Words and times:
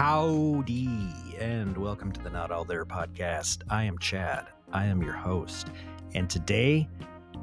Howdy, 0.00 1.36
and 1.38 1.76
welcome 1.76 2.10
to 2.10 2.22
the 2.22 2.30
Not 2.30 2.50
All 2.50 2.64
There 2.64 2.86
podcast. 2.86 3.64
I 3.68 3.84
am 3.84 3.98
Chad. 3.98 4.46
I 4.72 4.86
am 4.86 5.02
your 5.02 5.12
host. 5.12 5.68
And 6.14 6.30
today, 6.30 6.88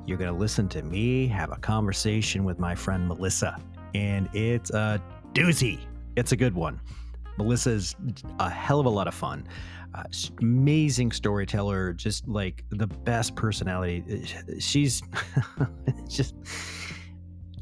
you're 0.08 0.18
going 0.18 0.34
to 0.34 0.36
listen 0.36 0.68
to 0.70 0.82
me 0.82 1.28
have 1.28 1.52
a 1.52 1.58
conversation 1.58 2.46
with 2.46 2.58
my 2.58 2.74
friend 2.74 3.08
Melissa. 3.08 3.62
And 3.94 4.28
it's 4.34 4.72
a 4.72 5.00
doozy. 5.34 5.82
It's 6.16 6.32
a 6.32 6.36
good 6.36 6.56
one. 6.56 6.82
Melissa 7.38 7.70
is 7.70 7.96
a 8.40 8.50
hell 8.50 8.80
of 8.80 8.88
a 8.88 8.90
lot 8.90 9.08
of 9.08 9.14
fun. 9.14 9.48
Uh, 9.94 10.02
amazing 10.40 11.12
storyteller, 11.12 11.94
just 11.94 12.28
like 12.28 12.64
the 12.72 12.88
best 12.88 13.36
personality. 13.36 14.26
She's 14.58 15.04
just 16.10 16.34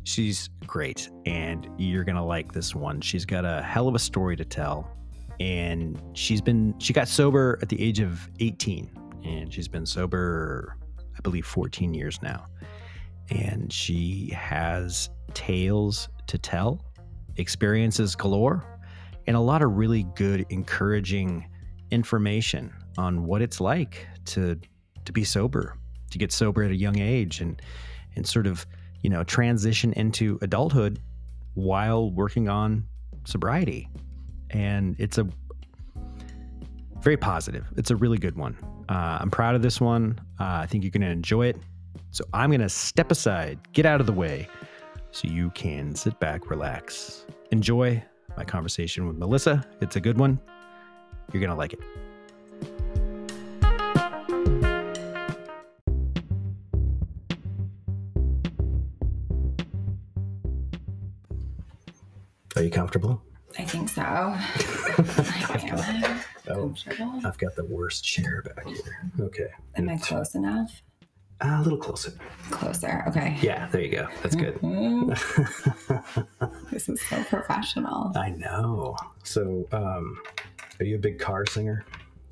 she's 0.06 0.50
great 0.66 1.10
and 1.25 1.68
you're 1.78 2.04
gonna 2.04 2.25
like 2.25 2.54
this 2.54 2.74
one. 2.74 3.02
She's 3.02 3.25
got 3.25 3.43
a 3.43 3.61
hell 3.61 3.88
of 3.88 3.96
a 3.96 4.00
story 4.00 4.36
to 4.38 4.46
tell 4.46 4.96
and 5.39 6.02
she's 6.14 6.42
been 6.42 6.74
she 6.79 6.93
got 6.93 7.07
sober 7.07 7.60
at 7.62 7.68
the 7.68 7.82
age 7.82 8.00
of 8.00 8.29
18 8.39 8.89
and 9.26 9.54
she's 9.54 9.68
been 9.68 9.86
sober 9.86 10.78
i 11.18 11.21
believe 11.21 11.46
14 11.46 11.93
years 11.93 12.21
now. 12.21 12.46
And 13.32 13.74
she 13.74 14.29
has 14.36 15.10
tales 15.34 16.07
to 16.28 16.37
tell 16.37 16.79
experiences 17.37 18.15
galore 18.15 18.64
and 19.28 19.36
a 19.36 19.40
lot 19.40 19.62
of 19.62 19.76
really 19.76 20.04
good 20.15 20.46
encouraging 20.50 21.50
information 21.92 22.71
on 22.98 23.26
what 23.26 23.42
it's 23.42 23.60
like 23.60 24.07
to 24.26 24.60
to 25.04 25.12
be 25.12 25.24
sober 25.24 25.78
to 26.12 26.18
get 26.18 26.32
sober 26.32 26.64
at 26.64 26.71
a 26.71 26.76
young 26.76 27.00
age 27.00 27.42
and 27.42 27.62
and 28.15 28.26
sort 28.26 28.48
of 28.48 28.65
you 29.05 29.09
know, 29.11 29.23
transition 29.23 29.93
into 29.93 30.39
adulthood 30.41 31.00
while 31.54 32.09
working 32.09 32.50
on 32.50 32.83
sobriety. 33.23 33.88
And 34.50 34.95
it's 34.97 35.20
a 35.20 35.28
very 37.02 37.16
positive. 37.16 37.67
It's 37.78 37.92
a 37.92 37.95
really 37.95 38.17
good 38.17 38.36
one. 38.36 38.58
Uh, 38.89 39.20
I'm 39.22 39.30
proud 39.30 39.53
of 39.53 39.62
this 39.62 39.80
one. 39.80 40.20
Uh, 40.39 40.62
I 40.64 40.66
think 40.66 40.84
you're 40.84 40.89
going 40.89 41.03
to 41.03 41.12
enjoy 41.12 41.45
it. 41.45 41.58
So 42.09 42.23
I'm 42.34 42.50
going 42.50 42.62
to 42.62 42.70
step 42.70 43.12
aside, 43.12 43.59
get 43.73 43.86
out 43.86 44.02
of 44.02 44.08
the 44.08 44.14
way, 44.14 44.47
so 45.12 45.28
you 45.28 45.52
can 45.52 45.94
sit 45.94 46.19
back, 46.19 46.50
relax, 46.50 47.28
enjoy 47.52 48.03
my 48.36 48.44
conversation 48.44 49.06
with 49.06 49.17
Melissa. 49.17 49.64
It's 49.81 49.97
a 49.97 50.02
good 50.02 50.17
one. 50.17 50.40
You're 51.31 51.42
going 51.42 51.52
to 51.52 51.56
like 51.56 51.73
it. 51.73 51.80
Are 62.56 62.64
you 62.64 62.70
comfortable? 62.70 63.22
I 63.59 63.64
think 63.64 63.89
so. 63.89 64.02
I 64.06 66.22
oh, 66.50 66.73
I've 67.25 67.38
got 67.38 67.56
the 67.56 67.66
worst 67.66 68.03
chair 68.03 68.44
back 68.44 68.66
here. 68.66 69.12
Okay. 69.20 69.47
Am 69.75 69.89
I 69.89 69.97
close 69.97 70.36
enough? 70.36 70.81
Uh, 71.42 71.58
a 71.59 71.64
little 71.64 71.78
closer. 71.78 72.14
Closer. 72.50 73.03
Okay. 73.09 73.38
Yeah, 73.42 73.67
there 73.72 73.81
you 73.81 73.92
go. 73.92 74.08
That's 74.23 74.36
good. 74.36 74.56
Mm-hmm. 74.62 76.50
this 76.72 76.88
is 76.88 77.02
so 77.09 77.22
professional. 77.25 78.14
I 78.16 78.30
know. 78.30 78.95
So, 79.23 79.67
um, 79.73 80.22
are 80.80 80.86
you 80.86 80.95
a 80.95 81.00
big 81.00 81.19
car 81.19 81.45
singer? 81.45 81.84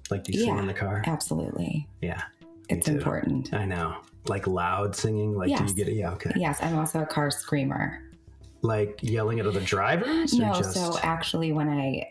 Like, 0.10 0.24
do 0.24 0.32
you 0.32 0.40
yeah, 0.40 0.46
sing 0.46 0.60
in 0.60 0.68
the 0.68 0.74
car? 0.74 1.04
Absolutely. 1.06 1.86
Yeah. 2.02 2.22
It's 2.70 2.88
important. 2.88 3.54
I 3.54 3.66
know. 3.66 3.98
Like 4.28 4.48
loud 4.48 4.96
singing? 4.96 5.36
Like, 5.36 5.50
yes. 5.50 5.60
do 5.60 5.66
you 5.66 5.74
get 5.74 5.90
it? 5.90 5.96
Yeah, 5.96 6.12
okay. 6.12 6.32
Yes, 6.38 6.60
I'm 6.62 6.78
also 6.78 7.02
a 7.02 7.06
car 7.06 7.30
screamer 7.30 8.02
like 8.64 8.98
yelling 9.02 9.40
at 9.40 9.46
other 9.46 9.62
drivers? 9.62 10.34
No, 10.34 10.54
just... 10.54 10.74
so 10.74 10.98
actually, 11.04 11.52
when 11.52 11.70
I 11.70 12.08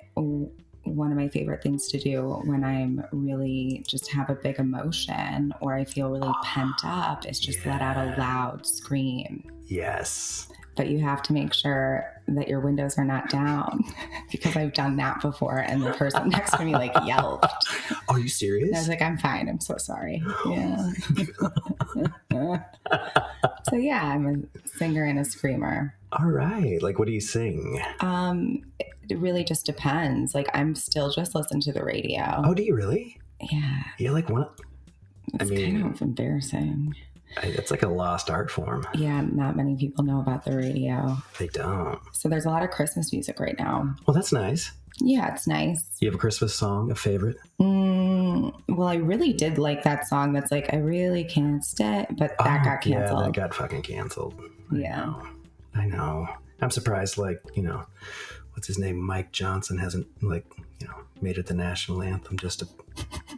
one 0.84 1.10
of 1.10 1.16
my 1.16 1.28
favorite 1.28 1.62
things 1.62 1.88
to 1.88 1.98
do 1.98 2.40
when 2.44 2.64
I'm 2.64 3.04
really 3.12 3.84
just 3.86 4.10
have 4.12 4.30
a 4.30 4.34
big 4.34 4.58
emotion 4.58 5.54
or 5.60 5.74
I 5.74 5.84
feel 5.84 6.10
really 6.10 6.32
pent 6.42 6.84
up 6.84 7.26
is 7.26 7.38
just 7.38 7.64
yeah. 7.64 7.72
let 7.72 7.82
out 7.82 7.96
a 7.96 8.20
loud 8.20 8.66
scream. 8.66 9.44
Yes. 9.66 10.48
But 10.74 10.88
you 10.88 11.00
have 11.00 11.22
to 11.24 11.32
make 11.32 11.52
sure 11.52 12.04
that 12.28 12.48
your 12.48 12.60
windows 12.60 12.96
are 12.98 13.04
not 13.04 13.28
down 13.28 13.84
because 14.32 14.56
I've 14.56 14.72
done 14.72 14.96
that 14.96 15.20
before 15.20 15.58
and 15.58 15.82
the 15.82 15.92
person 15.92 16.30
next 16.30 16.56
to 16.56 16.64
me 16.64 16.72
like 16.72 16.94
yelped. 17.06 17.46
Are 18.08 18.18
you 18.18 18.28
serious? 18.28 18.68
And 18.68 18.76
I 18.76 18.80
was 18.80 18.88
like, 18.88 19.02
I'm 19.02 19.18
fine. 19.18 19.48
I'm 19.48 19.60
so 19.60 19.76
sorry. 19.76 20.22
Yeah. 20.46 20.90
so 23.70 23.76
yeah, 23.76 24.04
I'm 24.04 24.26
a 24.26 24.68
singer 24.68 25.04
and 25.04 25.18
a 25.18 25.24
screamer. 25.24 25.94
All 26.18 26.26
right. 26.26 26.82
Like, 26.82 26.98
what 26.98 27.06
do 27.06 27.12
you 27.12 27.20
sing? 27.20 27.82
Um, 28.00 28.62
it 29.08 29.18
really 29.18 29.44
just 29.44 29.66
depends. 29.66 30.34
Like, 30.34 30.48
I'm 30.54 30.74
still 30.74 31.10
just 31.10 31.34
listening 31.34 31.62
to 31.62 31.72
the 31.72 31.84
radio. 31.84 32.42
Oh, 32.44 32.54
do 32.54 32.62
you 32.62 32.74
really? 32.74 33.18
Yeah. 33.50 33.82
You're 33.98 34.12
like 34.12 34.28
one. 34.28 34.48
It's 35.34 35.50
I 35.50 35.54
mean, 35.54 35.80
kind 35.80 35.94
of 35.94 36.02
embarrassing. 36.02 36.94
It's 37.42 37.70
like 37.70 37.82
a 37.82 37.88
lost 37.88 38.28
art 38.28 38.50
form. 38.50 38.86
Yeah, 38.94 39.22
not 39.22 39.56
many 39.56 39.74
people 39.76 40.04
know 40.04 40.20
about 40.20 40.44
the 40.44 40.56
radio. 40.56 41.16
They 41.38 41.46
don't. 41.48 41.98
So 42.12 42.28
there's 42.28 42.44
a 42.44 42.50
lot 42.50 42.62
of 42.62 42.70
Christmas 42.70 43.12
music 43.12 43.40
right 43.40 43.58
now. 43.58 43.94
Well, 44.06 44.14
that's 44.14 44.32
nice. 44.32 44.72
Yeah, 45.00 45.32
it's 45.32 45.46
nice. 45.46 45.96
You 46.00 46.08
have 46.08 46.14
a 46.14 46.18
Christmas 46.18 46.54
song, 46.54 46.90
a 46.90 46.94
favorite? 46.94 47.38
Mm, 47.58 48.52
well, 48.68 48.88
I 48.88 48.96
really 48.96 49.32
did 49.32 49.56
like 49.56 49.82
that 49.84 50.06
song. 50.06 50.32
That's 50.34 50.52
like 50.52 50.72
I 50.74 50.76
really 50.76 51.24
can't 51.24 51.64
stay, 51.64 52.06
but 52.10 52.36
that 52.38 52.60
oh, 52.60 52.64
got 52.64 52.82
canceled. 52.82 53.20
Yeah, 53.20 53.26
that 53.26 53.32
got 53.32 53.54
fucking 53.54 53.82
canceled. 53.82 54.34
Yeah. 54.70 55.14
I 55.74 55.86
know. 55.86 56.28
I'm 56.60 56.70
surprised, 56.70 57.18
like, 57.18 57.40
you 57.54 57.62
know, 57.62 57.84
what's 58.52 58.66
his 58.66 58.78
name? 58.78 58.96
Mike 58.96 59.32
Johnson 59.32 59.78
hasn't, 59.78 60.06
like, 60.22 60.44
you 60.80 60.86
know, 60.86 60.94
made 61.20 61.38
it 61.38 61.46
the 61.46 61.54
national 61.54 62.02
anthem 62.02 62.36
just 62.38 62.60
to 62.60 62.68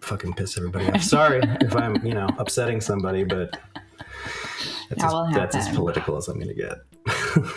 fucking 0.01 0.35
piss 0.35 0.57
everybody 0.59 0.91
off. 0.91 1.03
Sorry 1.03 1.41
if 1.61 1.75
I'm, 1.77 2.05
you 2.05 2.15
know, 2.15 2.29
upsetting 2.39 2.81
somebody, 2.81 3.25
but 3.25 3.57
that's, 4.89 5.03
that 5.03 5.27
as, 5.29 5.35
that's 5.35 5.57
as 5.57 5.69
political 5.75 6.17
as 6.17 6.29
I'm 6.29 6.39
going 6.39 6.49
to 6.49 6.55
get. 6.55 6.79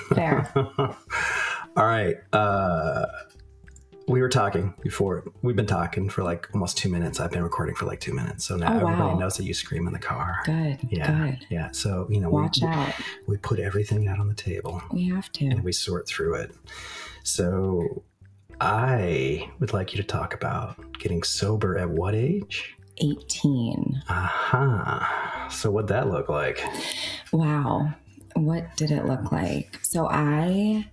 Fair. 0.10 0.52
All 1.76 1.86
right. 1.86 2.18
Uh, 2.34 3.06
we 4.08 4.22
were 4.22 4.30
talking 4.30 4.74
before. 4.82 5.26
We've 5.42 5.56
been 5.56 5.66
talking 5.66 6.10
for 6.10 6.24
like 6.24 6.48
almost 6.54 6.78
two 6.78 6.90
minutes. 6.90 7.20
I've 7.20 7.32
been 7.32 7.44
recording 7.44 7.76
for 7.76 7.86
like 7.86 8.00
two 8.00 8.14
minutes. 8.14 8.46
So 8.46 8.56
now 8.56 8.74
oh, 8.74 8.88
everybody 8.88 9.20
knows 9.20 9.36
that 9.36 9.44
you 9.44 9.54
scream 9.54 9.86
in 9.86 9.94
the 9.94 10.00
car. 10.00 10.40
Good. 10.46 10.80
Yeah. 10.90 11.12
Good. 11.12 11.46
Yeah. 11.50 11.72
So, 11.72 12.08
you 12.10 12.22
know, 12.22 12.30
watch 12.30 12.60
we, 12.62 12.68
out. 12.68 12.94
We 13.28 13.38
put 13.38 13.60
everything 13.60 14.08
out 14.08 14.20
on 14.20 14.30
the 14.30 14.34
table. 14.34 14.82
We 14.92 15.10
have 15.10 15.32
to. 15.34 15.48
And 15.48 15.64
we 15.64 15.74
sort 15.74 16.08
through 16.08 16.36
it. 16.36 16.56
So 17.24 18.04
I 18.62 19.52
would 19.60 19.74
like 19.74 19.94
you 19.94 20.02
to 20.02 20.08
talk 20.08 20.34
about 20.34 20.78
getting 21.00 21.22
sober 21.24 21.78
at 21.78 21.90
what 21.90 22.16
age? 22.16 22.76
18. 23.00 24.04
Aha. 24.10 25.40
Uh-huh. 25.44 25.50
So 25.50 25.70
what'd 25.70 25.90
that 25.90 26.10
look 26.10 26.30
like? 26.30 26.64
Wow. 27.34 27.94
What 28.36 28.76
did 28.78 28.92
it 28.92 29.06
look 29.06 29.34
like? 29.34 29.80
So 29.84 30.08
I 30.10 30.90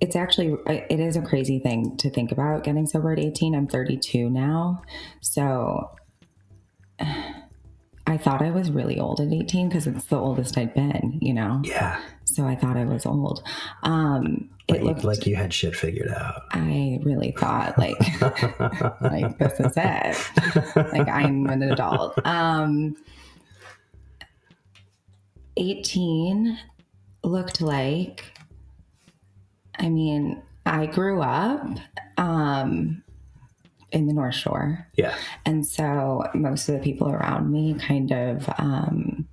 it's 0.00 0.16
actually 0.16 0.56
it 0.66 1.00
is 1.00 1.16
a 1.16 1.22
crazy 1.22 1.58
thing 1.58 1.96
to 1.96 2.10
think 2.10 2.32
about 2.32 2.64
getting 2.64 2.86
sober 2.86 3.12
at 3.12 3.18
18 3.18 3.54
i'm 3.54 3.66
32 3.66 4.30
now. 4.30 4.82
So 5.20 5.90
i 7.00 8.16
thought 8.16 8.40
i 8.40 8.50
was 8.50 8.70
really 8.70 8.98
old 8.98 9.20
at 9.20 9.32
18 9.32 9.68
because 9.68 9.86
it's 9.86 10.06
the 10.06 10.16
oldest 10.16 10.56
i'd 10.56 10.74
been 10.74 11.18
you 11.20 11.34
know? 11.34 11.60
Yeah. 11.64 12.00
So 12.24 12.46
i 12.46 12.54
thought 12.54 12.76
i 12.76 12.84
was 12.84 13.06
old. 13.06 13.42
Um 13.82 14.50
it 14.68 14.82
looked 14.82 15.02
like 15.02 15.26
you 15.26 15.34
had 15.34 15.54
shit 15.54 15.74
figured 15.74 16.10
out. 16.10 16.42
I 16.50 17.00
really 17.02 17.32
thought 17.32 17.78
like 17.78 17.96
like 19.00 19.38
this 19.38 19.58
is 19.60 19.72
it. 19.76 20.76
Like 20.76 21.08
i'm 21.08 21.46
an 21.46 21.62
adult. 21.62 22.18
Um 22.26 22.96
18 25.56 26.56
looked 27.24 27.60
like 27.60 28.37
I 29.78 29.88
mean, 29.88 30.42
I 30.66 30.86
grew 30.86 31.22
up 31.22 31.78
um, 32.16 33.02
in 33.90 34.06
the 34.06 34.12
North 34.12 34.34
Shore. 34.34 34.86
Yeah. 34.94 35.14
And 35.46 35.66
so 35.66 36.24
most 36.34 36.68
of 36.68 36.74
the 36.74 36.80
people 36.80 37.08
around 37.08 37.50
me 37.50 37.74
kind 37.74 38.12
of 38.12 38.48
um, 38.58 39.28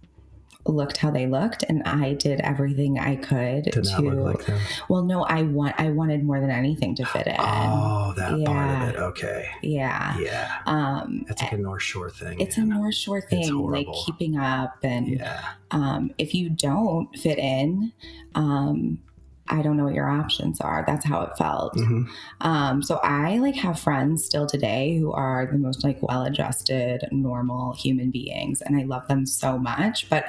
looked 0.68 0.98
how 0.98 1.12
they 1.12 1.28
looked 1.28 1.64
and 1.64 1.84
I 1.84 2.14
did 2.14 2.40
everything 2.42 2.98
I 2.98 3.18
could 3.18 3.66
to, 3.66 3.82
to 3.82 4.02
like 4.02 4.48
well 4.90 5.04
no 5.04 5.24
I 5.24 5.44
want 5.44 5.76
I 5.78 5.92
wanted 5.92 6.24
more 6.24 6.40
than 6.40 6.50
anything 6.50 6.96
to 6.96 7.06
fit 7.06 7.28
in. 7.28 7.36
Oh 7.38 8.14
that 8.16 8.40
yeah. 8.40 8.46
part 8.46 8.82
of 8.82 8.90
it. 8.90 8.96
Okay. 9.00 9.48
Yeah. 9.62 10.18
Yeah. 10.18 10.58
Um 10.66 11.26
it's 11.30 11.42
like 11.42 11.52
a 11.52 11.58
North 11.58 11.84
Shore 11.84 12.10
thing. 12.10 12.40
It's 12.40 12.58
a 12.58 12.64
North 12.64 12.96
Shore 12.96 13.22
thing, 13.22 13.56
like 13.56 13.88
keeping 14.06 14.38
up 14.38 14.78
and 14.82 15.08
yeah. 15.08 15.44
um 15.72 16.12
if 16.18 16.34
you 16.34 16.50
don't 16.50 17.16
fit 17.16 17.38
in, 17.38 17.94
um 18.34 19.00
I 19.48 19.62
don't 19.62 19.78
know 19.78 19.84
what 19.84 19.94
your 19.94 20.10
options 20.10 20.60
are. 20.60 20.84
That's 20.88 21.06
how 21.06 21.22
it 21.22 21.38
felt. 21.38 21.76
Mm-hmm. 21.76 22.04
Um, 22.42 22.82
so 22.82 23.00
I 23.04 23.38
like 23.38 23.56
have 23.56 23.80
friends 23.80 24.26
still 24.26 24.48
today 24.48 24.98
who 24.98 25.12
are 25.12 25.46
the 25.46 25.58
most 25.58 25.84
like 25.84 26.02
well-adjusted, 26.02 27.08
normal 27.12 27.74
human 27.74 28.10
beings, 28.10 28.62
and 28.62 28.76
I 28.76 28.84
love 28.84 29.08
them 29.08 29.26
so 29.26 29.58
much. 29.58 30.10
But 30.10 30.26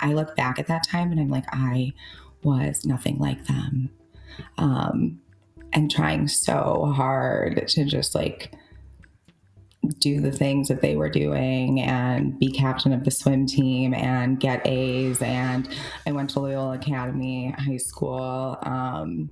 I 0.00 0.12
look 0.12 0.36
back 0.36 0.58
at 0.58 0.68
that 0.68 0.86
time 0.86 1.10
and 1.10 1.20
I'm 1.20 1.30
like, 1.30 1.46
I 1.52 1.92
was 2.42 2.86
nothing 2.86 3.18
like 3.18 3.46
them. 3.46 3.90
Um, 4.56 5.20
and 5.72 5.90
trying 5.90 6.28
so 6.28 6.92
hard 6.96 7.66
to 7.68 7.84
just 7.84 8.14
like 8.14 8.52
do 9.98 10.20
the 10.20 10.30
things 10.32 10.68
that 10.68 10.82
they 10.82 10.94
were 10.96 11.08
doing 11.08 11.80
and 11.80 12.38
be 12.38 12.50
captain 12.50 12.92
of 12.92 13.04
the 13.04 13.10
swim 13.10 13.46
team 13.46 13.94
and 13.94 14.38
get 14.38 14.66
A's. 14.66 15.20
And 15.22 15.68
I 16.06 16.12
went 16.12 16.30
to 16.30 16.40
Loyola 16.40 16.74
Academy 16.74 17.54
High 17.58 17.78
School. 17.78 18.58
Um, 18.62 19.30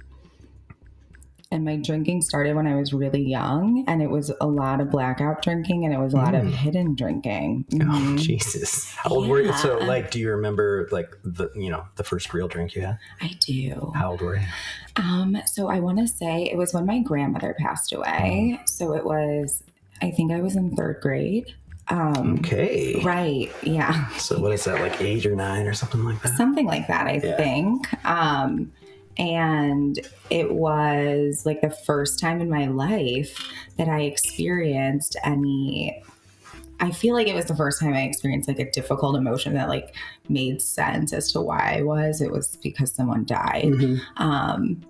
and 1.50 1.64
my 1.64 1.76
drinking 1.76 2.20
started 2.20 2.54
when 2.56 2.66
I 2.66 2.76
was 2.76 2.92
really 2.92 3.22
young, 3.22 3.82
and 3.88 4.02
it 4.02 4.10
was 4.10 4.30
a 4.38 4.46
lot 4.46 4.82
of 4.82 4.90
blackout 4.90 5.40
drinking, 5.40 5.86
and 5.86 5.94
it 5.94 5.98
was 5.98 6.12
a 6.12 6.18
lot 6.18 6.34
of 6.34 6.42
Mm. 6.44 6.50
hidden 6.50 6.94
drinking. 6.94 7.64
Oh 7.72 7.76
Mhm. 7.76 8.18
Jesus! 8.18 8.90
How 8.94 9.08
old 9.12 9.28
were 9.28 9.40
you? 9.40 9.54
So, 9.54 9.78
like, 9.78 10.10
do 10.10 10.18
you 10.20 10.28
remember 10.30 10.88
like 10.92 11.08
the 11.24 11.48
you 11.56 11.70
know 11.70 11.84
the 11.96 12.04
first 12.04 12.34
real 12.34 12.48
drink 12.48 12.74
you 12.74 12.82
had? 12.82 12.98
I 13.22 13.30
do. 13.40 13.92
How 13.94 14.10
old 14.10 14.20
were 14.20 14.36
you? 14.36 14.42
Um, 14.96 15.38
so 15.46 15.68
I 15.70 15.80
want 15.80 15.96
to 16.00 16.06
say 16.06 16.42
it 16.42 16.58
was 16.58 16.74
when 16.74 16.84
my 16.84 16.98
grandmother 17.00 17.56
passed 17.58 17.94
away. 17.94 18.60
So 18.66 18.92
it 18.94 19.04
was, 19.06 19.62
I 20.02 20.10
think 20.10 20.32
I 20.32 20.40
was 20.40 20.56
in 20.56 20.74
third 20.76 21.00
grade. 21.00 21.54
Um, 21.88 22.36
Okay. 22.40 23.00
Right. 23.04 23.50
Yeah. 23.62 24.08
So 24.16 24.38
what 24.40 24.52
is 24.52 24.64
that 24.64 24.80
like 24.80 25.00
eight 25.00 25.24
or 25.26 25.34
nine 25.34 25.66
or 25.66 25.72
something 25.74 26.04
like 26.04 26.20
that? 26.22 26.36
Something 26.36 26.66
like 26.66 26.86
that, 26.88 27.06
I 27.06 27.20
Yeah. 27.24 27.36
think. 27.36 28.06
Um, 28.06 28.72
and 29.16 29.98
it 30.30 30.52
was 30.52 31.44
like 31.46 31.60
the 31.62 31.70
first 31.70 32.20
time 32.20 32.40
in 32.40 32.48
my 32.50 32.66
life 32.66 33.42
that 33.76 33.88
I 33.88 34.02
experienced 34.02 35.16
any. 35.24 36.02
I 36.80 36.92
feel 36.92 37.14
like 37.14 37.26
it 37.26 37.34
was 37.34 37.46
the 37.46 37.56
first 37.56 37.80
time 37.80 37.94
I 37.94 38.02
experienced 38.02 38.46
like 38.48 38.60
a 38.60 38.70
difficult 38.70 39.16
emotion 39.16 39.54
that 39.54 39.68
like 39.68 39.96
made 40.28 40.62
sense 40.62 41.12
as 41.12 41.32
to 41.32 41.40
why 41.40 41.76
I 41.78 41.82
was. 41.82 42.20
It 42.20 42.30
was 42.30 42.56
because 42.62 42.92
someone 42.94 43.24
died. 43.24 43.64
Mhm. 43.64 44.00
Um, 44.18 44.82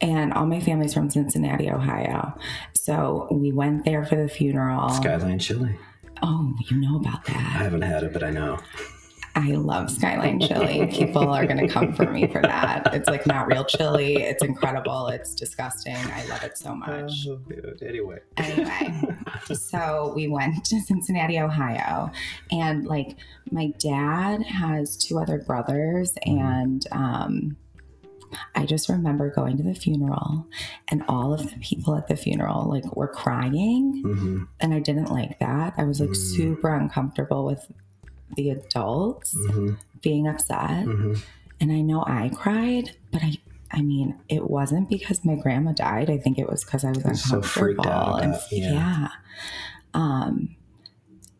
and 0.00 0.32
all 0.32 0.46
my 0.46 0.60
family's 0.60 0.94
from 0.94 1.10
Cincinnati, 1.10 1.70
Ohio. 1.70 2.34
So 2.74 3.28
we 3.30 3.52
went 3.52 3.84
there 3.84 4.04
for 4.04 4.16
the 4.16 4.28
funeral. 4.28 4.88
Skyline 4.90 5.38
chili. 5.38 5.76
Oh, 6.22 6.54
you 6.68 6.80
know 6.80 6.96
about 6.96 7.24
that. 7.26 7.36
I 7.36 7.62
haven't 7.64 7.82
had 7.82 8.02
it, 8.02 8.12
but 8.12 8.22
I 8.22 8.30
know. 8.30 8.58
I 9.34 9.52
love 9.52 9.88
Skyline 9.88 10.40
chili. 10.40 10.86
People 10.90 11.28
are 11.28 11.46
going 11.46 11.64
to 11.64 11.68
come 11.68 11.92
for 11.92 12.10
me 12.10 12.26
for 12.26 12.42
that. 12.42 12.92
It's 12.92 13.08
like 13.08 13.24
not 13.24 13.46
real 13.46 13.64
chili. 13.64 14.16
It's 14.16 14.42
incredible. 14.42 15.06
It's 15.08 15.32
disgusting. 15.32 15.94
I 15.94 16.26
love 16.26 16.42
it 16.42 16.58
so 16.58 16.74
much. 16.74 17.12
Oh. 17.28 17.38
Anyway. 17.80 18.18
Anyway, 18.36 19.00
so 19.52 20.12
we 20.16 20.26
went 20.26 20.64
to 20.64 20.80
Cincinnati, 20.80 21.38
Ohio, 21.38 22.10
and 22.50 22.84
like 22.86 23.16
my 23.52 23.72
dad 23.78 24.42
has 24.42 24.96
two 24.96 25.18
other 25.18 25.38
brothers, 25.38 26.14
and 26.24 26.84
um, 26.90 27.56
I 28.54 28.66
just 28.66 28.88
remember 28.88 29.30
going 29.30 29.56
to 29.56 29.62
the 29.62 29.74
funeral, 29.74 30.46
and 30.88 31.02
all 31.08 31.32
of 31.32 31.50
the 31.50 31.56
people 31.60 31.94
at 31.96 32.08
the 32.08 32.16
funeral 32.16 32.68
like 32.68 32.96
were 32.96 33.08
crying, 33.08 34.02
hmm 34.02 34.42
and 34.60 34.74
I 34.74 34.80
didn't 34.80 35.10
like 35.10 35.38
that. 35.38 35.74
I 35.76 35.84
was 35.84 36.00
like 36.00 36.10
Mm. 36.10 36.16
super 36.36 36.74
uncomfortable 36.74 37.44
with 37.44 37.70
the 38.36 38.50
adults 38.50 39.34
hmm 39.34 39.74
being 40.02 40.26
upset, 40.28 40.84
hmm 40.84 41.14
and 41.60 41.72
I 41.72 41.80
know 41.80 42.04
I 42.06 42.30
cried, 42.34 42.96
but 43.12 43.22
I. 43.22 43.32
I 43.70 43.82
mean, 43.82 44.18
it 44.30 44.48
wasn't 44.48 44.88
because 44.88 45.26
my 45.26 45.34
grandma 45.34 45.72
died. 45.72 46.08
I 46.08 46.16
think 46.16 46.38
it 46.38 46.48
was 46.48 46.64
because 46.64 46.84
I 46.84 46.88
was 46.88 47.04
was 47.04 47.22
so 47.22 47.36
uncomfortable. 47.36 47.84
freaked 47.84 47.86
out 47.86 48.22
and 48.24 48.34
yeah. 48.50 48.72
yeah. 48.72 49.08
Um, 49.92 50.56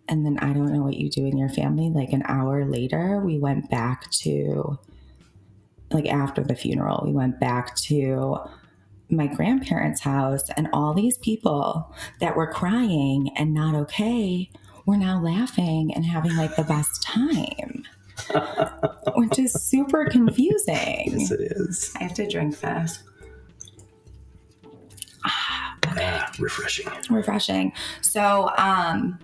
and 0.08 0.26
then 0.26 0.38
I 0.38 0.52
don't 0.52 0.70
know 0.74 0.82
what 0.82 0.98
you 0.98 1.08
do 1.08 1.24
in 1.24 1.38
your 1.38 1.48
family. 1.48 1.88
Like 1.88 2.12
an 2.12 2.22
hour 2.26 2.66
later, 2.66 3.20
we 3.24 3.38
went 3.38 3.70
back 3.70 4.10
to, 4.10 4.78
like 5.90 6.06
after 6.06 6.42
the 6.42 6.54
funeral, 6.54 7.02
we 7.04 7.12
went 7.12 7.40
back 7.40 7.74
to 7.76 8.38
my 9.10 9.26
grandparents' 9.26 10.00
house, 10.00 10.50
and 10.56 10.68
all 10.72 10.92
these 10.92 11.16
people 11.18 11.94
that 12.20 12.36
were 12.36 12.46
crying 12.46 13.30
and 13.36 13.54
not 13.54 13.74
okay 13.74 14.50
were 14.84 14.96
now 14.96 15.20
laughing 15.20 15.92
and 15.94 16.04
having 16.04 16.36
like 16.36 16.56
the 16.56 16.64
best 16.64 17.02
time, 17.02 17.84
which 19.16 19.38
is 19.38 19.52
super 19.52 20.06
confusing. 20.06 21.18
Yes, 21.18 21.30
it 21.30 21.40
is. 21.40 21.92
I 21.98 22.04
have 22.04 22.14
to 22.14 22.28
drink 22.28 22.58
this. 22.60 23.02
Ah, 25.24 25.76
refreshing. 26.38 26.88
refreshing. 27.10 27.72
So, 28.02 28.50
um, 28.56 29.18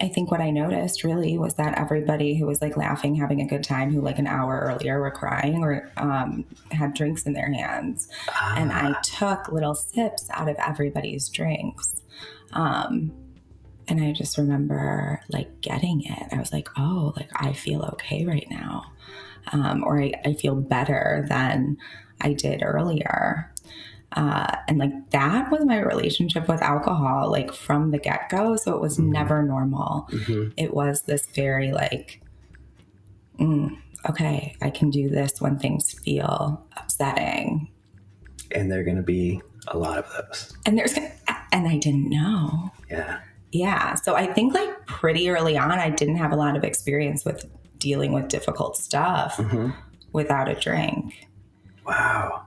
I 0.00 0.08
think 0.08 0.30
what 0.30 0.40
I 0.40 0.50
noticed 0.50 1.04
really 1.04 1.38
was 1.38 1.54
that 1.54 1.78
everybody 1.78 2.36
who 2.36 2.46
was 2.46 2.60
like 2.60 2.76
laughing, 2.76 3.14
having 3.14 3.40
a 3.40 3.46
good 3.46 3.64
time, 3.64 3.92
who 3.92 4.00
like 4.00 4.18
an 4.18 4.26
hour 4.26 4.60
earlier 4.60 5.00
were 5.00 5.10
crying 5.10 5.62
or 5.62 5.90
um, 5.96 6.44
had 6.70 6.94
drinks 6.94 7.26
in 7.26 7.32
their 7.32 7.52
hands. 7.52 8.08
And 8.56 8.72
I 8.72 8.90
Ah, 8.90 9.00
took 9.02 9.48
little 9.52 9.74
sips 9.74 10.28
out 10.30 10.48
of 10.48 10.56
everybody's 10.58 11.28
drinks. 11.28 12.02
Um, 12.52 13.12
and 13.88 14.02
I 14.02 14.12
just 14.12 14.36
remember 14.36 15.20
like 15.30 15.60
getting 15.62 16.02
it. 16.04 16.28
I 16.32 16.38
was 16.38 16.52
like, 16.52 16.68
oh, 16.76 17.14
like 17.16 17.30
I 17.34 17.52
feel 17.52 17.82
okay 17.94 18.24
right 18.24 18.46
now. 18.50 18.92
Um, 19.52 19.82
or 19.84 20.00
I, 20.02 20.12
I 20.24 20.34
feel 20.34 20.54
better 20.54 21.24
than 21.28 21.78
I 22.20 22.34
did 22.34 22.62
earlier. 22.62 23.50
Uh, 24.12 24.56
and 24.68 24.78
like 24.78 25.10
that 25.10 25.50
was 25.50 25.64
my 25.66 25.78
relationship 25.78 26.48
with 26.48 26.62
alcohol, 26.62 27.30
like 27.30 27.52
from 27.52 27.90
the 27.90 27.98
get 27.98 28.28
go. 28.30 28.56
So 28.56 28.74
it 28.74 28.80
was 28.80 28.98
Mhm. 28.98 29.08
never 29.10 29.42
normal. 29.42 30.08
mhm. 30.10 30.52
It 30.56 30.72
was 30.74 31.02
this 31.02 31.26
very 31.34 31.72
like, 31.72 32.20
mm, 33.38 33.76
okay, 34.08 34.56
I 34.62 34.70
can 34.70 34.90
do 34.90 35.08
this 35.10 35.40
when 35.40 35.58
things 35.58 35.92
feel 35.92 36.64
upsetting. 36.76 37.68
And 38.54 38.72
there 38.72 38.80
are 38.80 38.84
going 38.84 38.96
to 38.96 39.02
be 39.02 39.42
a 39.68 39.76
lot 39.76 39.98
of 39.98 40.06
those. 40.10 40.56
And 40.64 40.78
there's, 40.78 40.96
and 41.52 41.68
I 41.68 41.76
didn't 41.76 42.08
know. 42.08 42.70
Yeah. 42.90 43.18
Yeah. 43.52 43.94
So 43.94 44.14
I 44.14 44.26
think 44.26 44.54
like 44.54 44.86
pretty 44.86 45.28
early 45.28 45.58
on, 45.58 45.72
I 45.72 45.90
didn't 45.90 46.16
have 46.16 46.32
a 46.32 46.36
lot 46.36 46.56
of 46.56 46.64
experience 46.64 47.24
with 47.26 47.44
dealing 47.78 48.12
with 48.12 48.28
difficult 48.28 48.76
stuff 48.76 49.36
hmm 49.36 49.70
without 50.12 50.48
a 50.48 50.54
drink. 50.54 51.28
Wow. 51.86 52.46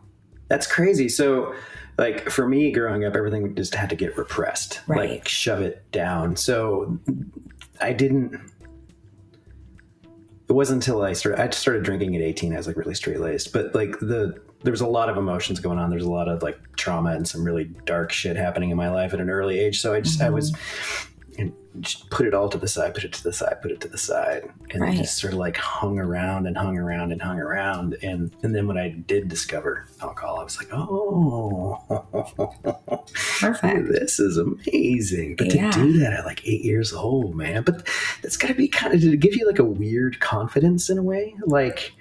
That's 0.52 0.68
crazy. 0.68 1.08
So, 1.08 1.56
like, 1.98 2.30
for 2.30 2.46
me 2.46 2.74
growing 2.74 3.06
up, 3.06 3.16
everything 3.16 3.56
just 3.56 3.74
had 3.74 3.90
to 3.90 3.96
get 3.96 4.18
repressed, 4.18 4.82
Right. 4.86 5.12
like, 5.12 5.28
shove 5.30 5.62
it 5.62 5.90
down. 5.94 6.36
So, 6.36 7.00
I 7.80 7.94
didn't. 7.94 8.34
It 10.50 10.52
wasn't 10.52 10.84
until 10.84 11.04
I 11.04 11.14
started. 11.14 11.42
I 11.42 11.50
started 11.52 11.84
drinking 11.84 12.18
at 12.18 12.22
18. 12.22 12.54
I 12.54 12.58
was 12.58 12.68
like 12.68 12.76
really 12.76 12.96
straight 12.96 13.22
laced, 13.22 13.54
but 13.54 13.74
like 13.74 13.98
the 14.00 14.42
there 14.64 14.72
was 14.72 14.82
a 14.82 14.88
lot 14.88 15.08
of 15.08 15.16
emotions 15.16 15.62
going 15.62 15.80
on. 15.80 15.90
There's 15.90 16.04
a 16.04 16.12
lot 16.12 16.28
of 16.28 16.44
like 16.44 16.60
trauma 16.76 17.12
and 17.12 17.26
some 17.26 17.46
really 17.46 17.72
dark 17.86 18.12
shit 18.12 18.36
happening 18.36 18.72
in 18.72 18.78
my 18.78 18.90
life 18.92 19.14
at 19.14 19.22
an 19.22 19.30
early 19.30 19.58
age. 19.58 19.80
So 19.80 19.94
I 19.94 20.02
just 20.02 20.22
I 20.22 20.30
was 20.32 20.52
mm-hmm. 20.52 21.11
And 21.38 21.54
just 21.80 22.10
put 22.10 22.26
it 22.28 22.34
all 22.34 22.50
to 22.50 22.58
the 22.58 22.68
side, 22.68 22.94
put 22.94 23.04
it 23.06 23.14
to 23.14 23.24
the 23.24 23.32
side, 23.32 23.62
put 23.62 23.72
it 23.72 23.80
to 23.82 23.88
the 23.88 23.98
side, 23.98 24.44
and 24.72 24.82
Right. 24.82 24.98
just 24.98 25.18
sort 25.18 25.32
of 25.34 25.40
like 25.40 25.56
hung 25.58 25.98
around 26.00 26.46
and 26.46 26.58
hung 26.58 26.78
around 26.78 27.12
and 27.14 27.22
hung 27.22 27.40
around. 27.40 27.96
And 28.04 28.32
and 28.44 28.54
then 28.54 28.68
when 28.68 28.78
I 28.78 28.90
did 28.90 29.30
discover 29.30 29.86
alcohol, 30.02 30.40
I 30.40 30.44
was 30.44 30.58
like, 30.58 30.68
oh, 30.74 31.80
Perfect. 33.40 33.88
this 33.90 34.20
is 34.20 34.38
amazing. 34.38 35.36
But 35.38 35.54
Yeah. 35.54 35.72
to 35.72 35.80
do 35.80 36.00
that 36.00 36.14
at 36.14 36.26
like 36.26 36.46
eight 36.48 36.64
years 36.64 36.94
old, 36.94 37.36
man, 37.36 37.64
but 37.64 37.88
that's 38.22 38.38
got 38.38 38.48
to 38.50 38.54
be 38.54 38.68
kind 38.68 38.94
of 38.94 39.02
to 39.02 39.16
give 39.18 39.36
you 39.36 39.48
like 39.48 39.60
a 39.60 39.64
weird 39.64 40.20
confidence 40.20 40.90
in 40.90 40.98
a 40.98 41.04
way, 41.04 41.36
like. 41.46 41.94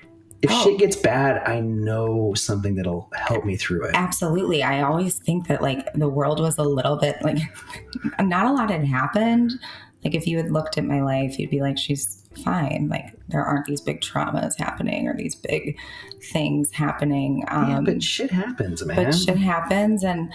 If 0.43 0.51
Oh. 0.51 0.65
shit 0.65 0.79
gets 0.79 0.97
bad, 0.97 1.43
I 1.47 1.61
know 1.61 2.33
something 2.35 2.75
that'll 2.77 3.11
help 3.15 3.45
me 3.45 3.57
through 3.57 3.85
it. 3.85 3.95
Absolutely. 3.95 4.63
I 4.63 4.83
always 4.83 5.19
think 5.19 5.49
that 5.49 5.61
like 5.61 5.93
the 5.95 6.09
world 6.09 6.41
was 6.41 6.57
a 6.59 6.63
little 6.63 6.97
bit 6.97 7.17
like 7.23 7.39
not 8.21 8.47
a 8.47 8.53
lot 8.53 8.71
had 8.71 8.85
happened. 8.87 9.53
Like 10.05 10.15
if 10.15 10.27
you 10.27 10.39
had 10.39 10.51
looked 10.51 10.79
at 10.79 10.85
my 10.85 11.03
life, 11.03 11.39
you'd 11.39 11.51
be 11.51 11.61
like, 11.61 11.77
she's 11.77 12.27
fine. 12.43 12.89
Like 12.91 13.13
there 13.29 13.45
aren't 13.45 13.67
these 13.67 13.83
big 13.83 14.01
traumas 14.01 14.57
happening 14.59 15.07
or 15.09 15.15
these 15.15 15.35
big 15.35 15.77
things 16.33 16.71
happening. 16.73 17.45
Um, 17.49 17.69
yeah, 17.71 17.81
but 17.83 18.03
shit 18.03 18.31
happens, 18.31 18.83
man. 18.85 18.97
but 18.97 19.13
shit 19.15 19.37
happens. 19.37 20.03
And 20.03 20.33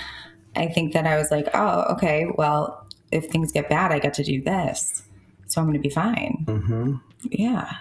I 0.56 0.68
think 0.68 0.94
that 0.94 1.08
I 1.08 1.18
was 1.18 1.32
like, 1.32 1.48
oh, 1.56 1.86
okay, 1.94 2.28
well, 2.38 2.86
if 3.12 3.26
things 3.32 3.52
get 3.52 3.70
bad, 3.70 3.92
I 3.92 3.98
get 3.98 4.14
to 4.16 4.24
do 4.24 4.40
this. 4.44 5.02
So 5.48 5.62
I'm 5.62 5.68
going 5.68 5.78
to 5.78 5.82
be 5.82 5.90
fine. 5.94 6.44
hmm 6.48 6.96
Yeah. 7.32 7.72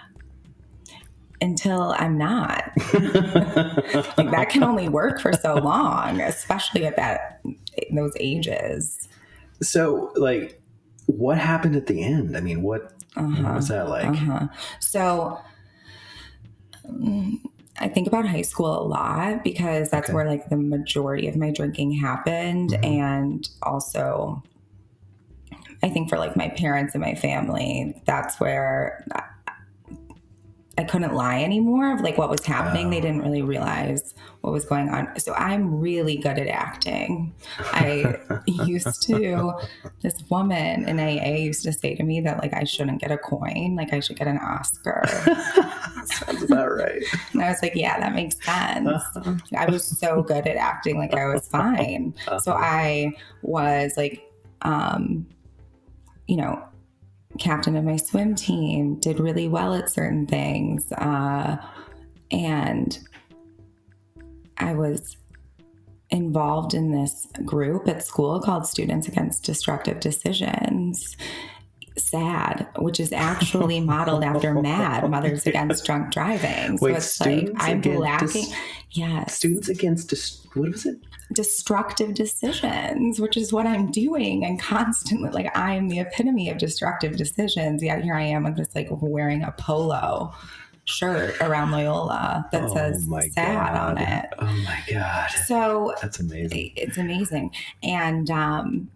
Until 1.41 1.93
I'm 1.97 2.17
not. 2.17 2.71
like 2.93 4.31
that 4.31 4.47
can 4.49 4.63
only 4.63 4.87
work 4.89 5.19
for 5.19 5.33
so 5.33 5.55
long, 5.55 6.21
especially 6.21 6.85
at 6.85 6.95
that 6.95 7.41
those 7.93 8.13
ages. 8.19 9.07
so, 9.61 10.11
like, 10.15 10.61
what 11.07 11.37
happened 11.37 11.75
at 11.75 11.87
the 11.87 12.03
end? 12.03 12.35
I 12.37 12.39
mean, 12.39 12.61
what, 12.63 12.93
what 13.15 13.23
Uh-huh. 13.25 13.53
was 13.55 13.67
that 13.67 13.89
like? 13.89 14.05
Uh-huh. 14.05 14.47
So 14.79 15.39
mm, 16.89 17.39
I 17.79 17.87
think 17.89 18.07
about 18.07 18.25
high 18.25 18.41
school 18.41 18.81
a 18.81 18.85
lot 18.87 19.43
because 19.43 19.89
that's 19.89 20.05
Okay. 20.09 20.13
where 20.13 20.25
like 20.25 20.49
the 20.49 20.57
majority 20.57 21.27
of 21.27 21.35
my 21.35 21.51
drinking 21.51 21.91
happened 21.91 22.71
Mhm. 22.71 22.83
and 22.85 23.49
also 23.61 24.41
I 25.83 25.89
think 25.89 26.09
for 26.09 26.17
like 26.17 26.35
my 26.35 26.49
parents 26.49 26.95
and 26.95 27.01
my 27.03 27.13
family, 27.15 28.01
that's 28.05 28.39
where 28.39 29.05
I 30.77 30.83
couldn't 30.83 31.13
lie 31.13 31.41
anymore 31.41 31.93
of 31.93 32.01
like 32.01 32.17
what 32.17 32.29
was 32.29 32.45
happening. 32.45 32.89
They 32.89 32.99
didn't 32.99 33.21
really 33.21 33.41
realize 33.41 34.13
what 34.41 34.51
was 34.51 34.65
going 34.65 34.89
on. 34.89 35.17
So 35.17 35.33
I'm 35.33 35.79
really 35.79 36.17
good 36.17 36.37
at 36.37 36.47
acting. 36.47 37.33
I 37.59 38.17
used 38.45 39.01
to, 39.03 39.53
this 40.01 40.21
woman 40.29 40.87
in 40.87 40.99
AA 40.99 41.37
used 41.37 41.63
to 41.63 41.71
say 41.71 41.95
to 41.95 42.03
me 42.03 42.19
that 42.21 42.41
like 42.41 42.53
I 42.53 42.65
shouldn't 42.65 42.99
get 42.99 43.09
a 43.09 43.17
coin, 43.17 43.75
like 43.77 43.93
I 43.93 44.01
should 44.01 44.17
get 44.17 44.27
an 44.27 44.37
Oscar. 44.37 45.03
Sounds 46.05 46.43
about 46.43 46.73
right. 46.73 47.03
And 47.31 47.41
I 47.41 47.49
was 47.49 47.61
like, 47.61 47.73
yeah, 47.75 47.97
that 47.99 48.13
makes 48.13 48.35
sense. 48.45 49.01
I 49.57 49.65
was 49.69 49.85
so 49.85 50.23
good 50.23 50.45
at 50.45 50.57
acting, 50.57 50.97
like 50.97 51.13
I 51.13 51.25
was 51.27 51.47
fine. 51.47 52.13
So 52.41 52.51
I 52.51 53.13
was 53.43 53.93
like, 53.95 54.29
um, 54.63 55.25
you 56.27 56.35
know, 56.35 56.61
captain 57.39 57.75
of 57.75 57.83
my 57.83 57.97
swim 57.97 58.35
team, 58.35 58.95
did 58.99 59.19
really 59.19 59.47
well 59.47 59.73
at 59.73 59.89
certain 59.89 60.25
things. 60.25 60.91
Uh, 60.91 61.57
and 62.31 62.99
I 64.57 64.73
was 64.73 65.17
involved 66.09 66.73
in 66.73 66.91
this 66.91 67.27
group 67.43 67.87
at 67.87 68.05
school 68.05 68.39
called 68.39 68.65
Students 68.65 69.07
Against 69.07 69.43
Destructive 69.43 69.99
Decisions. 69.99 71.17
SAD, 71.97 72.67
which 72.79 72.99
is 72.99 73.13
actually 73.13 73.79
modeled 73.79 74.23
after 74.23 74.53
MAD, 74.53 75.09
Mothers 75.09 75.47
Against 75.47 75.85
Drunk 75.85 76.11
Driving. 76.11 76.77
So 76.77 76.85
Wait, 76.85 76.97
it's 76.97 77.21
like 77.21 77.49
I'm 77.57 77.81
lacking. 77.81 78.27
Dis- 78.27 78.53
yes 78.91 79.35
Students 79.35 79.69
against 79.69 80.09
dis- 80.09 80.45
what 80.53 80.71
was 80.71 80.85
it? 80.85 80.97
Destructive 81.33 82.13
decisions, 82.13 83.19
which 83.19 83.37
is 83.37 83.51
what 83.51 83.65
I'm 83.65 83.91
doing 83.91 84.45
and 84.45 84.59
constantly 84.59 85.29
like 85.31 85.55
I 85.57 85.73
am 85.73 85.87
the 85.87 85.99
epitome 85.99 86.49
of 86.49 86.57
destructive 86.57 87.17
decisions. 87.17 87.83
Yet 87.83 88.03
here 88.03 88.15
I 88.15 88.23
am 88.23 88.43
with 88.43 88.57
this 88.57 88.75
like 88.75 88.87
wearing 88.91 89.43
a 89.43 89.51
polo 89.53 90.33
shirt 90.85 91.35
around 91.41 91.71
Loyola 91.71 92.47
that 92.51 92.63
oh 92.65 92.73
says 92.73 93.07
sad 93.33 93.73
god! 93.73 93.77
on 93.77 93.97
it. 93.97 94.25
Oh 94.37 94.45
my 94.45 94.79
god! 94.89 95.29
So 95.45 95.93
That's 96.01 96.19
amazing. 96.19 96.73
it's 96.75 96.97
amazing. 96.97 97.51
And 97.83 98.29
um 98.29 98.89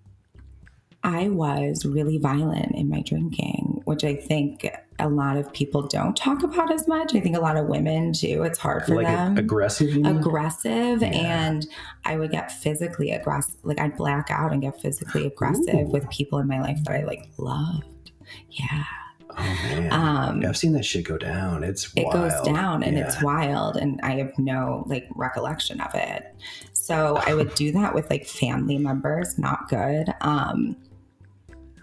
I 1.04 1.30
was 1.30 1.86
really 1.86 2.18
violent 2.18 2.76
in 2.76 2.90
my 2.90 3.02
drinking, 3.02 3.82
which 3.86 4.04
I 4.04 4.16
think 4.16 4.70
a 5.00 5.08
lot 5.10 5.38
of 5.38 5.52
people 5.54 5.82
don't 5.84 6.16
talk 6.16 6.44
about 6.44 6.72
as 6.72 6.88
much. 6.88 7.16
I 7.16 7.20
think 7.20 7.36
a 7.36 7.40
lot 7.40 7.58
of 7.58 7.68
women 7.68 8.12
do. 8.12 8.44
It's 8.44 8.60
hard 8.60 8.86
for 8.86 8.96
Like 8.96 9.08
them 9.08 9.38
aggressive. 9.38 9.96
Aggressive 10.06 11.02
Yeah. 11.02 11.08
and 11.08 11.68
I 12.06 12.18
would 12.18 12.32
get 12.32 12.52
physically 12.52 13.12
aggressive. 13.12 13.56
Like 13.64 13.80
I'd 13.80 13.96
black 13.98 14.30
out 14.30 14.52
and 14.52 14.62
get 14.62 14.82
physically 14.82 15.26
aggressive 15.26 15.74
Ooh. 15.88 15.92
with 15.92 16.10
people 16.10 16.40
in 16.40 16.48
my 16.48 16.62
life 16.62 16.80
that 16.86 16.96
I 16.96 17.04
like 17.04 17.30
loved. 17.38 18.12
Yeah. 18.50 18.84
oh 19.32 19.36
man! 19.44 19.92
Um, 19.94 20.44
I've 20.46 20.58
seen 20.58 20.74
that 20.74 20.84
shit 20.86 21.06
go 21.06 21.18
down. 21.18 21.64
It's 21.64 21.92
it 21.96 22.12
goes 22.12 22.34
down 22.42 22.84
and 22.84 22.98
Yeah. 22.98 23.06
it's 23.06 23.22
wild 23.22 23.78
and 23.78 24.00
I 24.04 24.12
have 24.18 24.38
no 24.38 24.84
like 24.88 25.08
recollection 25.16 25.80
of 25.82 25.94
it. 25.96 26.36
So 26.74 27.18
I 27.26 27.34
would 27.36 27.54
do 27.56 27.72
that 27.74 27.94
with 27.94 28.10
like 28.10 28.26
family 28.26 28.78
members, 28.78 29.38
not 29.38 29.70
good. 29.70 30.14
Um 30.22 30.76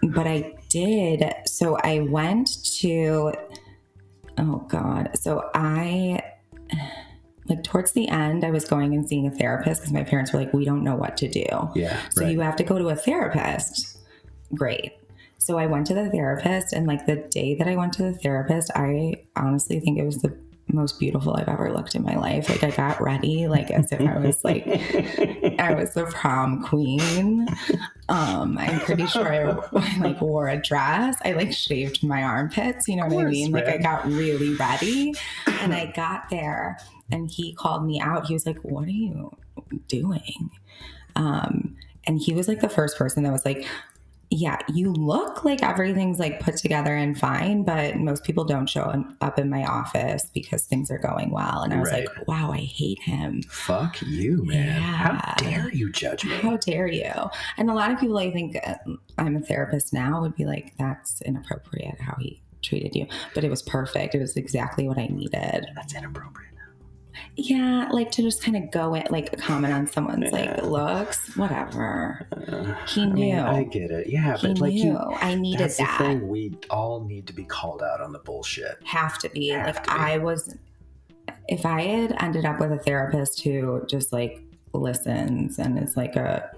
but 0.03 0.27
I 0.27 0.56
did. 0.69 1.23
So 1.45 1.77
I 1.77 1.99
went 2.01 2.63
to 2.79 3.33
oh 4.37 4.65
god. 4.67 5.11
So 5.15 5.49
I 5.53 6.21
like 7.47 7.63
towards 7.63 7.93
the 7.93 8.07
end 8.09 8.43
I 8.43 8.51
was 8.51 8.65
going 8.65 8.93
and 8.93 9.07
seeing 9.07 9.27
a 9.27 9.31
therapist 9.31 9.81
because 9.81 9.93
my 9.93 10.03
parents 10.03 10.33
were 10.33 10.39
like 10.39 10.53
we 10.53 10.65
don't 10.65 10.83
know 10.83 10.95
what 10.95 11.17
to 11.17 11.27
do. 11.27 11.45
Yeah. 11.75 11.99
So 12.11 12.23
right. 12.23 12.31
you 12.31 12.41
have 12.41 12.55
to 12.57 12.63
go 12.63 12.77
to 12.77 12.89
a 12.89 12.95
therapist. 12.95 13.97
Great. 14.53 14.93
So 15.39 15.57
I 15.57 15.65
went 15.65 15.87
to 15.87 15.93
the 15.93 16.09
therapist, 16.09 16.73
and 16.73 16.87
like 16.87 17.05
the 17.05 17.15
day 17.15 17.55
that 17.55 17.67
I 17.67 17.75
went 17.75 17.93
to 17.93 18.03
the 18.03 18.13
therapist, 18.13 18.71
I 18.75 19.23
honestly 19.35 19.79
think 19.79 19.97
it 19.97 20.03
was 20.03 20.21
the 20.21 20.37
most 20.73 20.99
beautiful 20.99 21.35
I've 21.35 21.47
ever 21.47 21.71
looked 21.71 21.95
in 21.95 22.03
my 22.03 22.15
life. 22.15 22.49
Like 22.49 22.63
I 22.63 22.71
got 22.71 23.01
ready, 23.01 23.47
like 23.47 23.71
as 23.71 23.91
if 23.91 24.01
I 24.01 24.17
was 24.17 24.43
like 24.43 24.65
I 25.59 25.73
was 25.73 25.93
the 25.93 26.05
prom 26.05 26.63
queen. 26.63 27.47
Um, 28.09 28.57
I'm 28.57 28.79
pretty 28.81 29.05
sure 29.07 29.27
I, 29.27 29.57
I 29.73 29.97
like 29.99 30.21
wore 30.21 30.47
a 30.49 30.61
dress. 30.61 31.17
I 31.23 31.33
like 31.33 31.51
shaved 31.53 32.03
my 32.03 32.23
armpits. 32.23 32.87
You 32.87 32.97
know 32.97 33.05
Of 33.05 33.13
what 33.13 33.19
I 33.19 33.23
course, 33.23 33.31
mean? 33.33 33.51
Like 33.51 33.67
I 33.67 33.77
got 33.77 34.05
really 34.05 34.55
ready, 34.55 35.13
and 35.61 35.73
I 35.73 35.91
got 35.95 36.29
there, 36.29 36.77
and 37.11 37.29
he 37.29 37.53
called 37.53 37.85
me 37.85 37.99
out. 37.99 38.27
He 38.27 38.33
was 38.33 38.45
like, 38.45 38.59
"What 38.59 38.85
are 38.85 38.91
you 38.91 39.35
doing?" 39.87 40.51
Um, 41.15 41.75
and 42.05 42.19
he 42.19 42.33
was 42.33 42.47
like 42.47 42.61
the 42.61 42.69
first 42.69 42.97
person 42.97 43.23
that 43.23 43.31
was 43.31 43.43
like, 43.45 43.65
yeah, 44.29 44.57
you 44.73 44.91
look 44.91 45.45
like 45.45 45.63
everything's 45.63 46.19
like 46.19 46.41
put 46.41 46.57
together 46.57 46.93
and 46.93 47.17
fine, 47.17 47.63
but 47.63 47.95
most 47.95 48.23
people 48.25 48.43
don't 48.43 48.67
show 48.67 49.05
up 49.21 49.39
in 49.39 49.49
my 49.49 49.63
office 49.65 50.29
because 50.33 50.65
things 50.65 50.91
are 50.91 50.97
going 50.97 51.31
well. 51.31 51.61
And 51.61 51.73
I 51.73 51.79
was 51.79 51.91
Right. 51.91 52.05
like, 52.07 52.27
wow, 52.27 52.51
I 52.51 52.57
hate 52.57 53.01
him. 53.01 53.41
Fuck 53.43 54.01
you, 54.01 54.43
man! 54.43 54.81
How 54.81 55.33
dare 55.37 55.69
you 55.73 55.89
judge 55.91 56.25
me? 56.25 56.35
How 56.35 56.57
dare 56.57 56.87
you? 56.87 57.11
And 57.57 57.69
a 57.69 57.73
lot 57.73 57.89
of 57.91 57.99
people, 57.99 58.17
I 58.17 58.29
think 58.31 58.57
uh, 58.67 58.75
I'm 59.17 59.37
a 59.37 59.39
therapist 59.39 59.93
now, 59.93 60.19
would 60.21 60.35
be 60.35 60.45
like, 60.45 60.73
that's 60.77 61.21
inappropriate 61.21 61.99
how 62.01 62.15
he 62.19 62.41
treated 62.61 62.95
you. 62.95 63.07
But 63.33 63.45
it 63.45 63.49
was 63.49 63.61
perfect. 63.61 64.13
It 64.13 64.19
was 64.19 64.35
exactly 64.35 64.89
what 64.89 64.97
I 64.97 65.07
needed. 65.07 65.67
That's 65.73 65.95
inappropriate. 65.95 66.46
Yeah, 67.35 67.89
like 67.91 68.11
to 68.11 68.21
just 68.21 68.41
kind 68.43 68.57
of 68.57 68.71
go 68.71 68.93
in, 68.95 69.05
like 69.09 69.37
comment 69.39 69.73
on 69.73 69.87
someone's 69.87 70.31
like 70.31 70.63
looks, 70.63 71.35
whatever. 71.37 72.27
Uh, 72.47 72.73
He 72.87 73.03
I 73.03 73.05
mean, 73.05 73.35
knew. 73.35 73.41
I 73.41 73.63
get 73.63 73.91
it. 73.91 74.07
Yeah, 74.09 74.37
He 74.37 74.47
but 74.47 74.59
like 74.59 74.73
knew 74.73 74.91
you, 74.91 74.97
I 74.97 75.35
needed 75.35 75.59
that's 75.61 75.77
that. 75.77 75.97
the 75.99 76.03
thing. 76.05 76.27
We 76.27 76.57
all 76.69 77.03
need 77.03 77.27
to 77.27 77.33
be 77.33 77.43
called 77.43 77.83
out 77.83 78.01
on 78.01 78.11
the 78.11 78.19
bullshit. 78.19 78.77
have 78.85 79.17
to 79.19 79.29
be 79.29 79.49
Have 79.49 79.75
like 79.75 79.83
to 79.83 79.91
be. 79.91 79.97
I 79.97 80.17
was 80.17 80.55
if 81.47 81.65
I 81.65 81.81
had 81.81 82.15
ended 82.21 82.45
up 82.45 82.59
with 82.59 82.71
a 82.71 82.77
therapist 82.79 83.41
who 83.41 83.85
just 83.87 84.11
like 84.11 84.41
listens 84.73 85.59
and 85.59 85.77
is 85.81 85.95
like 85.95 86.15
a 86.15 86.51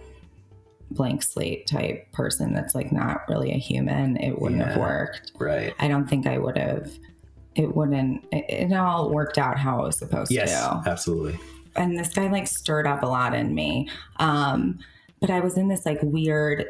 blank 0.91 1.21
slate 1.21 1.67
type 1.67 2.11
person 2.11 2.53
that's 2.53 2.73
like 2.73 2.91
not 2.91 3.21
really 3.29 3.51
a 3.51 3.57
human, 3.57 4.17
it 4.17 4.39
wouldn't 4.39 4.61
have 4.63 4.77
worked. 4.77 5.31
Right. 5.37 5.73
I 5.79 5.87
don't 5.87 6.07
think 6.09 6.25
I 6.25 6.37
would 6.39 6.57
have 6.57 6.91
it 7.59 7.75
wouldn't 7.75 8.23
it, 8.31 8.71
it 8.71 8.73
all 8.73 9.09
worked 9.09 9.37
out 9.37 9.57
how 9.57 9.81
it 9.81 9.87
was 9.87 9.97
supposed 9.97 10.29
to. 10.29 10.35
Yes, 10.35 10.61
to 10.61 10.89
absolutely. 10.89 11.37
and 11.75 11.97
this 11.97 12.13
guy 12.13 12.29
like 12.31 12.47
stirred 12.47 12.87
up 12.87 13.03
a 13.03 13.05
lot 13.05 13.35
in 13.35 13.53
me 13.53 13.89
um 14.17 14.79
but 15.19 15.29
i 15.29 15.39
was 15.39 15.57
in 15.57 15.67
this 15.67 15.85
like 15.85 15.99
weird 16.01 16.65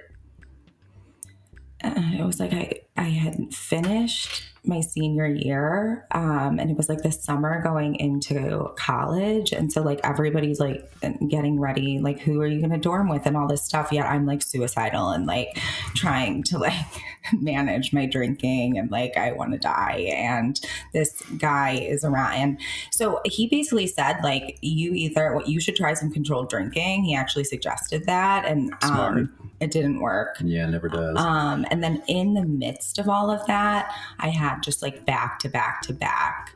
it 1.83 2.25
was 2.25 2.39
like 2.39 2.53
i 2.53 2.73
i 2.97 3.03
had 3.03 3.53
finished 3.53 4.43
my 4.65 4.81
senior 4.81 5.25
year 5.25 6.05
um 6.11 6.59
and 6.59 6.69
it 6.69 6.75
was 6.77 6.89
like 6.89 7.01
the 7.01 7.11
summer 7.11 7.61
going 7.63 7.95
into 7.95 8.69
college. 8.75 9.51
And 9.51 9.71
so 9.71 9.81
like 9.81 10.01
everybody's 10.03 10.59
like 10.59 10.91
getting 11.29 11.59
ready 11.59 11.99
like 11.99 12.19
who 12.19 12.41
are 12.41 12.47
you 12.47 12.59
going 12.59 12.71
to 12.71 12.77
dorm 12.77 13.09
with 13.09 13.25
and 13.25 13.37
all 13.37 13.47
this 13.47 13.63
stuff. 13.63 13.91
Yet 13.91 14.05
i'm 14.05 14.25
like 14.25 14.41
suicidal 14.41 15.09
and 15.09 15.25
like 15.25 15.57
trying 15.95 16.43
to 16.43 16.57
like 16.57 16.73
manage 17.33 17.93
my 17.93 18.05
drinking 18.05 18.77
and 18.77 18.91
like 18.91 19.15
i 19.15 19.31
want 19.31 19.53
to 19.53 19.57
die. 19.57 20.11
And 20.13 20.59
this 20.93 21.21
guy 21.37 21.71
is 21.71 22.03
around. 22.03 22.33
And 22.33 22.61
so 22.91 23.21
he 23.25 23.47
basically 23.47 23.87
said 23.87 24.17
like 24.23 24.57
you 24.61 24.93
either 24.93 25.33
what 25.33 25.47
you 25.47 25.59
should 25.59 25.75
try 25.75 25.93
some 25.93 26.11
controlled 26.11 26.49
drinking. 26.49 27.03
He 27.05 27.15
actually 27.15 27.45
suggested 27.45 28.05
that. 28.05 28.45
And 28.45 28.73
Smart. 28.81 29.17
um 29.17 29.48
it 29.59 29.71
didn't 29.71 29.99
work 29.99 30.37
Yeah, 30.41 30.67
it 30.67 30.71
never 30.71 30.89
does. 30.89 31.17
um, 31.17 31.65
and 31.71 31.83
then 31.83 32.01
in 32.07 32.33
the 32.33 32.45
midst 32.45 32.97
of 32.99 33.09
all 33.09 33.29
of 33.29 33.45
that, 33.47 33.93
I 34.19 34.29
had 34.29 34.61
just 34.61 34.81
like 34.81 35.05
back 35.05 35.39
to 35.39 35.49
back 35.49 35.81
to 35.83 35.93
back 35.93 36.55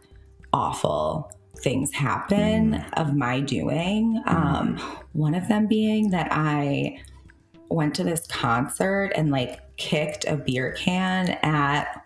awful 0.54 1.32
things 1.58 1.92
happen 1.94 2.76
of 2.94 3.16
my 3.16 3.40
doing. 3.40 4.22
Um, 4.28 4.78
one 5.14 5.34
of 5.34 5.48
them 5.48 5.68
being 5.68 6.10
that 6.12 6.28
I 6.32 7.00
went 7.70 7.96
to 7.96 8.04
this 8.04 8.28
concert 8.28 9.12
and 9.16 9.32
like 9.32 9.60
kicked 9.78 10.26
a 10.26 10.36
beer 10.36 10.74
can 10.74 11.30
at 11.42 12.06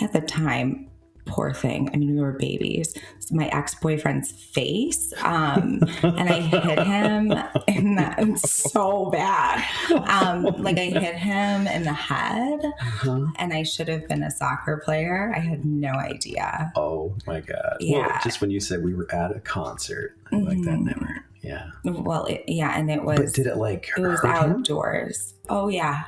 at 0.00 0.12
the 0.12 0.20
time 0.20 0.88
poor 1.26 1.52
thing 1.52 1.90
i 1.92 1.96
mean 1.96 2.14
we 2.14 2.20
were 2.20 2.32
babies 2.32 2.94
so 3.18 3.34
my 3.34 3.46
ex-boyfriend's 3.48 4.30
face 4.30 5.12
um 5.22 5.80
and 6.02 6.28
i 6.28 6.40
hit 6.40 6.78
him 6.86 7.32
in 7.66 7.96
the 7.96 8.14
it's 8.18 8.50
so 8.72 9.10
bad 9.10 9.62
um 10.08 10.44
like 10.62 10.78
i 10.78 10.84
hit 10.86 11.16
him 11.16 11.66
in 11.66 11.82
the 11.82 11.92
head 11.92 12.60
Uh-huh. 12.80 13.26
and 13.36 13.52
i 13.52 13.62
should 13.62 13.88
have 13.88 14.06
been 14.08 14.22
a 14.22 14.30
soccer 14.30 14.80
player 14.84 15.32
i 15.36 15.40
had 15.40 15.64
no 15.64 15.90
idea 15.90 16.72
Oh 16.76 17.14
my 17.26 17.40
god. 17.40 17.76
Well, 17.80 17.88
Yeah. 17.88 18.20
just 18.22 18.40
when 18.40 18.50
you 18.50 18.60
said 18.60 18.82
we 18.84 18.94
were 18.94 19.12
at 19.12 19.34
a 19.34 19.40
concert, 19.40 20.16
I'm 20.32 20.44
like 20.44 20.58
that 20.62 20.70
Mhm. 20.78 20.84
never. 20.86 21.24
Yeah. 21.42 21.70
well 21.84 22.24
it, 22.26 22.44
yeah 22.48 22.76
and 22.78 22.90
it 22.90 23.02
was 23.04 23.18
but 23.20 23.32
did 23.34 23.46
it 23.46 23.56
like 23.56 23.90
it 23.96 24.00
was 24.00 24.20
hurt 24.20 24.44
him? 24.44 24.52
outdoors 24.56 25.34
oh 25.48 25.68
yeah 25.68 26.04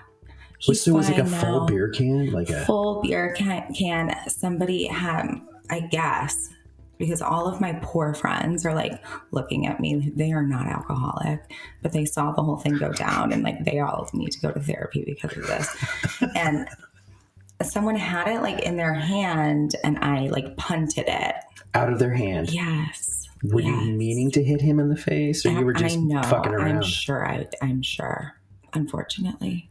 Was, 0.66 0.82
so 0.82 0.90
it 0.90 0.94
was 0.94 1.08
like 1.08 1.18
a 1.18 1.24
fine 1.24 1.40
full 1.40 1.66
beer 1.66 1.88
can, 1.88 2.32
like 2.32 2.50
a 2.50 2.64
full 2.64 3.00
beer 3.02 3.32
can, 3.34 3.72
can 3.74 4.14
somebody 4.28 4.86
had 4.86 5.40
i 5.70 5.80
guess 5.80 6.50
because 6.98 7.22
all 7.22 7.46
of 7.46 7.60
my 7.60 7.78
poor 7.80 8.12
friends 8.12 8.66
are 8.66 8.74
like 8.74 9.00
looking 9.30 9.66
at 9.66 9.78
me 9.78 10.10
they 10.16 10.32
are 10.32 10.42
not 10.42 10.66
alcoholic 10.66 11.40
but 11.80 11.92
they 11.92 12.04
saw 12.04 12.32
the 12.32 12.42
whole 12.42 12.56
thing 12.56 12.76
go 12.76 12.92
down 12.92 13.32
and 13.32 13.44
like 13.44 13.64
they 13.64 13.78
all 13.78 14.08
need 14.12 14.32
to 14.32 14.40
go 14.40 14.50
to 14.50 14.58
therapy 14.58 15.04
because 15.06 15.36
of 15.36 15.46
this 15.46 15.76
and 16.34 16.68
someone 17.62 17.96
had 17.96 18.28
it 18.28 18.40
like 18.42 18.60
in 18.60 18.76
their 18.76 18.94
hand 18.94 19.74
and 19.84 19.98
I 19.98 20.28
like 20.28 20.56
punted 20.56 21.04
it. 21.08 21.34
Out 21.74 21.92
of 21.92 21.98
their 21.98 22.14
hand. 22.14 22.50
Yes. 22.52 23.28
Were 23.42 23.60
yes. 23.60 23.84
you 23.84 23.92
meaning 23.92 24.30
to 24.32 24.42
hit 24.42 24.60
him 24.60 24.80
in 24.80 24.88
the 24.88 24.96
face, 24.96 25.46
or 25.46 25.50
you 25.50 25.64
were 25.64 25.72
just 25.72 25.96
I 25.96 26.00
know. 26.00 26.22
fucking 26.24 26.52
around? 26.52 26.76
I'm 26.76 26.82
sure. 26.82 27.24
I, 27.24 27.46
I'm 27.62 27.82
sure. 27.82 28.34
Unfortunately, 28.72 29.67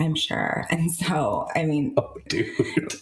I'm 0.00 0.14
sure. 0.14 0.66
And 0.70 0.90
so, 0.90 1.46
I 1.54 1.64
mean, 1.64 1.94
Oh, 1.96 2.14
dude. 2.28 2.48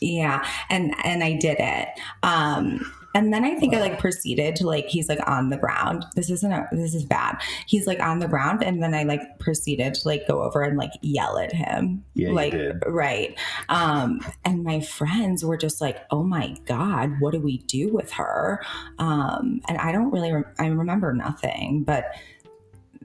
yeah, 0.00 0.44
and 0.68 0.94
and 1.04 1.22
I 1.24 1.34
did 1.34 1.56
it. 1.60 1.88
Um, 2.22 2.92
and 3.14 3.32
then 3.32 3.42
I 3.44 3.54
think 3.54 3.74
I 3.74 3.80
like 3.80 3.98
proceeded 3.98 4.54
to 4.56 4.66
like 4.66 4.86
he's 4.86 5.08
like 5.08 5.26
on 5.26 5.48
the 5.50 5.56
ground. 5.56 6.04
This 6.14 6.28
isn't 6.30 6.52
a, 6.52 6.68
this 6.72 6.94
is 6.94 7.04
bad. 7.04 7.40
He's 7.66 7.86
like 7.86 8.00
on 8.00 8.18
the 8.18 8.28
ground, 8.28 8.62
and 8.62 8.82
then 8.82 8.94
I 8.94 9.04
like 9.04 9.38
proceeded 9.38 9.94
to 9.94 10.08
like 10.08 10.28
go 10.28 10.42
over 10.42 10.62
and 10.62 10.76
like 10.76 10.90
yell 11.02 11.38
at 11.38 11.52
him. 11.52 12.04
Yeah, 12.14 12.30
like 12.32 12.54
right. 12.86 13.36
Um, 13.70 14.20
and 14.44 14.62
my 14.62 14.80
friends 14.80 15.44
were 15.44 15.56
just 15.56 15.80
like, 15.80 16.04
"Oh 16.10 16.22
my 16.22 16.54
god, 16.66 17.18
what 17.20 17.32
do 17.32 17.40
we 17.40 17.58
do 17.58 17.92
with 17.92 18.12
her?" 18.12 18.60
Um, 18.98 19.62
and 19.68 19.78
I 19.78 19.90
don't 19.90 20.10
really. 20.12 20.30
Rem- 20.32 20.44
I 20.58 20.66
remember 20.66 21.12
nothing, 21.14 21.84
but 21.84 22.04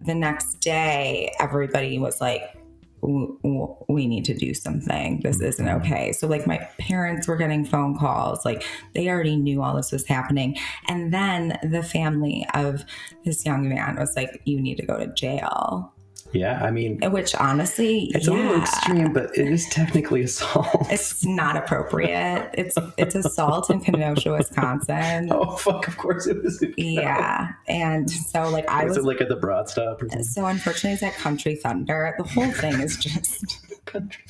the 0.05 0.13
next 0.15 0.55
day, 0.59 1.33
everybody 1.39 1.97
was 1.97 2.19
like, 2.19 2.41
"W- 2.41 2.51
w- 2.51 2.62
we 3.03 4.07
need 4.07 4.25
to 4.25 4.33
do 4.33 4.53
something. 4.53 5.19
This 5.21 5.39
isn't 5.41 5.65
Mhm. 5.65 5.81
okay. 5.81 6.11
So, 6.13 6.27
like, 6.27 6.47
my 6.47 6.57
parents 6.79 7.27
were 7.27 7.35
getting 7.35 7.65
phone 7.65 7.97
calls. 7.97 8.45
Like, 8.45 8.63
they 8.93 9.09
already 9.09 9.35
knew 9.35 9.61
all 9.61 9.75
this 9.75 9.91
was 9.91 10.07
happening. 10.07 10.57
And 10.87 11.13
then 11.13 11.57
the 11.63 11.83
family 11.83 12.45
of 12.53 12.83
this 13.25 13.45
young 13.45 13.67
man 13.69 13.97
was 13.97 14.15
like, 14.15 14.41
you 14.45 14.59
need 14.61 14.77
to 14.77 14.85
go 14.85 14.97
to 14.97 15.07
jail. 15.13 15.92
Yeah, 16.33 16.63
I 16.63 16.71
mean, 16.71 16.99
Which, 17.11 17.35
honestly, 17.35 18.11
it's 18.15 18.27
yeah, 18.27 18.33
a 18.33 18.35
little 18.35 18.61
extreme, 18.61 19.13
but 19.13 19.37
it 19.37 19.47
is 19.47 19.67
technically 19.69 20.23
assault. 20.23 20.87
It's 20.89 21.23
not 21.25 21.55
appropriate. 21.55 22.49
It's 22.55 22.75
it's 22.97 23.15
assault 23.15 23.69
in 23.69 23.79
Kenosha, 23.81 24.31
Wisconsin. 24.31 25.29
oh 25.31 25.55
fuck! 25.57 25.87
Of 25.87 25.97
course 25.97 26.27
it 26.27 26.43
was. 26.43 26.63
Yeah, 26.77 27.49
and 27.67 28.09
so 28.09 28.49
like 28.49 28.67
I 28.67 28.83
was, 28.85 28.97
was 28.97 29.05
it 29.05 29.07
like 29.07 29.21
at 29.21 29.29
the 29.29 29.35
Broad 29.35 29.69
Stop 29.69 30.01
or 30.01 30.09
so 30.23 30.45
unfortunately 30.45 30.93
it's 30.93 31.03
at 31.03 31.13
Country 31.13 31.55
Thunder. 31.55 32.13
The 32.17 32.23
whole 32.23 32.51
thing 32.51 32.79
is 32.81 32.97
just 32.97 33.59
Country. 33.85 34.23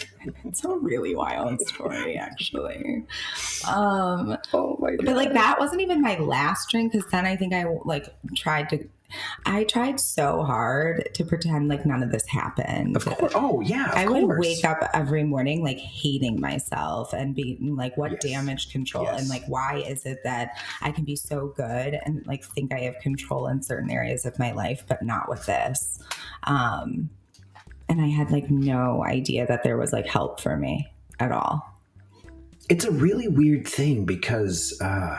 it's 0.43 0.63
a 0.65 0.69
really 0.69 1.15
wild 1.15 1.61
story 1.67 2.17
actually. 2.17 3.05
Um 3.67 4.37
Oh 4.53 4.77
my 4.79 4.91
god! 4.95 5.05
but 5.05 5.15
like 5.15 5.33
that 5.33 5.57
wasn't 5.59 5.81
even 5.81 6.01
my 6.01 6.17
last 6.19 6.69
drink 6.69 6.91
because 6.91 7.09
then 7.11 7.25
I 7.25 7.35
think 7.35 7.53
I 7.53 7.65
like 7.85 8.07
tried 8.35 8.69
to 8.69 8.87
I 9.45 9.63
tried 9.65 9.99
so 9.99 10.43
hard 10.43 11.09
to 11.13 11.25
pretend 11.25 11.67
like 11.67 11.85
none 11.85 12.03
of 12.03 12.11
this 12.11 12.25
happened. 12.27 12.95
Of 12.95 13.05
course. 13.05 13.33
Oh 13.35 13.61
yeah. 13.61 13.91
I 13.93 14.07
would 14.07 14.37
wake 14.39 14.63
up 14.65 14.89
every 14.93 15.23
morning 15.23 15.63
like 15.63 15.79
hating 15.79 16.39
myself 16.39 17.13
and 17.13 17.35
being 17.35 17.75
like, 17.75 17.97
what 17.97 18.11
Yes. 18.11 18.23
damage 18.23 18.71
control? 18.71 19.05
Yes. 19.05 19.21
And 19.21 19.29
like, 19.29 19.43
why 19.47 19.77
is 19.87 20.05
it 20.05 20.19
that 20.23 20.57
I 20.81 20.91
can 20.91 21.03
be 21.05 21.15
so 21.15 21.53
good 21.55 21.99
and 22.05 22.25
like 22.25 22.43
think 22.43 22.73
I 22.73 22.79
have 22.81 22.99
control 22.99 23.47
in 23.47 23.61
certain 23.61 23.89
areas 23.89 24.25
of 24.25 24.37
my 24.39 24.51
life, 24.51 24.83
but 24.87 25.01
not 25.03 25.29
with 25.29 25.45
this? 25.45 25.99
Um, 26.43 27.09
and 27.89 28.01
I 28.01 28.07
had 28.07 28.31
like 28.31 28.49
no 28.49 29.03
idea 29.03 29.45
that 29.47 29.63
there 29.63 29.77
was 29.77 29.93
like 29.93 30.07
help 30.07 30.39
for 30.39 30.57
me 30.57 30.91
at 31.19 31.31
all. 31.31 31.69
It's 32.69 32.85
a 32.85 32.91
really 32.91 33.27
weird 33.27 33.67
thing 33.67 34.05
because 34.05 34.79
uh, 34.81 35.17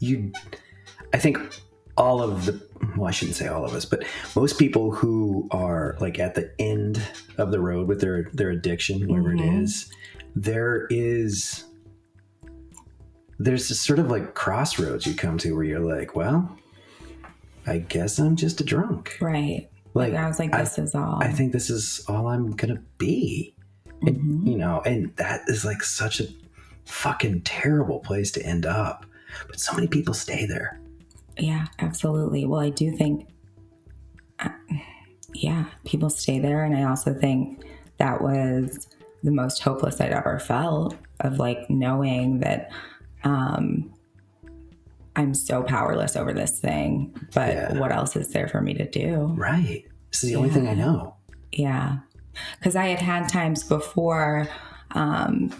you, 0.00 0.32
I 1.14 1.18
think 1.18 1.38
all 1.96 2.20
of 2.20 2.46
the, 2.46 2.60
well, 2.96 3.08
I 3.08 3.10
shouldn't 3.10 3.36
say 3.36 3.46
all 3.48 3.64
of 3.64 3.74
us, 3.74 3.84
but 3.84 4.04
most 4.36 4.58
people 4.58 4.90
who 4.92 5.48
are 5.50 5.96
like 6.00 6.18
at 6.18 6.34
the 6.34 6.50
end 6.58 7.02
of 7.38 7.50
the 7.50 7.60
road 7.60 7.88
with 7.88 8.00
their 8.00 8.28
their 8.32 8.50
addiction, 8.50 9.08
wherever 9.08 9.32
it 9.32 9.38
Mhm. 9.40 9.62
is, 9.62 9.90
there 10.36 10.86
is 10.90 11.64
there's 13.38 13.68
this 13.68 13.80
sort 13.80 13.98
of 13.98 14.08
like 14.10 14.34
crossroads 14.34 15.06
you 15.06 15.14
come 15.14 15.36
to 15.38 15.52
where 15.54 15.64
you're 15.64 15.80
like, 15.80 16.14
well, 16.14 16.56
I 17.66 17.78
guess 17.78 18.18
I'm 18.18 18.36
just 18.36 18.60
a 18.60 18.64
drunk. 18.64 19.16
Right. 19.20 19.68
Like 19.94 20.14
I 20.14 20.26
was 20.28 20.38
like, 20.38 20.54
I- 20.54 20.62
this 20.62 20.78
is 20.78 20.94
all. 20.94 21.18
I 21.22 21.28
think 21.32 21.52
this 21.52 21.68
is 21.70 22.04
all 22.08 22.28
I'm 22.28 22.52
gonna 22.52 22.82
be. 22.98 23.54
Mhm. 24.02 24.44
you 24.48 24.58
know, 24.58 24.82
and 24.84 25.14
that 25.14 25.42
is 25.46 25.64
like 25.64 25.80
such 25.84 26.18
a 26.20 26.26
fucking 26.86 27.40
terrible 27.42 28.00
place 28.00 28.32
to 28.32 28.44
end 28.44 28.66
up. 28.66 29.06
But 29.46 29.60
so 29.60 29.72
many 29.74 29.86
people 29.86 30.12
stay 30.12 30.44
there. 30.44 30.80
Yeah, 31.38 31.66
absolutely. 31.78 32.44
Well, 32.46 32.60
I 32.60 32.70
do 32.70 32.90
think, 32.96 33.28
uh, 34.38 34.50
yeah, 35.34 35.66
people 35.84 36.10
stay 36.10 36.38
there. 36.38 36.64
And 36.64 36.76
I 36.76 36.84
also 36.84 37.14
think 37.14 37.64
that 37.98 38.20
was 38.22 38.88
the 39.22 39.30
most 39.30 39.62
hopeless 39.62 40.00
I'd 40.00 40.12
ever 40.12 40.38
felt 40.38 40.96
of 41.20 41.38
like 41.38 41.70
knowing 41.70 42.40
that 42.40 42.70
um, 43.24 43.92
I'm 45.16 45.32
so 45.34 45.62
powerless 45.62 46.16
over 46.16 46.32
this 46.32 46.58
thing. 46.58 47.14
But 47.34 47.54
Yeah. 47.54 47.78
what 47.78 47.92
else 47.92 48.16
is 48.16 48.28
there 48.32 48.48
for 48.48 48.60
me 48.60 48.74
to 48.74 48.88
do? 48.88 49.32
Right. 49.36 49.84
This 50.10 50.24
is 50.24 50.30
the 50.30 50.36
only 50.36 50.50
thing 50.50 50.66
I 50.68 50.74
know. 50.74 51.14
Yeah. 51.52 51.98
Because 52.58 52.76
I 52.76 52.86
had 52.86 53.00
had 53.00 53.28
times 53.28 53.62
before, 53.62 54.48
um, 54.92 55.50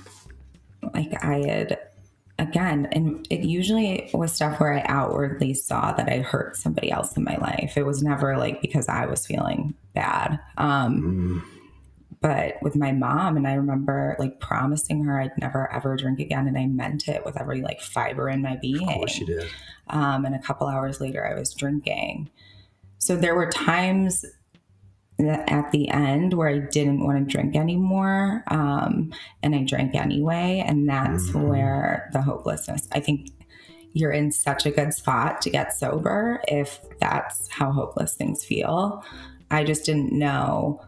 like 0.94 1.12
I 1.24 1.38
had, 1.46 1.78
again, 2.42 2.88
and 2.92 3.26
it 3.30 3.40
usually 3.40 4.10
was 4.12 4.32
stuff 4.32 4.60
where 4.60 4.74
I 4.74 4.82
outwardly 4.86 5.54
saw 5.54 5.92
that 5.92 6.08
I 6.08 6.18
hurt 6.18 6.56
somebody 6.56 6.90
else 6.90 7.16
in 7.16 7.24
my 7.24 7.36
life. 7.36 7.76
It 7.76 7.86
was 7.86 8.02
never 8.02 8.36
like 8.36 8.60
because 8.60 8.88
I 8.88 9.06
was 9.06 9.26
feeling 9.26 9.74
bad. 9.94 10.38
Um, 10.58 11.02
Mm, 11.02 11.42
but 12.20 12.54
with 12.62 12.76
my 12.76 12.92
mom, 12.92 13.36
and 13.36 13.48
I 13.48 13.54
remember 13.54 14.14
like 14.18 14.38
promising 14.38 15.02
her 15.04 15.20
I'd 15.20 15.36
never 15.38 15.72
ever 15.72 15.96
drink 15.96 16.20
again, 16.20 16.46
and 16.46 16.56
I 16.56 16.66
meant 16.66 17.08
it 17.08 17.24
with 17.24 17.40
every 17.40 17.62
like 17.62 17.80
fiber 17.80 18.28
in 18.28 18.42
my 18.42 18.56
being. 18.56 18.88
of 18.88 18.94
course 18.94 19.18
you 19.18 19.26
did. 19.26 19.48
Um, 19.88 20.24
and 20.24 20.34
a 20.34 20.38
couple 20.38 20.68
hours 20.68 21.00
later, 21.00 21.26
I 21.26 21.38
was 21.38 21.52
drinking. 21.52 22.30
So 22.98 23.16
there 23.16 23.34
were 23.34 23.50
times 23.50 24.24
at 25.18 25.70
the 25.70 25.88
end 25.88 26.34
where 26.34 26.48
I 26.48 26.58
didn't 26.58 27.04
want 27.04 27.18
to 27.18 27.32
drink 27.32 27.54
anymore, 27.54 28.42
um, 28.48 29.12
and 29.42 29.54
I 29.54 29.62
drank 29.64 29.94
anyway. 29.94 30.64
And 30.66 30.88
that's 30.88 31.30
Mhm. 31.30 31.48
where 31.48 32.10
the 32.12 32.22
hopelessness. 32.22 32.88
I 32.92 33.00
think 33.00 33.28
you're 33.92 34.10
in 34.12 34.32
such 34.32 34.66
a 34.66 34.70
good 34.70 34.94
spot 34.94 35.42
to 35.42 35.50
get 35.50 35.72
sober 35.72 36.40
if 36.48 36.80
that's 36.98 37.48
how 37.48 37.70
hopeless 37.70 38.14
things 38.14 38.44
feel. 38.44 39.04
I 39.50 39.64
just 39.64 39.84
didn't 39.84 40.12
know 40.12 40.80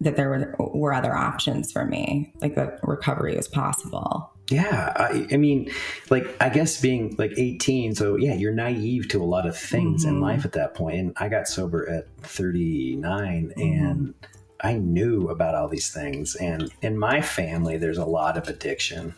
that 0.00 0.16
there 0.16 0.28
were 0.28 0.54
were 0.74 0.92
other 0.92 1.14
options 1.14 1.72
for 1.72 1.84
me, 1.84 2.32
like 2.40 2.54
that 2.56 2.80
recovery 2.82 3.36
was 3.36 3.48
possible. 3.48 4.32
Yeah. 4.50 4.92
I, 4.96 5.26
I 5.30 5.36
mean, 5.36 5.70
like, 6.10 6.26
I 6.40 6.48
guess 6.48 6.80
being 6.80 7.14
like 7.18 7.32
18, 7.36 7.94
so 7.94 8.16
yeah, 8.16 8.32
you're 8.34 8.52
naive 8.54 9.08
to 9.08 9.22
a 9.22 9.24
lot 9.26 9.46
of 9.46 9.56
things 9.56 10.04
in 10.04 10.16
Mhm. 10.16 10.22
life 10.22 10.44
at 10.44 10.52
that 10.52 10.74
point. 10.74 10.96
And 10.98 11.12
I 11.18 11.28
got 11.28 11.48
sober 11.48 11.88
at 11.88 12.06
39 12.22 13.52
Mm-hmm. 13.56 13.60
and 13.60 14.14
I 14.60 14.74
knew 14.74 15.28
about 15.28 15.54
all 15.54 15.68
these 15.68 15.90
things. 15.92 16.34
And 16.34 16.70
in 16.82 16.98
my 16.98 17.20
family, 17.20 17.76
there's 17.76 17.98
a 17.98 18.04
lot 18.06 18.36
of 18.38 18.48
addiction 18.48 19.14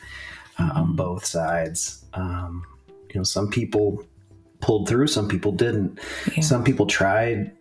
uh, 0.58 0.70
on 0.74 0.88
Mhm. 0.88 0.96
both 0.96 1.24
sides. 1.24 2.04
Um, 2.12 2.64
you 3.14 3.20
know, 3.20 3.24
some 3.24 3.48
people 3.48 4.04
pulled 4.60 4.88
through, 4.88 5.06
some 5.06 5.28
people 5.28 5.52
didn't. 5.52 5.98
Yeah. 6.34 6.42
Some 6.42 6.64
people 6.64 6.86
tried 6.86 7.52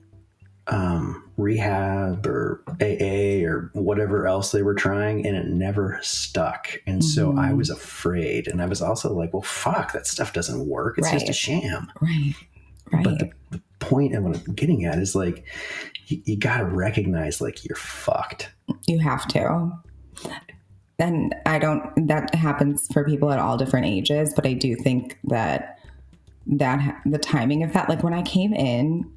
um, 0.70 1.24
rehab 1.38 2.26
or 2.28 2.62
AA 2.82 3.44
or 3.46 3.72
whatever 3.74 4.28
else 4.28 4.52
they 4.52 4.62
were 4.62 4.76
trying, 4.76 5.26
and 5.26 5.36
it 5.36 5.48
never 5.48 6.00
stuck. 6.02 6.70
And 6.86 7.04
so 7.04 7.32
Mhm. 7.34 7.40
I 7.40 7.54
was 7.54 7.70
afraid. 7.70 8.48
And 8.48 8.62
I 8.62 8.66
was 8.66 8.82
also 8.82 9.14
like, 9.14 9.34
well, 9.34 9.42
fuck, 9.42 9.94
that 9.94 10.06
stuff 10.08 10.34
doesn't 10.34 10.68
work. 10.68 10.98
It's 10.98 11.12
just 11.12 11.30
a 11.30 11.34
sham. 11.34 11.92
Right. 12.02 12.34
Right. 12.92 13.04
But 13.04 13.20
the, 13.20 13.32
the 13.52 13.62
point 13.80 14.20
what 14.22 14.38
I'm 14.48 14.56
getting 14.56 14.86
at 14.86 14.98
is 15.00 15.16
like, 15.16 15.46
you, 16.08 16.22
you 16.26 16.38
got 16.38 16.58
to 16.58 16.66
recognize 16.66 17.40
like 17.42 17.64
you're 17.66 17.76
fucked. 17.76 18.52
You 18.88 19.00
have 19.00 19.28
to. 19.30 19.72
And 20.98 21.34
I 21.46 21.60
don't, 21.60 22.08
that 22.08 22.34
happens 22.36 22.88
for 22.92 23.06
people 23.06 23.32
at 23.32 23.40
all 23.40 23.58
different 23.58 23.86
ages, 23.86 24.34
but 24.36 24.46
I 24.46 24.54
do 24.54 24.76
think 24.76 25.18
that 25.26 25.78
that 26.48 27.00
the 27.06 27.20
timing 27.20 27.64
of 27.64 27.74
that, 27.74 27.90
like 27.90 28.04
when 28.04 28.14
I 28.14 28.24
came 28.24 28.54
in 28.54 29.10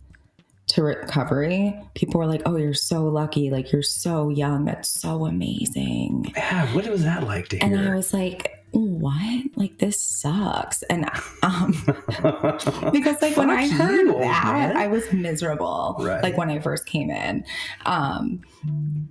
to 0.68 0.82
recovery, 0.82 1.78
people 1.94 2.20
were 2.20 2.26
like, 2.26 2.42
oh, 2.46 2.56
you're 2.56 2.74
so 2.74 3.04
lucky. 3.04 3.50
Like 3.50 3.72
you're 3.72 3.82
so 3.82 4.28
young. 4.28 4.64
That's 4.64 4.88
so 4.88 5.26
amazing. 5.26 6.32
Yeah, 6.36 6.72
what 6.74 6.86
was 6.86 7.04
that 7.04 7.24
like 7.24 7.48
to 7.48 7.56
hear? 7.56 7.66
And 7.66 7.88
I 7.88 7.94
was 7.94 8.14
like, 8.14 8.62
what? 8.70 9.44
Like 9.56 9.78
this 9.78 10.00
sucks. 10.00 10.82
And, 10.84 11.04
um, 11.42 11.72
because 12.92 13.20
like 13.20 13.36
when 13.36 13.50
I 13.50 13.68
heard 13.68 14.06
you, 14.06 14.18
that, 14.20 14.52
man. 14.54 14.76
I 14.76 14.86
was 14.86 15.12
miserable. 15.12 15.96
Right. 16.00 16.22
Like 16.22 16.36
when 16.36 16.50
I 16.50 16.58
first 16.58 16.86
came 16.86 17.10
in 17.10 17.44
um, 17.84 18.40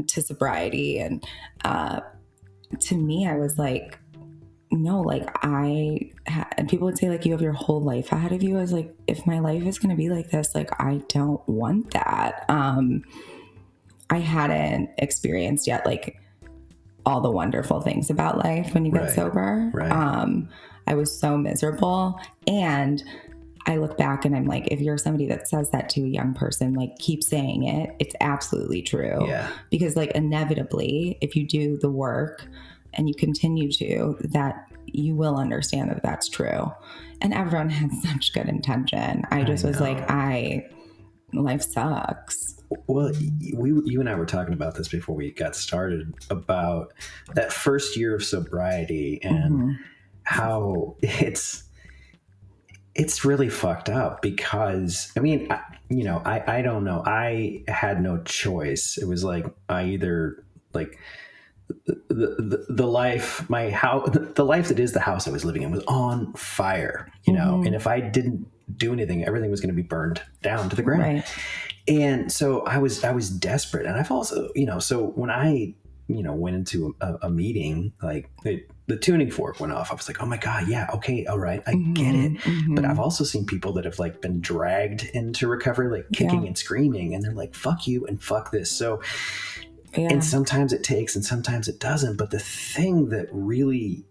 to 0.07 0.21
sobriety, 0.21 0.99
and 0.99 1.23
uh, 1.63 2.01
to 2.79 2.95
me, 2.95 3.27
I 3.27 3.37
was 3.37 3.57
like, 3.57 3.99
no, 4.71 5.01
like 5.01 5.29
I 5.43 6.11
and 6.57 6.69
people 6.69 6.85
would 6.85 6.97
say 6.97 7.09
like 7.09 7.25
you 7.25 7.31
have 7.31 7.41
your 7.41 7.53
whole 7.53 7.81
life 7.81 8.11
ahead 8.11 8.31
of 8.31 8.43
you. 8.43 8.57
I 8.57 8.61
was 8.61 8.73
like, 8.73 8.93
if 9.07 9.25
my 9.25 9.39
life 9.39 9.63
is 9.63 9.79
going 9.79 9.89
to 9.89 9.95
be 9.95 10.09
like 10.09 10.29
this, 10.31 10.53
like 10.55 10.69
I 10.79 11.01
don't 11.09 11.47
want 11.47 11.91
that. 11.91 12.45
Um, 12.49 13.03
I 14.09 14.19
hadn't 14.19 14.89
experienced 14.97 15.67
yet 15.67 15.85
like 15.85 16.19
all 17.05 17.21
the 17.21 17.31
wonderful 17.31 17.81
things 17.81 18.09
about 18.09 18.37
life 18.37 18.73
when 18.73 18.85
you 18.85 18.91
get 18.91 19.01
Right. 19.03 19.11
sober. 19.11 19.71
Right. 19.73 19.91
Um, 19.91 20.49
I 20.87 20.93
was 20.95 21.17
so 21.17 21.37
miserable. 21.37 22.19
And 22.47 23.03
I 23.67 23.77
look 23.77 23.97
back 23.97 24.25
and 24.25 24.35
I'm 24.35 24.45
like, 24.45 24.67
if 24.71 24.81
you're 24.81 24.97
somebody 24.97 25.27
that 25.27 25.47
says 25.47 25.69
that 25.71 25.87
to 25.89 26.01
a 26.03 26.07
young 26.07 26.33
person, 26.33 26.73
like 26.73 26.97
keep 26.97 27.23
saying 27.23 27.63
it, 27.63 27.95
it's 27.99 28.15
absolutely 28.19 28.81
true. 28.81 29.27
Yeah. 29.27 29.49
Because, 29.69 29.95
like, 29.95 30.11
inevitably, 30.11 31.17
if 31.21 31.35
you 31.35 31.45
do 31.47 31.77
the 31.77 31.89
work 31.89 32.45
and 32.95 33.07
you 33.07 33.13
continue 33.15 33.71
to, 33.73 34.17
that 34.21 34.70
you 34.93 35.15
will 35.15 35.37
understand 35.37 35.89
that 35.91 36.03
that's 36.03 36.29
true. 36.29 36.71
And 37.21 37.33
everyone 37.33 37.69
had 37.81 37.91
such 37.93 38.33
good 38.33 38.47
intention. 38.49 39.23
I 39.31 39.41
I 39.41 39.43
just 39.43 39.63
was 39.63 39.79
like, 39.79 40.09
I, 40.09 40.67
life 41.33 41.61
sucks. 41.61 42.55
Well, 42.87 43.11
we 43.55 43.71
you 43.85 43.99
and 43.99 44.07
I 44.09 44.15
were 44.15 44.25
talking 44.25 44.53
about 44.53 44.75
this 44.75 44.87
before 44.87 45.15
we 45.15 45.31
got 45.31 45.55
started 45.55 46.13
about 46.29 46.93
that 47.35 47.51
first 47.51 47.97
year 47.97 48.15
of 48.15 48.23
sobriety 48.23 49.19
and 49.23 49.51
Mhm. 49.61 49.75
how 50.23 50.95
it's 51.01 51.63
it's 52.95 53.23
really 53.23 53.49
fucked 53.49 53.89
up 53.89 54.21
because 54.21 55.11
I 55.17 55.21
mean, 55.21 55.47
I, 55.51 55.61
you 55.89 56.03
know, 56.03 56.21
I 56.25 56.57
I 56.59 56.61
don't 56.61 56.83
know. 56.83 57.03
I 57.05 57.63
had 57.67 58.01
no 58.01 58.21
choice. 58.23 58.97
It 58.97 59.05
was 59.05 59.23
like 59.23 59.45
I 59.69 59.85
either 59.85 60.43
like 60.73 60.97
the, 61.85 61.95
the, 62.09 62.65
the 62.69 62.85
life 62.87 63.49
my 63.49 63.69
house 63.69 64.09
the 64.35 64.45
life 64.45 64.67
that 64.69 64.79
is 64.79 64.91
the 64.93 64.99
house 64.99 65.27
I 65.27 65.31
was 65.31 65.45
living 65.45 65.61
in 65.63 65.71
was 65.71 65.83
on 65.87 66.33
fire, 66.33 67.09
you 67.25 67.33
know, 67.33 67.59
Mhm. 67.61 67.67
and 67.67 67.75
if 67.75 67.87
I 67.87 67.99
didn't 67.99 68.45
do 68.77 68.93
anything, 68.93 69.23
everything 69.25 69.51
was 69.51 69.59
going 69.61 69.69
to 69.69 69.75
be 69.75 69.81
burned 69.81 70.21
down 70.41 70.69
to 70.69 70.75
the 70.75 70.83
ground. 70.83 71.01
Right. 71.03 71.23
and 71.87 72.31
so 72.31 72.61
i 72.67 72.77
was 72.77 73.03
i 73.03 73.11
was 73.11 73.29
desperate. 73.29 73.85
And 73.87 73.95
i've 73.99 74.11
also 74.11 74.49
you 74.55 74.65
know 74.65 74.79
so 74.79 75.07
when 75.15 75.29
i 75.31 75.73
you 76.07 76.21
know 76.23 76.33
went 76.33 76.55
into 76.55 76.95
a, 77.01 77.15
a 77.23 77.29
meeting 77.29 77.93
like 78.03 78.29
the, 78.43 78.63
the 78.87 78.97
tuning 78.97 79.31
fork 79.31 79.59
went 79.61 79.71
off. 79.71 79.89
I 79.91 79.95
was 79.95 80.07
like 80.07 80.21
oh 80.21 80.25
my 80.25 80.37
god 80.37 80.67
yeah 80.67 80.89
okay 80.93 81.25
all 81.25 81.39
right 81.39 81.63
i 81.65 81.73
get 81.73 82.13
it. 82.13 82.33
Mhm, 82.39 82.75
but 82.75 82.85
i've 82.85 82.99
also 82.99 83.23
seen 83.23 83.45
people 83.45 83.71
that 83.73 83.85
have 83.85 83.97
like 83.97 84.21
been 84.21 84.41
dragged 84.41 85.05
into 85.13 85.47
recovery 85.47 85.89
like 85.89 86.05
kicking 86.13 86.45
and 86.45 86.57
screaming 86.57 87.15
and 87.15 87.23
they're 87.23 87.33
like 87.33 87.55
fuck 87.55 87.87
you 87.87 88.05
and 88.05 88.21
fuck 88.21 88.51
this. 88.51 88.69
So 88.71 89.01
yeah. 89.95 90.07
and 90.09 90.23
sometimes 90.23 90.73
it 90.73 90.83
takes 90.83 91.15
and 91.15 91.25
sometimes 91.25 91.67
it 91.67 91.79
doesn't 91.79 92.17
but 92.17 92.31
the 92.31 92.39
thing 92.39 93.09
that 93.09 93.27
really 93.31 94.05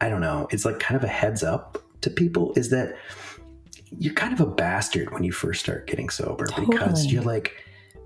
i 0.00 0.08
don't 0.08 0.20
know 0.20 0.48
it's 0.50 0.64
like 0.64 0.78
kind 0.78 0.96
of 0.96 1.04
a 1.04 1.08
heads 1.12 1.42
up 1.42 1.78
to 2.00 2.10
people 2.10 2.52
is 2.56 2.70
that 2.70 2.96
you're 3.98 4.14
kind 4.14 4.32
of 4.32 4.40
a 4.40 4.46
bastard 4.46 5.10
when 5.12 5.24
you 5.24 5.32
first 5.32 5.60
start 5.60 5.86
getting 5.86 6.08
sober 6.08 6.46
because 6.58 7.06
you're 7.06 7.22
like 7.22 7.64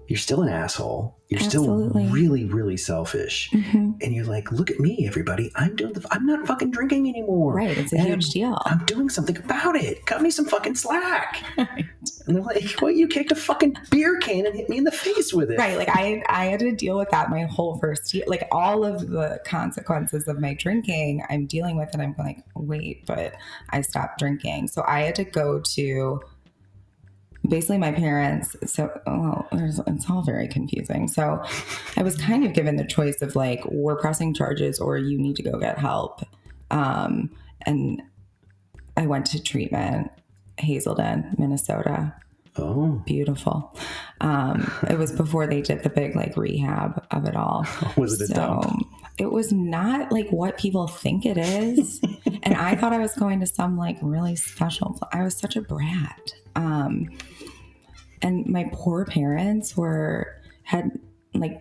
you're 0.09 0.19
still 0.19 0.43
an 0.43 0.49
asshole 0.49 1.17
you're 1.29 1.41
Absolutely. 1.41 2.03
still 2.05 2.12
really 2.12 2.45
really 2.45 2.77
selfish 2.77 3.49
Mhm. 3.53 4.03
and 4.03 4.12
you're 4.15 4.25
like 4.27 4.53
look 4.53 4.71
at 4.71 4.79
me 4.81 5.07
everybody 5.07 5.51
i'm 5.55 5.75
doing 5.77 5.93
the 5.95 6.07
i'm 6.11 6.27
not 6.27 6.47
fucking 6.47 6.71
drinking 6.71 7.09
anymore 7.09 7.55
Right. 7.55 7.77
It's 7.79 7.93
a 7.93 7.97
And 7.97 8.07
huge 8.09 8.31
deal. 8.31 8.59
i'm 8.67 8.85
doing 8.85 9.09
something 9.09 9.38
about 9.38 9.77
it 9.77 10.05
cut 10.07 10.21
me 10.21 10.31
some 10.31 10.45
fucking 10.45 10.75
slack 10.75 11.43
and 11.57 11.87
they're 12.27 12.43
like 12.43 12.75
well 12.83 12.91
you 12.91 13.09
kicked 13.09 13.33
a 13.33 13.37
fucking 13.37 13.77
beer 13.91 14.19
can 14.19 14.45
and 14.47 14.55
hit 14.55 14.69
me 14.69 14.77
in 14.79 14.85
the 14.85 14.93
face 14.93 15.33
with 15.33 15.51
it 15.51 15.59
Right. 15.59 15.79
Like 15.79 15.88
I 15.91 16.23
I 16.29 16.47
had 16.47 16.61
to 16.61 16.73
deal 16.73 16.99
with 16.99 17.11
that 17.11 17.31
my 17.31 17.45
whole 17.45 17.79
first 17.79 18.12
year. 18.12 18.25
Like 18.27 18.47
all 18.53 18.85
of 18.85 19.09
the 19.09 19.41
consequences 19.47 20.27
of 20.29 20.41
my 20.41 20.55
drinking, 20.55 21.23
I'm 21.31 21.47
dealing 21.47 21.77
with 21.77 21.91
and 21.93 22.03
I'm 22.03 22.15
like, 22.19 22.38
wait, 22.57 23.07
but 23.07 23.35
I 23.71 23.81
stopped 23.83 24.19
drinking. 24.19 24.69
So 24.69 24.83
I 24.87 25.01
had 25.03 25.15
to 25.17 25.25
go 25.25 25.61
to 25.61 26.21
basically 27.48 27.78
my 27.78 27.92
parents. 27.92 28.57
So 28.66 28.90
well, 29.07 29.48
it's 29.52 30.11
all 30.11 30.22
very 30.22 30.48
confusing. 30.48 31.09
So 31.09 31.42
I 31.96 32.02
was 32.02 32.16
kind 32.16 32.44
of 32.44 32.52
given 32.52 32.76
the 32.76 32.85
choice 32.85 33.22
of 33.22 33.37
like, 33.37 33.64
we're 33.66 33.96
pressing 33.96 34.35
charges 34.35 34.78
or 34.78 34.98
you 34.98 35.18
need 35.18 35.37
to 35.37 35.42
go 35.42 35.59
get 35.59 35.78
help. 35.78 36.22
Um, 36.70 37.31
and 37.66 38.02
I 38.96 39.07
went 39.07 39.26
to 39.26 39.42
treatment, 39.42 40.11
Hazelden, 40.59 41.37
Minnesota 41.38 42.14
oh 42.59 43.02
beautiful. 43.07 43.74
Um, 44.20 44.70
it 44.90 44.98
was 44.98 45.11
before 45.11 45.46
they 45.46 45.62
did 45.62 45.83
the 45.83 45.88
big 45.88 46.14
like 46.14 46.37
rehab 46.37 47.02
of 47.11 47.24
it 47.24 47.35
all. 47.35 47.66
was 47.96 48.20
it 48.20 48.31
a 48.31 48.35
dump 48.35 48.87
it 49.18 49.31
was 49.31 49.52
not 49.52 50.11
like 50.11 50.28
what 50.31 50.59
people 50.59 50.87
think 50.87 51.26
it 51.26 51.37
is. 51.37 52.00
and 52.42 52.55
I 52.55 52.74
thought 52.74 52.92
I 52.92 52.98
was 52.98 53.14
going 53.14 53.40
to 53.40 53.46
some 53.46 53.76
like 53.76 53.98
really 54.02 54.37
special. 54.37 54.98
I 55.12 55.22
was 55.22 55.37
such 55.37 55.57
a 55.57 55.61
brat. 55.61 56.35
Um, 56.57 57.11
and 58.22 58.46
my 58.46 58.68
poor 58.72 59.04
parents 59.04 59.76
were 59.76 60.35
had 60.62 60.98
like 61.35 61.61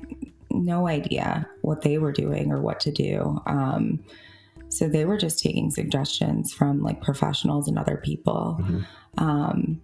no 0.52 0.88
idea 0.88 1.47
what 1.62 1.82
they 1.82 1.97
were 1.97 2.12
doing 2.12 2.52
or 2.52 2.62
what 2.62 2.80
to 2.82 2.91
do. 2.91 3.41
Um, 3.45 4.04
so 4.69 4.88
they 4.88 5.06
were 5.06 5.17
just 5.17 5.39
taking 5.39 5.69
suggestions 5.71 6.54
from 6.54 6.82
like 6.82 7.02
professionals 7.02 7.67
and 7.67 7.78
other 7.78 7.97
people. 7.97 8.60
Mhm. 8.62 8.86
Um, 9.17 9.82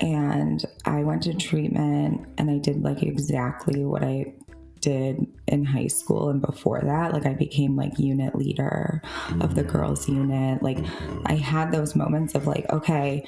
and 0.00 0.64
I 0.86 1.02
went 1.02 1.24
to 1.24 1.34
treatment 1.34 2.26
and 2.38 2.50
I 2.50 2.58
did 2.58 2.82
like 2.82 3.02
exactly 3.02 3.84
what 3.84 4.02
I 4.02 4.32
did 4.80 5.26
in 5.46 5.66
high 5.66 5.88
school 5.88 6.30
and 6.30 6.40
before 6.40 6.80
that 6.80 7.12
like 7.12 7.26
I 7.26 7.34
became 7.34 7.76
like 7.76 7.98
unit 7.98 8.34
leader 8.34 9.02
of 9.42 9.54
the 9.54 9.62
girls 9.62 10.08
unit 10.08 10.62
like 10.62 10.78
Mhm. 10.78 11.22
I 11.26 11.34
had 11.34 11.70
those 11.70 11.94
moments 11.94 12.34
of 12.34 12.46
like 12.46 12.64
okay 12.72 13.26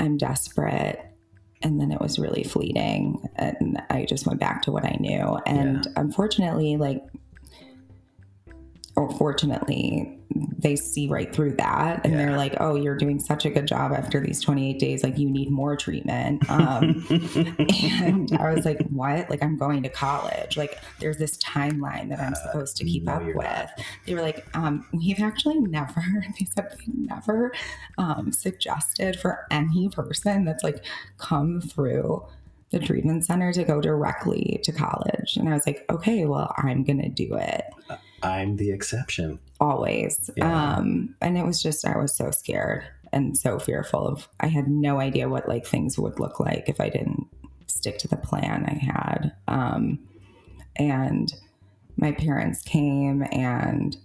I'm 0.00 0.16
desperate. 0.16 1.04
And 1.62 1.80
then 1.80 1.92
it 1.92 2.00
was 2.00 2.18
really 2.18 2.42
fleeting. 2.42 3.22
And 3.36 3.80
I 3.90 4.06
just 4.06 4.26
went 4.26 4.40
back 4.40 4.62
to 4.62 4.72
what 4.72 4.84
I 4.84 4.96
knew. 4.98 5.38
And 5.46 5.86
unfortunately 5.94 6.76
like 6.76 7.04
fortunately 9.08 10.16
they 10.58 10.76
see 10.76 11.08
right 11.08 11.34
through 11.34 11.52
that 11.52 12.04
and 12.04 12.12
Yeah. 12.12 12.18
they're 12.26 12.36
like 12.36 12.54
oh 12.60 12.74
you're 12.76 12.96
doing 12.96 13.18
such 13.18 13.44
a 13.46 13.50
good 13.50 13.66
job 13.66 13.92
after 13.92 14.20
these 14.20 14.40
28 14.40 14.78
days 14.78 15.02
like 15.02 15.18
you 15.18 15.28
need 15.30 15.50
more 15.50 15.74
treatment 15.76 16.48
um 16.50 17.04
and 17.10 18.32
I 18.38 18.52
was 18.54 18.64
like, 18.64 18.80
what? 18.88 19.28
Like, 19.30 19.42
I'm 19.42 19.56
going 19.56 19.82
to 19.82 19.88
college. 19.88 20.56
Like, 20.56 20.78
there's 20.98 21.16
this 21.18 21.36
timeline 21.38 22.08
that 22.10 22.20
I'm 22.20 22.32
Uh, 22.32 22.36
supposed 22.36 22.76
to 22.78 22.84
keep 22.84 23.04
no, 23.04 23.12
up 23.12 23.22
with. 23.24 23.36
not. 23.36 23.70
They 24.06 24.14
were 24.14 24.22
like, 24.22 24.44
um, 24.56 24.86
we've 24.92 25.20
actually 25.20 25.58
never, 25.60 26.02
they 26.38 26.46
said, 26.46 26.68
we 26.86 26.92
never 27.06 27.52
um, 27.98 28.32
suggested 28.32 29.18
for 29.18 29.46
any 29.50 29.88
person 29.88 30.44
that's 30.44 30.62
like 30.64 30.84
come 31.18 31.60
through 31.60 32.24
the 32.70 32.78
treatment 32.78 33.24
center 33.24 33.52
to 33.52 33.64
go 33.64 33.80
directly 33.80 34.60
to 34.64 34.72
college. 34.72 35.36
And 35.36 35.48
I 35.48 35.52
was 35.54 35.66
like, 35.66 35.84
okay, 35.90 36.24
well, 36.26 36.54
I'm 36.58 36.84
to 37.02 37.08
do 37.08 37.34
it 37.34 37.64
i'm 38.22 38.56
the 38.56 38.70
exception 38.70 39.38
always. 39.60 40.30
Yeah. 40.36 40.76
Um, 40.76 41.14
and 41.20 41.36
it 41.36 41.44
was 41.44 41.62
just, 41.62 41.86
I 41.86 41.96
was 41.98 42.14
so 42.14 42.30
scared 42.30 42.84
and 43.12 43.36
so 43.36 43.58
fearful 43.58 44.06
of, 44.06 44.28
I 44.40 44.46
had 44.46 44.68
no 44.68 45.00
idea 45.00 45.28
what 45.28 45.48
like 45.48 45.66
things 45.66 45.98
would 45.98 46.18
look 46.18 46.40
like 46.40 46.68
if 46.68 46.80
I 46.80 46.88
didn't 46.88 47.26
stick 47.66 47.98
to 47.98 48.08
the 48.08 48.16
plan 48.16 48.64
I 48.66 48.74
had. 48.74 49.32
Um, 49.46 49.98
and 50.76 51.32
my 51.96 52.12
parents 52.12 52.62
came 52.62 53.22
and 53.30 53.96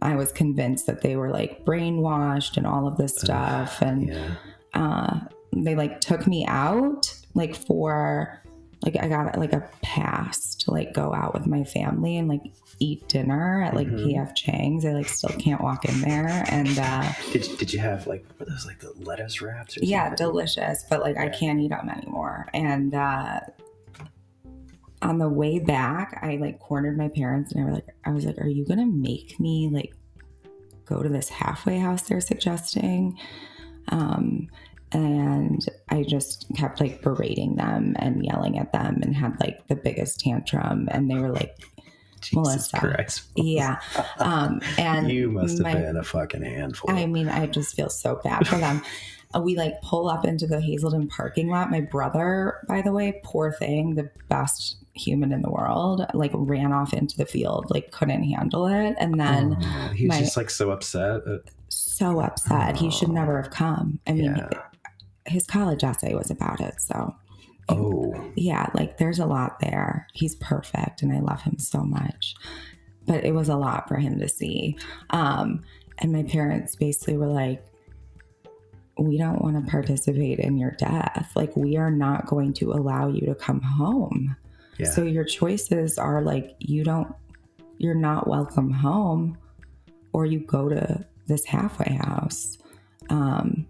I 0.00 0.16
was 0.16 0.32
convinced 0.32 0.86
that 0.86 1.02
they 1.02 1.16
were 1.16 1.30
like 1.30 1.64
brainwashed 1.64 2.56
and 2.56 2.66
all 2.66 2.88
of 2.88 2.96
this 2.96 3.16
stuff. 3.16 3.82
And 3.82 4.08
yeah 4.08 4.34
uh, 4.74 5.20
they 5.52 5.74
like 5.74 6.00
took 6.00 6.26
me 6.26 6.46
out 6.46 7.14
like 7.34 7.54
for 7.54 8.41
like 8.82 8.96
I 9.00 9.08
got 9.08 9.38
like 9.38 9.52
a 9.52 9.68
pass 9.82 10.54
to 10.56 10.70
like 10.72 10.92
go 10.92 11.14
out 11.14 11.34
with 11.34 11.46
my 11.46 11.64
family 11.64 12.16
and 12.16 12.28
like 12.28 12.42
eat 12.78 13.06
dinner 13.08 13.62
at 13.62 13.74
like 13.74 13.86
Mhm. 13.86 14.06
PF 14.06 14.34
Chang's. 14.34 14.84
I 14.84 14.92
like 14.92 15.08
still 15.08 15.34
can't 15.38 15.60
walk 15.60 15.84
in 15.84 16.00
there 16.00 16.44
and 16.48 16.76
uh 16.78 17.12
Did, 17.32 17.46
did 17.58 17.72
you 17.72 17.78
have 17.78 18.06
like 18.06 18.24
were 18.38 18.46
those 18.46 18.66
like 18.66 18.80
the 18.80 18.92
lettuce 19.04 19.40
wraps? 19.40 19.76
Or 19.76 19.80
yeah, 19.84 20.14
delicious, 20.14 20.84
but 20.90 21.00
like 21.00 21.16
I 21.16 21.28
can't 21.28 21.60
eat 21.60 21.68
them 21.70 21.88
anymore. 21.88 22.48
And 22.54 22.94
uh 22.94 23.40
on 25.00 25.18
the 25.18 25.28
way 25.28 25.58
back, 25.58 26.18
I 26.22 26.36
like 26.36 26.60
cornered 26.60 26.96
my 26.96 27.08
parents 27.08 27.52
and 27.52 27.62
I 27.62 27.64
were 27.66 27.72
like 27.74 27.88
I 28.04 28.10
was 28.10 28.24
like, 28.24 28.38
Are 28.38 28.48
you 28.48 28.64
gonna 28.64 28.86
make 28.86 29.38
me 29.38 29.68
like 29.72 29.94
go 30.84 31.02
to 31.02 31.08
this 31.08 31.28
halfway 31.28 31.78
house 31.78 32.02
they're 32.02 32.20
suggesting? 32.20 33.16
Um 33.88 34.48
and 34.92 35.64
I 35.88 36.02
just 36.02 36.46
kept 36.56 36.80
like 36.80 37.02
berating 37.02 37.56
them 37.56 37.94
and 37.98 38.24
yelling 38.24 38.58
at 38.58 38.72
them 38.72 39.00
and 39.02 39.14
had 39.14 39.38
like 39.40 39.66
the 39.68 39.76
biggest 39.76 40.20
tantrum 40.20 40.88
and 40.90 41.10
they 41.10 41.16
were 41.16 41.30
like 41.32 41.56
Jesus 42.20 42.34
Melissa. 42.72 42.78
Christ. 42.78 43.22
yeah 43.36 43.80
um 44.18 44.60
and 44.78 45.10
you 45.10 45.28
must 45.30 45.58
have 45.58 45.62
my- 45.62 45.74
been 45.74 45.96
a 45.96 46.04
fucking 46.04 46.42
handful. 46.42 46.90
I 46.90 47.06
mean, 47.06 47.28
I 47.28 47.46
just 47.46 47.74
feel 47.74 47.88
so 47.88 48.20
bad 48.22 48.46
for 48.46 48.56
them. 48.58 48.82
We 49.42 49.56
like 49.56 49.80
pull 49.80 50.10
up 50.10 50.26
into 50.26 50.46
the 50.46 50.60
Hazelden 50.60 51.08
parking 51.08 51.48
lot. 51.48 51.70
My 51.70 51.80
brother, 51.80 52.58
by 52.68 52.82
the 52.82 52.92
way, 52.92 53.18
poor 53.24 53.50
thing, 53.50 53.94
the 53.94 54.10
best 54.28 54.76
human 54.92 55.32
in 55.32 55.40
the 55.40 55.48
world, 55.50 56.04
like 56.12 56.32
ran 56.34 56.70
off 56.74 56.92
into 56.92 57.16
the 57.16 57.24
field, 57.24 57.70
like 57.70 57.92
couldn't 57.92 58.24
handle 58.24 58.66
it. 58.66 58.94
And 59.00 59.18
then 59.18 59.56
Oh, 59.58 59.88
he 59.96 60.04
was 60.06 60.16
my- 60.18 60.20
just 60.20 60.36
like 60.36 60.50
so 60.50 60.70
upset. 60.70 61.22
so 61.70 62.20
upset. 62.20 62.76
He 62.76 62.90
should 62.90 63.08
Oh. 63.08 63.12
never 63.14 63.40
have 63.40 63.50
come. 63.50 64.00
I 64.06 64.12
mean, 64.12 64.36
yeah. 64.36 64.50
His 65.26 65.46
college 65.46 65.84
essay 65.84 66.14
was 66.14 66.30
about 66.30 66.60
it. 66.60 66.80
So 66.80 67.14
Oh, 67.68 68.14
yeah, 68.34 68.68
like 68.74 68.98
there's 68.98 69.18
a 69.18 69.26
lot 69.26 69.60
there. 69.60 70.08
He's 70.12 70.34
perfect 70.36 71.02
and 71.02 71.12
I 71.12 71.20
love 71.20 71.42
him 71.42 71.58
so 71.58 71.82
much. 71.82 72.34
But 73.06 73.24
it 73.24 73.32
was 73.32 73.48
a 73.48 73.56
lot 73.56 73.88
for 73.88 73.96
him 73.96 74.18
to 74.18 74.28
see. 74.28 74.76
Um, 75.10 75.62
and 75.98 76.12
my 76.12 76.22
parents 76.22 76.76
basically 76.76 77.16
were 77.16 77.28
like, 77.28 77.64
we 78.98 79.16
don't 79.16 79.42
want 79.42 79.64
to 79.64 79.70
participate 79.70 80.38
in 80.38 80.58
your 80.58 80.72
death. 80.72 81.32
Like, 81.34 81.56
we 81.56 81.76
are 81.76 81.90
not 81.90 82.26
going 82.26 82.52
to 82.54 82.72
allow 82.72 83.08
you 83.08 83.26
to 83.26 83.34
come 83.34 83.60
home. 83.60 84.36
yeah. 84.78 84.90
So 84.90 85.04
your 85.04 85.24
choices 85.24 85.98
are 85.98 86.22
like, 86.22 86.56
you 86.58 86.84
don't, 86.84 87.12
you're 87.78 87.94
not 87.94 88.28
welcome 88.28 88.70
home, 88.70 89.38
or 90.12 90.26
you 90.26 90.40
go 90.40 90.68
to 90.68 91.04
this 91.26 91.44
halfway 91.44 91.94
house. 91.94 92.58
Um, 93.08 93.66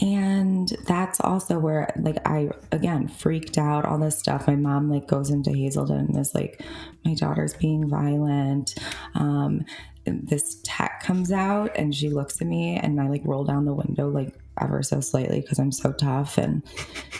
and 0.00 0.68
that's 0.86 1.20
also 1.20 1.58
where 1.58 1.92
like 2.00 2.16
i 2.26 2.48
again 2.72 3.06
freaked 3.08 3.58
out 3.58 3.84
all 3.84 3.98
this 3.98 4.18
stuff. 4.18 4.46
My 4.46 4.56
mom 4.56 4.90
like 4.90 5.06
goes 5.06 5.30
into 5.30 5.50
hazelden 5.52 5.98
and 5.98 6.16
is 6.18 6.34
like 6.34 6.62
my 7.04 7.14
daughter's 7.14 7.54
being 7.54 7.88
violent. 7.88 8.74
Um 9.14 9.64
this 10.06 10.60
tech 10.64 11.02
comes 11.02 11.30
out 11.30 11.70
and 11.76 11.94
she 11.94 12.08
looks 12.08 12.40
at 12.40 12.46
me 12.46 12.76
and 12.76 13.00
i 13.00 13.06
like 13.08 13.20
roll 13.24 13.44
down 13.44 13.64
the 13.66 13.74
window 13.74 14.08
like 14.08 14.34
ever 14.60 14.82
so 14.82 14.98
slightly 15.00 15.40
because 15.40 15.58
i'm 15.58 15.70
so 15.72 15.92
tough. 15.92 16.38
And 16.38 16.62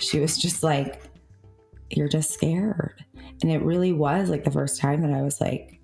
she 0.00 0.18
was 0.18 0.38
just 0.38 0.62
like 0.62 1.02
you're 1.90 2.08
just 2.08 2.30
scared. 2.32 3.04
And 3.42 3.50
it 3.50 3.62
really 3.62 3.92
was 3.92 4.30
like 4.30 4.44
the 4.44 4.50
first 4.50 4.80
time 4.80 5.02
that 5.02 5.12
i 5.12 5.22
was 5.22 5.40
like 5.40 5.78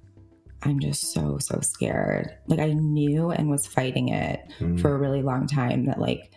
i'm 0.63 0.81
just 0.81 1.13
so 1.13 1.37
so 1.39 1.61
scared. 1.61 2.35
Like 2.47 2.61
i 2.61 2.73
knew 2.73 3.31
and 3.31 3.51
was 3.51 3.67
fighting 3.67 4.09
it 4.09 4.41
Mm. 4.61 4.81
for 4.81 4.95
a 4.95 4.99
really 4.99 5.23
long 5.23 5.47
time 5.47 5.85
that 5.87 6.01
like 6.01 6.33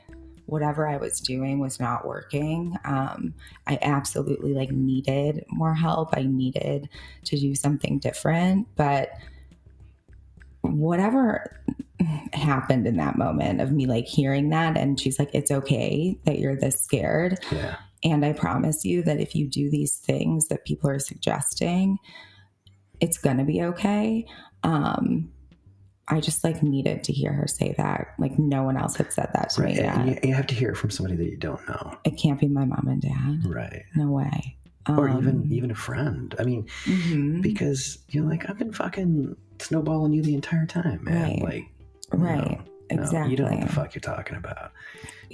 whatever 0.50 0.88
I 0.88 0.98
was 0.98 1.20
doing 1.20 1.60
was 1.60 1.80
not 1.80 2.08
working. 2.08 2.76
Um, 2.86 3.34
I 3.68 3.78
absolutely 3.82 4.54
like 4.54 4.72
needed 4.72 5.46
more 5.50 5.74
help. 5.74 6.10
I 6.14 6.24
needed 6.24 6.90
to 7.26 7.38
do 7.38 7.56
something 7.56 8.00
different, 8.00 8.68
but 8.76 9.12
whatever 10.62 11.62
happened 12.34 12.88
in 12.88 12.98
that 12.98 13.18
moment 13.18 13.62
of 13.62 13.72
me 13.72 13.86
like 13.86 14.06
hearing 14.06 14.50
that 14.50 14.78
and 14.78 15.00
she's 15.00 15.20
like 15.20 15.30
it's 15.34 15.52
okay 15.52 16.18
that 16.26 16.40
you're 16.40 16.56
this 16.56 16.80
scared 16.80 17.38
yeah. 17.52 17.76
and 18.04 18.26
I 18.26 18.32
promise 18.34 18.86
you 18.86 19.02
that 19.04 19.20
if 19.20 19.36
you 19.36 19.48
do 19.48 19.70
these 19.70 19.98
things 19.98 20.48
that 20.48 20.66
people 20.66 20.90
are 20.90 21.00
suggesting 21.00 21.98
it's 23.02 23.18
going 23.18 23.38
to 23.38 23.44
be 23.44 23.62
okay. 23.64 24.26
Um 24.64 25.32
I 26.12 26.20
just 26.20 26.44
like 26.44 26.64
needed 26.64 27.04
to 27.06 27.14
hear 27.14 27.32
her 27.34 27.48
say 27.48 27.74
that. 27.78 28.16
Like 28.18 28.38
no 28.40 28.64
one 28.64 28.78
else 28.78 28.96
had 28.96 29.14
said 29.14 29.30
that 29.34 29.52
to 29.52 29.62
Right. 29.62 29.76
me 29.76 29.82
yet. 29.82 30.08
you, 30.24 30.30
you 30.30 30.36
have 30.36 30.48
to 30.48 30.56
hear 30.56 30.70
it 30.72 30.76
from 30.78 30.90
somebody 30.90 31.16
that 31.18 31.30
you 31.30 31.38
don't 31.38 31.66
know. 31.68 31.98
It 32.04 32.18
can't 32.18 32.40
be 32.40 32.48
my 32.48 32.66
mom 32.66 32.88
and 32.88 33.02
dad. 33.02 33.46
Right. 33.46 33.84
No 33.96 34.10
way. 34.10 34.58
Or 34.88 35.08
even 35.10 35.42
Um, 35.44 35.48
even 35.52 35.70
a 35.72 35.76
friend. 35.76 36.34
I 36.40 36.44
mean, 36.44 36.66
mhm. 36.86 37.42
because 37.44 38.00
you're 38.10 38.26
like, 38.26 38.50
I've 38.50 38.58
been 38.58 38.74
fucking 38.74 39.36
snowballing 39.60 40.14
you 40.14 40.24
the 40.24 40.34
entire 40.34 40.66
time, 40.66 41.04
man. 41.04 41.22
Right. 41.22 41.42
Like, 41.44 41.66
right. 42.12 42.52
no, 42.52 42.62
exactly. 42.90 43.30
you 43.32 43.38
don't 43.38 43.52
know 43.52 43.58
what 43.58 43.68
the 43.68 43.74
fuck 43.74 43.94
you're 43.94 44.00
talking 44.02 44.36
about. 44.38 44.72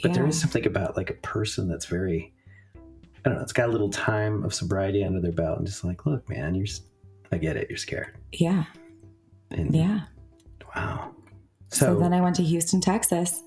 But 0.04 0.14
there 0.14 0.24
Yeah. 0.24 0.30
is 0.30 0.40
something 0.42 0.66
about 0.68 0.98
like 0.98 1.10
a 1.10 1.14
person 1.14 1.70
that's 1.70 1.86
very, 1.86 2.34
I 2.76 3.30
don't 3.30 3.36
know, 3.36 3.42
it's 3.44 3.54
got 3.54 3.70
a 3.70 3.72
little 3.72 3.90
time 3.90 4.44
of 4.44 4.54
sobriety 4.54 5.06
under 5.06 5.22
their 5.22 5.32
belt 5.32 5.58
and 5.60 5.66
just 5.66 5.86
like, 5.86 6.06
look, 6.06 6.28
man, 6.30 6.54
you're, 6.56 6.68
I 7.32 7.38
get 7.38 7.56
it, 7.56 7.70
you're 7.70 7.78
scared. 7.78 8.18
Yeah. 8.34 8.66
And 9.52 9.74
Yeah. 9.74 10.02
Wow. 10.76 11.12
So, 11.70 11.86
So, 11.88 12.00
then 12.00 12.14
I 12.14 12.22
went 12.22 12.36
to 12.38 12.44
Houston, 12.44 12.82
Texas. 12.82 13.42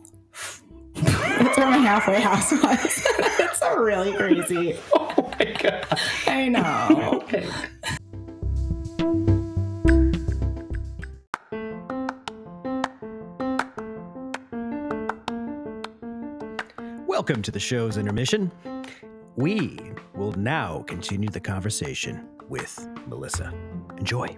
That's 0.95 1.57
where 1.57 1.71
my 1.71 1.79
halfway 1.79 2.21
house 2.21 2.51
was. 2.53 2.61
it's 3.39 3.61
so 3.61 3.77
really 3.77 4.13
crazy. 4.13 4.77
oh 4.95 5.33
my 5.39 5.57
god. 5.59 5.87
I 6.27 6.49
know. 6.49 7.23
Okay. 7.23 7.49
Welcome 17.07 17.43
to 17.43 17.51
the 17.51 17.61
show's 17.61 17.97
intermission. 17.97 18.51
We 19.37 19.79
will 20.15 20.33
now 20.33 20.85
continue 20.87 21.29
the 21.29 21.41
conversation 21.41 22.27
with 22.49 22.89
Melissa. 23.07 23.53
Enjoy. 23.99 24.37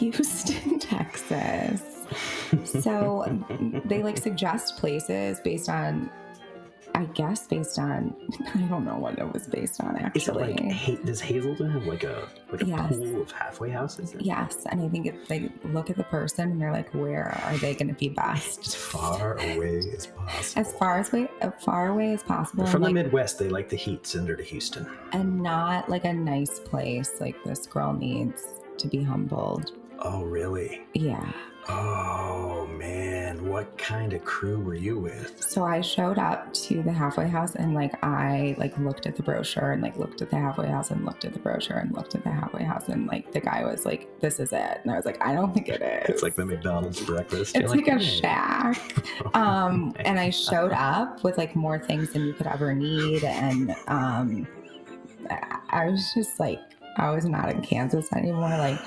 Houston. 0.00 0.78
Texas. 0.80 1.82
So 2.64 3.24
they 3.84 4.02
like 4.02 4.18
suggest 4.18 4.76
places 4.78 5.38
based 5.40 5.68
on, 5.68 6.10
I 6.96 7.04
guess, 7.04 7.46
based 7.46 7.78
on, 7.78 8.14
I 8.54 8.62
don't 8.62 8.84
know 8.84 8.96
what 8.98 9.16
it 9.18 9.32
was 9.32 9.46
based 9.46 9.80
on 9.80 9.94
Is 9.96 10.00
it 10.00 10.04
actually. 10.06 10.54
like 10.54 11.04
does 11.04 11.20
Hazelden 11.20 11.70
have 11.70 11.86
like 11.86 12.02
a 12.02 12.28
like 12.50 12.62
a 12.62 12.66
Yes. 12.66 12.96
pool 12.96 13.22
of 13.22 13.30
halfway 13.30 13.70
houses? 13.70 14.14
Yes, 14.18 14.66
and 14.70 14.82
I 14.82 14.88
think 14.88 15.06
if 15.06 15.28
they 15.28 15.50
look 15.66 15.88
at 15.90 15.96
the 15.96 16.02
person 16.04 16.50
and 16.50 16.60
they're 16.60 16.72
like, 16.72 16.92
where 16.92 17.28
are 17.46 17.56
they 17.58 17.74
going 17.74 17.88
to 17.88 17.94
be 17.94 18.08
best? 18.08 18.66
As 18.66 18.74
far 18.74 19.34
away 19.38 19.76
as 19.78 20.06
possible. 20.08 20.60
As 20.60 20.72
far 20.72 20.98
as 20.98 21.12
way, 21.12 21.28
as 21.42 21.52
far 21.60 21.88
away 21.88 22.12
as 22.12 22.22
possible, 22.24 22.66
From 22.66 22.82
the 22.82 22.90
Midwest, 22.92 23.38
they 23.38 23.48
like 23.48 23.68
the 23.68 23.76
heat. 23.76 24.04
Send 24.06 24.28
her 24.28 24.34
to 24.34 24.42
Houston. 24.42 24.90
and 25.12 25.40
not 25.40 25.88
like 25.88 26.04
a 26.04 26.12
nice 26.12 26.58
place. 26.58 27.20
Like 27.20 27.36
this 27.44 27.66
girl 27.68 27.92
needs 27.92 28.42
to 28.78 28.88
be 28.88 29.00
humbled. 29.02 29.72
Oh, 30.02 30.22
really? 30.22 30.82
Yeah. 30.94 31.30
Oh 31.68 32.66
man, 32.66 33.46
what 33.48 33.76
kind 33.78 34.12
of 34.12 34.24
crew 34.24 34.58
were 34.58 34.74
you 34.74 34.98
with? 34.98 35.40
So 35.42 35.64
I 35.64 35.82
showed 35.82 36.18
up 36.18 36.52
to 36.54 36.82
the 36.82 36.90
halfway 36.90 37.28
house 37.28 37.54
and 37.54 37.74
like 37.74 37.92
I 38.02 38.56
like 38.58 38.76
looked 38.78 39.06
at 39.06 39.14
the 39.14 39.22
brochure 39.22 39.72
and 39.72 39.82
like 39.82 39.96
looked 39.98 40.22
at 40.22 40.30
the 40.30 40.36
halfway 40.36 40.66
house 40.68 40.90
and 40.90 41.04
looked 41.04 41.24
at 41.26 41.32
the 41.34 41.38
brochure 41.38 41.76
and 41.76 41.94
looked 41.94 42.14
at 42.14 42.24
the 42.24 42.30
halfway 42.30 42.64
house 42.64 42.88
and 42.88 43.06
like 43.06 43.30
the 43.32 43.40
guy 43.40 43.62
was 43.64 43.84
like, 43.84 44.08
"This 44.20 44.40
is 44.40 44.52
it," 44.52 44.80
and 44.82 44.90
I 44.90 44.96
was 44.96 45.04
like, 45.04 45.24
"I 45.24 45.32
don't 45.34 45.52
think 45.52 45.68
it 45.68 45.82
is." 45.82 46.08
It's 46.08 46.22
like 46.22 46.34
the 46.34 46.46
McDonald's 46.46 47.00
breakfast. 47.04 47.54
It's 47.54 47.72
You're 47.72 47.84
like, 47.84 47.86
a 47.88 47.98
"Hey." 47.98 48.20
shack. 48.20 48.80
Um, 49.34 49.94
and 50.00 50.18
I 50.18 50.30
showed 50.48 50.72
up 50.72 51.22
with 51.22 51.36
like 51.38 51.54
more 51.54 51.78
things 51.78 52.12
than 52.14 52.24
you 52.24 52.32
could 52.32 52.46
ever 52.46 52.74
need, 52.74 53.22
and 53.22 53.76
um, 53.86 54.48
I 55.68 55.88
was 55.88 56.10
just 56.14 56.40
like, 56.40 56.58
I 56.96 57.10
was 57.10 57.26
not 57.26 57.50
in 57.50 57.60
Kansas 57.62 58.10
anymore. 58.12 58.48
Like, 58.48 58.80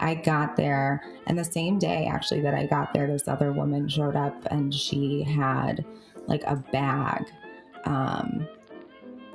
I 0.00 0.14
got 0.14 0.56
there, 0.56 1.04
and 1.26 1.38
the 1.38 1.44
same 1.44 1.78
day 1.78 2.06
actually 2.10 2.40
that 2.42 2.54
I 2.54 2.66
got 2.66 2.92
there, 2.94 3.06
this 3.06 3.28
other 3.28 3.52
woman 3.52 3.88
showed 3.88 4.16
up, 4.16 4.34
and 4.50 4.72
she 4.74 5.22
had 5.22 5.84
like 6.26 6.42
a 6.46 6.56
bag, 6.72 7.24
um, 7.84 8.46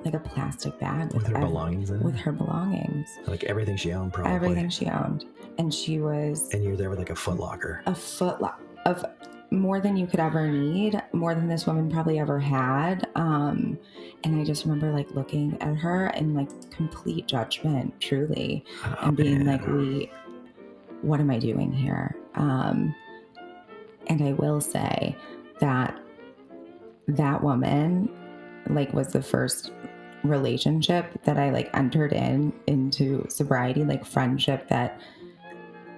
like 0.04 0.14
a 0.14 0.20
plastic 0.20 0.78
bag 0.80 1.14
with 1.14 1.28
her 1.28 1.36
ev- 1.38 1.42
belongings 1.44 1.90
in 1.90 1.98
it, 1.98 2.04
with 2.04 2.16
her 2.16 2.32
belongings, 2.32 3.08
like 3.28 3.44
everything 3.46 3.78
she 3.78 3.92
owned, 3.94 4.14
probably. 4.14 4.34
everything 4.34 4.70
she 4.70 4.88
owned, 4.88 5.26
and 5.58 5.74
she 5.74 6.00
was 6.00 6.54
And 6.54 6.64
you're 6.64 6.76
there 6.78 6.90
with 6.90 7.00
like 7.00 7.10
a 7.12 7.16
Foot 7.16 7.38
Locker. 7.40 7.82
a 7.86 7.96
foot 7.96 8.42
lo- 8.42 8.54
of 8.86 9.04
more 9.52 9.80
than 9.80 9.96
you 9.96 10.06
could 10.08 10.20
ever 10.20 10.48
need, 10.48 11.02
more 11.14 11.34
than 11.36 11.48
this 11.48 11.66
woman 11.68 11.90
probably 11.90 12.20
ever 12.20 12.40
had. 12.40 13.08
Um, 13.16 13.78
and 14.24 14.40
I 14.40 14.44
just 14.44 14.66
remember 14.66 14.92
like 14.92 15.10
looking 15.12 15.56
at 15.62 15.76
her 15.78 16.08
in 16.10 16.34
like 16.34 16.50
complete 16.72 17.28
judgment, 17.28 17.94
truly, 18.02 18.66
Oh, 18.84 18.98
and 19.04 19.18
being 19.18 19.46
man. 19.46 19.58
like, 19.58 19.68
"We, 19.68 20.12
what 21.06 21.20
am 21.20 21.30
I 21.30 21.40
doing 21.40 21.72
here?" 21.72 22.16
Um, 22.36 22.94
and 24.08 24.22
I 24.22 24.34
will 24.34 24.62
say 24.62 25.16
that 25.60 25.98
that 27.08 27.44
woman 27.44 28.10
like 28.70 28.94
was 28.94 29.08
the 29.08 29.22
first 29.22 29.72
relationship 30.24 31.06
that 31.24 31.38
I 31.38 31.52
like 31.52 31.70
entered 31.74 32.14
in 32.14 32.52
into 32.68 33.26
sobriety, 33.30 33.84
like 33.84 34.06
friendship 34.06 34.68
that 34.70 35.00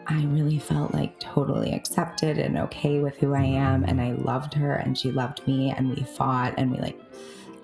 I 0.08 0.24
really 0.26 0.60
felt 0.60 0.94
like 0.94 1.20
totally 1.20 1.74
accepted 1.74 2.38
and 2.38 2.58
okay 2.58 3.00
with 3.00 3.18
who 3.18 3.34
I 3.34 3.44
am. 3.44 3.84
And 3.84 4.02
I 4.02 4.14
loved 4.14 4.54
her 4.54 4.76
and 4.76 4.98
she 4.98 5.12
loved 5.12 5.46
me 5.48 5.72
and 5.72 5.90
we 5.90 6.04
fought 6.04 6.54
and 6.58 6.72
we 6.72 6.78
like 6.78 7.00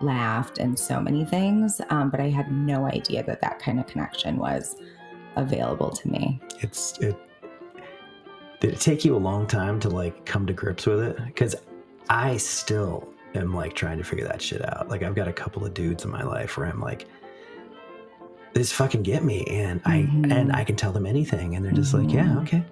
laughed 0.02 0.58
and 0.58 0.78
so 0.78 1.00
many 1.00 1.24
things. 1.24 1.80
Um, 1.90 2.10
but 2.10 2.20
I 2.20 2.30
had 2.30 2.52
no 2.52 2.86
idea 2.86 3.24
that 3.24 3.42
that 3.42 3.60
kind 3.60 3.80
of 3.80 3.88
connection 3.88 4.38
was 4.38 4.76
available 5.36 5.90
to 5.90 6.10
me. 6.10 6.42
it's 6.60 6.98
it. 7.00 7.18
Did 8.64 8.76
it 8.76 8.80
take 8.80 9.04
you 9.04 9.14
a 9.14 9.18
long 9.20 9.46
time 9.46 9.78
to 9.82 9.90
like 9.90 10.26
come 10.26 10.48
to 10.48 10.54
grips 10.54 10.86
with 10.86 11.02
it? 11.02 11.18
Because 11.26 11.54
I 12.10 12.38
still 12.38 13.10
am 13.36 13.54
like 13.54 13.74
trying 13.74 13.98
to 13.98 14.06
figure 14.06 14.26
that 14.26 14.42
shit 14.42 14.64
out. 14.66 14.88
Like 14.88 15.04
I've 15.04 15.16
got 15.16 15.28
a 15.28 15.34
couple 15.34 15.66
of 15.66 15.74
dudes 15.74 16.06
in 16.06 16.10
my 16.12 16.24
life 16.24 16.56
where 16.56 16.68
I'm 16.68 16.80
like, 16.80 17.06
this 18.54 18.72
fucking 18.72 19.04
get 19.04 19.26
me, 19.26 19.44
and 19.48 19.82
I 19.84 20.04
Mhm. 20.04 20.32
and 20.32 20.54
I 20.54 20.64
can 20.64 20.78
tell 20.78 20.94
them 20.94 21.06
anything, 21.06 21.56
and 21.58 21.66
they're 21.66 21.74
just 21.74 21.94
like, 21.94 22.10
yeah, 22.14 22.24
Mhm. 22.28 22.42
okay. 22.44 22.64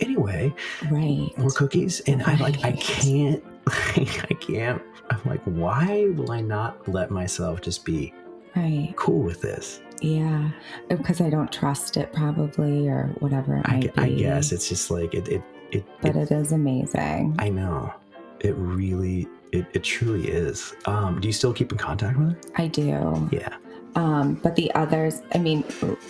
Anyway, 0.00 0.54
Right. 0.90 1.30
more 1.36 1.50
cookies, 1.50 2.00
and 2.06 2.22
I'm 2.22 2.38
like, 2.38 2.64
I 2.64 2.72
can't 2.72 3.44
I 3.66 4.34
can't. 4.40 4.80
I'm 5.10 5.20
like, 5.26 5.42
why 5.44 6.08
will 6.16 6.30
I 6.32 6.40
not 6.40 6.88
let 6.88 7.10
myself 7.10 7.60
just 7.60 7.84
be 7.84 8.14
Right. 8.56 8.92
cool 8.96 9.22
with 9.22 9.40
this? 9.40 9.80
Yeah. 10.00 10.50
Because 10.88 11.20
I 11.20 11.30
don't 11.30 11.50
trust 11.52 11.96
it, 11.96 12.12
probably, 12.12 12.88
or 12.88 13.06
whatever 13.20 13.62
I, 13.64 13.90
I 13.96 14.10
guess 14.10 14.52
it's 14.52 14.68
just 14.68 14.90
like 14.90 15.14
it. 15.14 15.28
It. 15.28 15.42
It. 15.70 15.84
But 16.00 16.16
it- 16.16 16.30
it 16.30 16.34
is 16.34 16.52
amazing. 16.52 17.36
I 17.38 17.48
know. 17.48 17.92
It 18.40 18.54
really. 18.56 19.28
It, 19.52 19.66
it 19.74 19.84
truly 19.84 20.28
is. 20.28 20.74
Um, 20.86 21.20
do 21.20 21.28
you 21.28 21.32
still 21.32 21.52
keep 21.52 21.72
in 21.72 21.78
contact 21.78 22.18
with 22.18 22.30
her? 22.30 22.38
I 22.56 22.66
do. 22.68 23.28
Yeah. 23.30 23.54
Um, 23.94 24.34
but 24.42 24.56
the 24.56 24.72
others, 24.74 25.20
I 25.34 25.38
mean, 25.38 25.62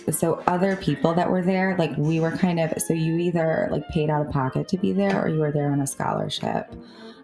so 0.09 0.41
other 0.47 0.77
people 0.77 1.13
that 1.13 1.29
were 1.29 1.41
there, 1.41 1.75
like 1.77 1.91
we 1.97 2.21
were 2.21 2.31
kind 2.31 2.57
of, 2.61 2.71
so 2.81 2.93
you 2.93 3.17
either 3.17 3.67
like 3.69 3.85
paid 3.89 4.09
out 4.09 4.25
of 4.25 4.31
pocket 4.31 4.69
to 4.69 4.77
be 4.77 4.93
there 4.93 5.21
or 5.21 5.27
you 5.27 5.39
were 5.41 5.51
there 5.51 5.69
on 5.69 5.81
a 5.81 5.87
scholarship. 5.87 6.73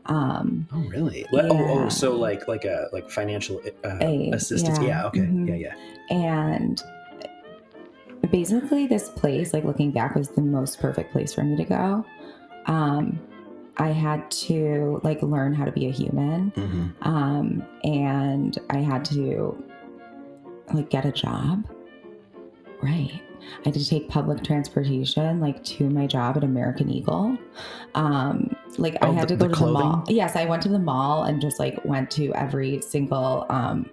Um, 0.10 0.68
Oh, 0.74 0.80
really? 0.80 1.26
Oh, 1.34 1.48
oh, 1.86 1.90
so 1.90 2.16
like 2.18 2.48
like 2.48 2.66
a 2.66 2.88
like 2.92 3.10
financial 3.10 3.62
uh, 3.84 3.98
Aid, 4.02 4.34
assistance? 4.34 4.78
yeah. 4.80 4.88
Yeah. 4.88 5.06
Okay. 5.08 5.20
Mhm. 5.22 5.48
Yeah. 5.48 5.74
Yeah. 6.10 6.36
and 6.36 6.84
basically 8.32 8.86
this 8.88 9.10
place 9.10 9.54
like 9.54 9.64
looking 9.64 9.92
back 9.92 10.16
was 10.16 10.30
the 10.30 10.42
most 10.42 10.80
perfect 10.80 11.12
place 11.12 11.34
for 11.34 11.44
me 11.44 11.56
to 11.56 11.64
go 11.64 12.06
um 12.68 13.20
i 13.78 13.90
had 13.90 14.30
to 14.30 15.00
like 15.04 15.22
learn 15.24 15.54
how 15.54 15.64
to 15.66 15.72
be 15.72 15.88
a 15.88 15.92
human 15.92 16.50
hmm 16.52 16.88
um 17.02 17.66
and 17.84 18.60
i 18.70 18.78
had 18.78 19.04
to 19.06 19.56
like 20.74 20.90
get 20.90 21.06
a 21.06 21.12
job 21.12 21.64
right 22.84 23.22
i 23.42 23.62
had 23.66 23.74
to 23.74 23.88
take 23.88 24.08
public 24.10 24.44
transportation 24.44 25.40
like 25.40 25.64
to 25.64 25.90
my 25.90 26.06
job 26.08 26.38
at 26.38 26.44
american 26.44 26.90
eagle. 26.90 27.38
Um 27.96 28.56
like 28.78 28.96
i 29.02 29.08
Oh, 29.08 29.14
had 29.14 29.28
the- 29.28 29.36
to 29.38 29.48
go 29.48 29.54
to 29.54 29.66
the 29.66 29.72
mall. 29.72 30.04
yes 30.08 30.36
i 30.36 30.46
went 30.46 30.62
to 30.64 30.70
the 30.70 30.80
mall 30.80 31.24
and 31.24 31.42
just 31.42 31.60
like 31.60 31.80
went 31.86 32.10
to 32.12 32.34
every 32.36 32.82
single 32.82 33.46
um 33.50 33.90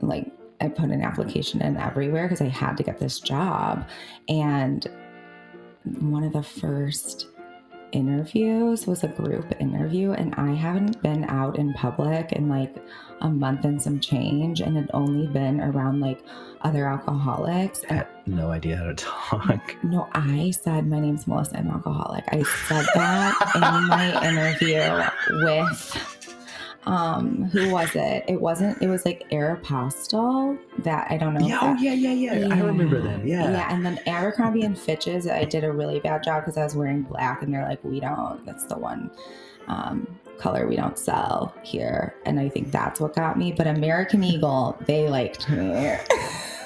like 0.00 0.26
i 0.60 0.68
put 0.68 0.90
an 0.90 1.02
application 1.02 1.60
in 1.62 1.76
everywhere 1.76 2.24
because 2.26 2.40
i 2.40 2.48
had 2.48 2.76
to 2.76 2.82
get 2.82 2.98
this 2.98 3.20
job. 3.20 3.86
And 4.28 4.86
one 6.00 6.22
of 6.24 6.32
the 6.32 6.42
first 6.42 7.28
interviews 7.92 8.86
was 8.86 9.02
a 9.02 9.08
group 9.08 9.46
interview 9.60 10.12
and 10.12 10.34
i 10.34 10.52
haven't 10.52 11.00
been 11.02 11.24
out 11.24 11.58
in 11.58 11.72
public 11.72 12.32
in 12.32 12.46
like 12.48 12.76
a 13.22 13.28
month 13.30 13.64
and 13.64 13.80
some 13.80 13.98
change 13.98 14.60
and 14.60 14.76
had 14.76 14.90
only 14.92 15.26
been 15.28 15.58
around 15.62 15.98
like 16.00 16.22
other 16.62 16.86
alcoholics 16.86 17.82
I 17.90 17.94
had 17.94 18.08
no 18.26 18.50
idea 18.50 18.76
how 18.76 18.84
to 18.86 18.94
talk. 18.94 19.76
no 19.84 20.08
i 20.12 20.50
said 20.50 20.86
my 20.86 21.00
name's 21.00 21.26
melissa 21.26 21.58
i'm 21.58 21.68
alcoholic 21.70 22.24
i 22.28 22.42
said 22.66 22.86
that 22.94 23.34
in 23.54 23.60
my 23.88 24.28
interview 24.28 25.44
with 25.44 26.14
um 26.86 27.44
who 27.52 27.70
was 27.70 27.94
it 27.94 28.24
it 28.28 28.40
wasn't 28.40 28.80
it 28.82 28.88
was 28.88 29.04
like 29.04 29.28
aeropostale 29.30 30.58
that 30.78 31.06
i 31.10 31.16
don't 31.16 31.34
know 31.34 31.46
Yeah. 31.46 31.58
Oh, 31.60 31.66
that- 31.74 31.80
yeah. 31.82 31.92
Yeah. 31.92 32.34
Yeah. 32.34 32.54
I 32.54 32.60
remember 32.60 33.00
them. 33.02 33.26
Yeah. 33.26 33.50
yeah, 33.50 33.74
and 33.74 33.84
then 33.84 33.98
Abercrombie 34.06 34.62
and 34.62 34.78
Fitch's, 34.78 35.26
I 35.26 35.44
did 35.44 35.64
a 35.64 35.72
really 35.72 36.00
bad 36.00 36.22
job 36.22 36.42
because 36.44 36.56
I 36.56 36.64
was 36.64 36.74
wearing 36.76 37.02
black, 37.02 37.42
and 37.42 37.52
they're 37.52 37.64
like, 37.68 37.82
"We 37.84 38.00
don't. 38.00 38.44
That's 38.46 38.64
the 38.64 38.78
one 38.78 39.10
um, 39.66 40.06
color 40.38 40.66
we 40.68 40.76
don't 40.76 40.98
sell 40.98 41.54
here." 41.62 42.14
And 42.24 42.38
I 42.40 42.48
think 42.48 42.70
that's 42.72 43.00
what 43.00 43.14
got 43.14 43.36
me. 43.38 43.52
But 43.52 43.66
American 43.66 44.22
Eagle, 44.24 44.76
they 44.86 45.08
liked 45.08 45.48
me. 45.50 45.96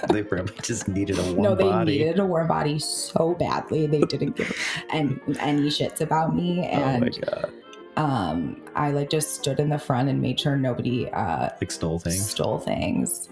They 0.08 0.24
probably 0.24 0.52
just 0.62 0.88
needed 0.88 1.16
a 1.16 1.22
warm 1.22 1.36
body. 1.36 1.42
no, 1.42 1.54
they 1.54 1.62
body. 1.62 1.98
needed 2.00 2.18
a 2.18 2.26
warm 2.26 2.48
body 2.48 2.76
so 2.80 3.34
badly. 3.38 3.86
They 3.86 4.00
didn't 4.00 4.34
give 4.34 4.52
and 4.90 5.20
any 5.38 5.68
shits 5.68 6.00
about 6.00 6.34
me, 6.34 6.58
oh 6.72 6.76
and 6.76 7.20
god. 7.20 7.52
um, 7.96 8.60
I 8.74 8.90
like 8.90 9.10
just 9.10 9.36
stood 9.36 9.60
in 9.60 9.68
the 9.70 9.78
front 9.78 10.08
and 10.08 10.20
made 10.20 10.40
sure 10.40 10.56
nobody 10.56 11.08
uh, 11.10 11.50
Like 11.60 11.70
stole 11.70 12.00
things. 12.00 12.28
stole 12.30 12.58
things. 12.58 13.28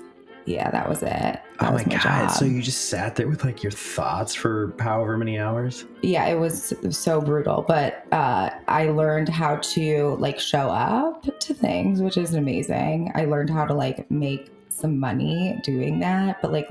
Yeah, 0.47 0.71
that 0.71 0.89
was 0.89 1.03
it. 1.03 1.07
That 1.09 1.43
Oh 1.61 1.73
was 1.73 1.87
my 1.87 1.93
god! 1.93 2.03
job. 2.03 2.31
So 2.31 2.45
you 2.47 2.63
just 2.63 2.87
sat 2.89 3.15
there 3.17 3.29
with 3.29 3.45
like 3.45 3.63
your 3.63 3.71
thoughts 3.73 4.35
for 4.35 4.75
however 4.81 5.17
many 5.19 5.39
hours? 5.39 5.85
yeah 6.03 6.25
it 6.27 6.35
was 6.39 6.73
so 6.91 7.21
brutal 7.21 7.63
but 7.69 8.07
uh 8.13 8.49
i 8.69 8.87
learned 8.87 9.29
how 9.29 9.57
to 9.57 10.17
like 10.19 10.41
show 10.41 10.71
up 10.71 11.23
to 11.41 11.53
things 11.53 12.01
which 12.01 12.17
is 12.17 12.33
amazing 12.33 13.13
i 13.15 13.27
learned 13.27 13.51
how 13.51 13.67
to 13.67 13.75
like 13.75 14.11
make 14.11 14.51
some 14.71 14.99
money 14.99 15.61
doing 15.63 15.99
that 16.01 16.41
but 16.41 16.51
like 16.53 16.71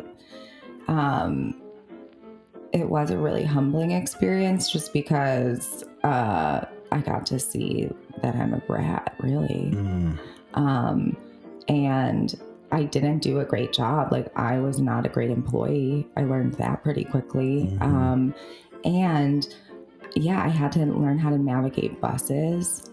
um 0.88 1.53
it 2.73 2.89
was 2.89 3.12
a 3.12 3.17
really 3.17 3.43
humbling 3.43 3.91
experience 3.91 4.71
just 4.71 4.91
because 4.93 5.84
uh 6.03 6.65
i 6.91 6.99
got 7.01 7.23
to 7.27 7.38
see 7.39 7.88
that 8.23 8.36
i'm 8.36 8.53
a 8.55 8.60
brat 8.62 9.15
really 9.19 9.71
Mm. 9.75 10.17
um, 10.55 11.15
and 11.67 12.34
I 12.71 12.84
didn't 12.84 13.19
do 13.19 13.39
a 13.39 13.45
great 13.45 13.73
job. 13.73 14.12
Like 14.12 14.27
I 14.38 14.60
was 14.60 14.79
not 14.79 15.05
a 15.05 15.10
great 15.10 15.32
employee. 15.32 16.08
I 16.15 16.23
learned 16.23 16.53
that 16.55 16.84
pretty 16.84 17.03
quickly. 17.03 17.71
Mhm. 17.73 17.82
Um, 17.82 18.36
and 18.86 19.47
yeah, 20.15 20.43
I 20.43 20.49
had 20.49 20.71
to 20.73 20.86
learn 20.86 21.17
how 21.17 21.29
to 21.29 21.38
navigate 21.38 21.99
buses. 22.01 22.89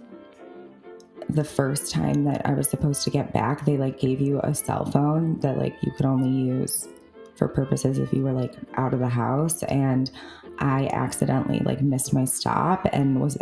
The 1.29 1.45
first 1.45 1.91
time 1.91 2.25
that 2.25 2.47
I 2.47 2.55
was 2.55 2.69
supposed 2.69 3.03
to 3.05 3.11
get 3.11 3.33
back, 3.33 3.65
they 3.65 3.77
like 3.77 3.99
gave 3.99 4.21
you 4.21 4.41
a 4.43 4.55
cell 4.55 4.85
phone 4.87 5.41
that 5.41 5.59
like 5.59 5.75
you 5.83 5.93
could 5.93 6.07
only 6.07 6.31
use 6.31 6.89
for 7.35 7.49
purposes 7.49 7.99
if 7.99 8.13
you 8.13 8.23
were 8.23 8.33
like 8.33 8.55
out 8.75 8.95
of 8.95 9.01
the 9.01 9.09
house. 9.09 9.63
And 9.65 10.11
I 10.59 10.89
accidentally 10.93 11.61
like 11.61 11.83
missed 11.83 12.15
my 12.15 12.25
stop 12.25 12.87
and 12.93 13.21
was 13.21 13.37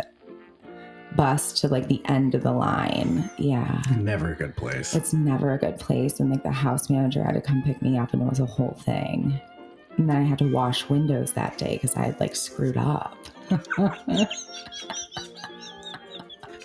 bused 1.15 1.57
to 1.57 1.67
like 1.67 1.87
the 1.87 2.01
end 2.05 2.35
of 2.35 2.43
the 2.43 2.51
line. 2.51 3.29
Yeah. 3.37 3.81
Never 3.97 4.31
a 4.31 4.35
good 4.35 4.55
place. 4.55 4.95
It's 4.95 5.13
never 5.13 5.53
a 5.53 5.57
good 5.57 5.79
place. 5.79 6.19
And 6.19 6.29
like 6.29 6.43
the 6.43 6.51
house 6.51 6.89
manager 6.89 7.23
had 7.23 7.33
to 7.33 7.41
come 7.41 7.63
pick 7.63 7.81
me 7.81 7.97
up 7.97 8.13
and 8.13 8.21
it 8.21 8.29
was 8.29 8.39
a 8.39 8.45
whole 8.45 8.77
thing. 8.81 9.39
And 9.97 10.09
then 10.09 10.17
I 10.17 10.23
had 10.23 10.39
to 10.39 10.51
wash 10.51 10.89
windows 10.89 11.33
that 11.33 11.57
day 11.57 11.75
because 11.75 11.95
I 11.95 12.03
had 12.03 12.19
like 12.19 12.35
screwed 12.35 12.77
up. 12.77 13.17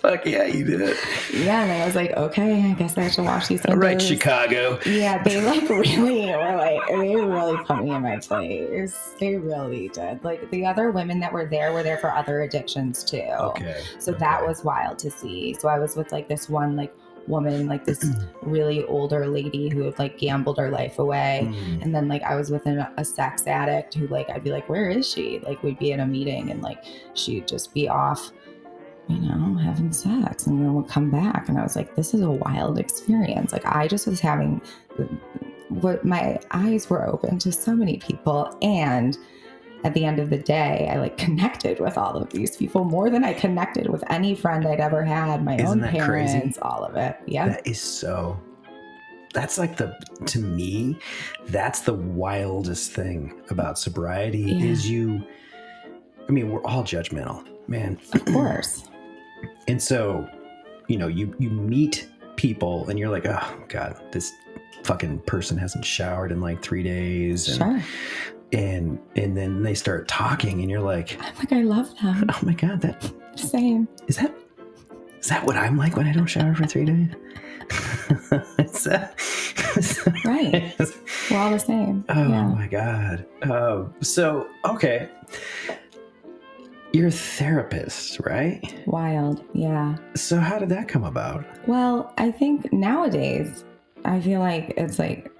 Fuck 0.01 0.25
yeah, 0.25 0.45
you 0.45 0.65
did 0.65 0.81
it. 0.81 0.97
yeah, 1.31 1.63
and 1.63 1.71
I 1.71 1.85
was 1.85 1.95
like, 1.95 2.13
okay, 2.13 2.63
I 2.63 2.73
guess 2.73 2.97
I 2.97 3.03
have 3.03 3.13
to 3.13 3.23
wash 3.23 3.49
these 3.49 3.65
All 3.67 3.77
right, 3.77 4.01
Chicago. 4.01 4.79
Yeah, 4.87 5.23
they 5.23 5.43
like 5.43 5.69
really 5.69 6.27
were 6.27 6.57
like 6.57 6.87
they 6.89 7.17
really 7.17 7.63
put 7.65 7.85
me 7.85 7.91
in 7.91 8.03
my 8.03 8.19
place. 8.19 9.15
They 9.21 9.37
really 9.37 9.89
did. 9.89 10.25
Like 10.25 10.51
the 10.51 10.65
other 10.65 10.91
women 10.91 11.21
that 11.21 11.31
were 11.31 11.45
there 11.45 11.75
were 11.75 11.83
there 11.83 11.99
for 11.99 12.11
other 12.11 12.41
addictions 12.41 13.05
too. 13.05 13.19
Okay. 13.19 13.83
So 13.99 14.13
that 14.13 14.47
was 14.47 14.65
wild 14.65 14.99
to 15.01 15.11
see. 15.11 15.55
So 15.61 15.69
I 15.69 15.79
was 15.79 15.97
with 15.97 16.13
like 16.13 16.29
this 16.29 16.49
one 16.49 16.77
like 16.77 16.95
woman, 17.27 17.67
like 17.67 17.85
this 17.85 18.05
really 18.43 18.85
older 18.85 19.27
lady 19.27 19.69
who 19.69 19.83
had 19.83 19.99
like 19.99 20.19
gambled 20.19 20.59
her 20.59 20.71
life 20.71 20.99
away. 20.99 21.49
Mm. 21.51 21.83
And 21.83 21.95
then 21.95 22.09
like 22.09 22.23
I 22.23 22.37
was 22.37 22.51
with 22.51 22.67
an, 22.67 22.87
a 22.97 23.05
sex 23.05 23.47
addict 23.47 23.95
who 23.95 24.07
like 24.09 24.29
I'd 24.31 24.45
be 24.45 24.51
like, 24.51 24.69
where 24.69 24.91
is 24.91 25.09
she? 25.09 25.41
Like 25.41 25.63
we'd 25.63 25.79
be 25.79 25.93
in 25.93 26.01
a 26.01 26.07
meeting 26.07 26.51
and 26.51 26.63
like 26.63 26.85
she'd 27.15 27.49
just 27.49 27.73
be 27.73 27.89
off, 27.89 28.33
you 29.11 29.21
know, 29.21 29.55
having 29.59 29.93
sex, 29.93 30.47
and 30.47 30.61
then 30.61 30.75
we'll 30.75 30.85
come 30.85 31.11
back, 31.11 31.49
and 31.49 31.59
I 31.59 31.63
was 31.63 31.77
like, 31.77 31.95
this 31.97 32.15
is 32.15 32.21
a 32.23 32.31
wild 32.31 32.79
experience. 32.79 33.53
Like 33.53 33.67
I 33.67 33.89
just 33.89 34.07
was 34.07 34.21
having, 34.21 34.61
what 35.69 36.05
my 36.05 36.39
eyes 36.51 36.89
were 36.91 37.07
open 37.07 37.39
to 37.41 37.53
so 37.53 37.75
many 37.75 37.99
people, 37.99 38.57
and 38.63 39.17
at 39.85 39.95
the 39.95 40.05
end 40.05 40.19
of 40.19 40.29
the 40.29 40.37
day, 40.39 40.91
I 40.93 40.99
like 40.99 41.17
connected 41.17 41.81
with 41.81 41.97
all 41.97 42.17
of 42.17 42.29
these 42.31 42.57
people 42.57 42.85
more 42.85 43.09
than 43.09 43.25
I 43.25 43.33
connected 43.33 43.89
with 43.89 44.05
any 44.11 44.35
friend 44.35 44.67
I'd 44.67 44.79
ever 44.81 45.03
had. 45.05 45.43
My 45.45 45.55
Isn't 45.55 45.67
own 45.67 45.81
that 45.81 45.91
crazy? 46.05 46.35
parents, 46.35 46.59
all 46.61 46.85
of 46.85 46.97
it. 46.97 47.17
Yeah. 47.27 47.49
That 47.49 47.67
is 47.67 47.81
so. 47.81 48.39
That's 49.33 49.59
like 49.59 49.77
the 49.77 49.97
to 50.27 50.39
me, 50.41 50.99
that's 51.47 51.81
the 51.83 51.95
wildest 51.95 52.93
thing 52.93 53.41
about 53.49 53.79
sobriety 53.79 54.41
Yeah. 54.41 54.67
is 54.67 54.91
you. 54.91 55.25
I 56.29 56.33
mean, 56.33 56.51
we're 56.51 56.63
all 56.65 56.83
judgmental, 56.83 57.47
man. 57.69 57.99
of 58.13 58.25
course. 58.27 58.90
And 59.69 59.81
so, 59.83 60.29
you 60.89 60.97
know, 60.99 61.07
you 61.09 61.35
you 61.39 61.51
meet 61.51 62.09
people 62.37 62.89
and 62.89 62.99
you're 62.99 63.11
like, 63.11 63.27
oh 63.27 63.65
god, 63.69 64.01
this 64.13 64.33
fucking 64.85 65.19
person 65.21 65.59
hasn't 65.59 65.85
showered 65.85 66.33
in 66.33 66.41
like 66.41 66.63
three 66.63 66.83
days, 66.83 67.49
and 67.49 67.59
Sure. 67.59 67.83
and 68.53 68.99
and 69.17 69.37
then 69.37 69.63
they 69.63 69.75
start 69.75 70.09
talking, 70.09 70.61
and 70.61 70.71
you're 70.71 70.81
like, 70.81 71.17
I'm 71.23 71.35
like, 71.37 71.53
I 71.53 71.63
love 71.63 71.95
them. 72.01 72.25
oh 72.31 72.39
my 72.43 72.55
god, 72.55 72.81
that 72.83 73.13
Same. 73.37 73.87
is 74.07 74.17
that 74.17 74.35
is 75.21 75.29
that 75.29 75.45
what 75.45 75.57
I'm 75.57 75.77
like 75.77 75.97
when 75.97 76.07
I 76.07 76.13
don't 76.13 76.27
shower 76.27 76.55
for 76.55 76.67
three 76.67 76.85
days? 76.87 77.09
is 78.59 78.85
that, 78.85 79.15
Right. 80.25 80.75
We're 81.31 81.37
all 81.39 81.51
the 81.51 81.59
same. 81.59 82.05
Oh 82.09 82.29
yeah. 82.29 82.47
my 82.49 82.67
god. 82.67 83.27
Uh, 83.43 83.85
so 84.01 84.49
okay, 84.65 85.09
you're 86.93 87.09
a 87.09 87.13
therapist, 87.13 88.21
right? 88.21 88.83
Wild. 88.87 89.45
Yeah. 89.53 89.97
So 90.15 90.39
how 90.39 90.59
did 90.59 90.69
that 90.71 90.89
come 90.89 91.05
about? 91.05 91.45
Well, 91.67 92.13
I 92.19 92.31
think 92.31 92.73
nowadays, 92.73 93.65
I 94.05 94.21
feel 94.21 94.41
like 94.41 94.75
it's 94.77 94.99
like 94.99 95.31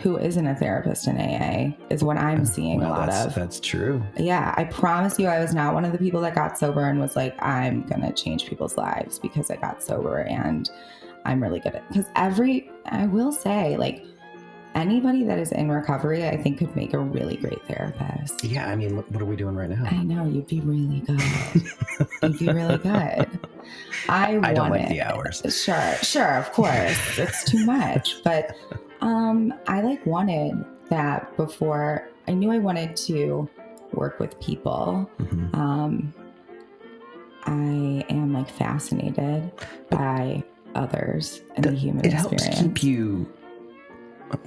who 0.00 0.16
isn't 0.16 0.46
a 0.46 0.54
therapist 0.54 1.06
in 1.06 1.18
AA 1.18 1.76
is 1.90 2.02
what 2.02 2.16
I'm 2.16 2.40
oh, 2.40 2.44
seeing 2.44 2.80
Well, 2.80 2.88
a 2.88 2.92
lot 2.92 3.10
that's, 3.10 3.26
of. 3.26 3.34
That's 3.34 3.60
true. 3.60 4.02
Yeah, 4.16 4.54
I 4.56 4.64
promise 4.64 5.18
you, 5.18 5.26
I 5.26 5.40
was 5.40 5.54
not 5.54 5.74
one 5.74 5.84
of 5.84 5.92
the 5.92 5.98
people 5.98 6.22
that 6.22 6.34
got 6.34 6.58
sober 6.58 6.88
and 6.88 6.98
was 6.98 7.16
like, 7.16 7.40
I'm 7.42 7.82
gonna 7.82 8.12
change 8.12 8.46
people's 8.46 8.76
lives 8.76 9.18
because 9.18 9.50
I 9.50 9.56
got 9.56 9.82
sober 9.82 10.20
and 10.20 10.70
I'm 11.26 11.42
really 11.42 11.60
good 11.60 11.74
at. 11.74 11.86
Because 11.88 12.06
every, 12.16 12.70
I 12.86 13.06
will 13.06 13.30
say, 13.30 13.76
like 13.76 14.04
anybody 14.74 15.24
that 15.24 15.38
is 15.38 15.52
in 15.52 15.70
recovery, 15.70 16.26
I 16.28 16.36
think 16.36 16.58
could 16.58 16.74
make 16.76 16.94
a 16.94 16.98
really 16.98 17.36
great 17.36 17.62
therapist. 17.66 18.44
Yeah, 18.44 18.68
I 18.68 18.76
mean, 18.76 18.96
what 18.96 19.20
are 19.20 19.24
we 19.24 19.36
doing 19.36 19.54
right 19.56 19.68
now? 19.70 19.84
I 19.90 20.02
know 20.02 20.26
you'd 20.26 20.46
be 20.46 20.60
really 20.60 21.00
good. 21.00 21.20
you'd 22.22 22.38
be 22.38 22.46
really 22.48 22.78
good. 22.78 22.90
I, 22.90 23.26
I 24.08 24.52
don't 24.54 24.70
like 24.70 24.70
wanted- 24.70 24.88
the 24.90 25.02
hours. 25.02 25.42
Sure, 25.48 25.94
sure, 26.02 26.34
of 26.38 26.52
course. 26.52 27.18
it's 27.18 27.44
too 27.50 27.64
much. 27.66 28.16
But 28.24 28.54
um 29.00 29.54
I 29.66 29.80
like 29.80 30.04
wanted 30.06 30.62
that 30.90 31.34
before 31.36 32.08
I 32.28 32.32
knew 32.32 32.50
I 32.50 32.58
wanted 32.58 32.94
to 33.08 33.48
work 33.92 34.20
with 34.20 34.38
people. 34.40 35.10
Mhm. 35.18 35.54
Um 35.56 36.14
I 37.44 38.04
am 38.10 38.32
like 38.34 38.48
fascinated 38.50 39.50
by 39.88 40.44
others 40.74 41.40
and 41.56 41.64
the, 41.64 41.70
The- 41.70 41.76
human 41.76 42.04
It 42.04 42.12
helps 42.12 42.32
experience. 42.34 42.62
keep 42.78 42.82
you, 42.82 43.32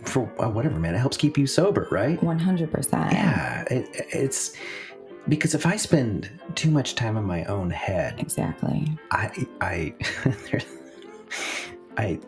for 0.05 0.31
uh, 0.43 0.49
whatever, 0.49 0.79
man. 0.79 0.95
It 0.95 0.99
helps 0.99 1.17
keep 1.17 1.37
you 1.37 1.47
sober, 1.47 1.87
right? 1.91 2.19
100%. 2.21 3.11
Yeah, 3.11 3.63
it, 3.69 3.89
it's 3.93 4.55
because 5.27 5.55
if 5.55 5.65
I 5.65 5.77
spend 5.77 6.29
too 6.55 6.69
much 6.69 6.95
time 6.95 7.17
in 7.17 7.23
my 7.23 7.43
own 7.45 7.69
head, 7.69 8.19
Exactly. 8.19 8.87
I 9.11 9.45
I 9.61 9.93
I 11.97 12.19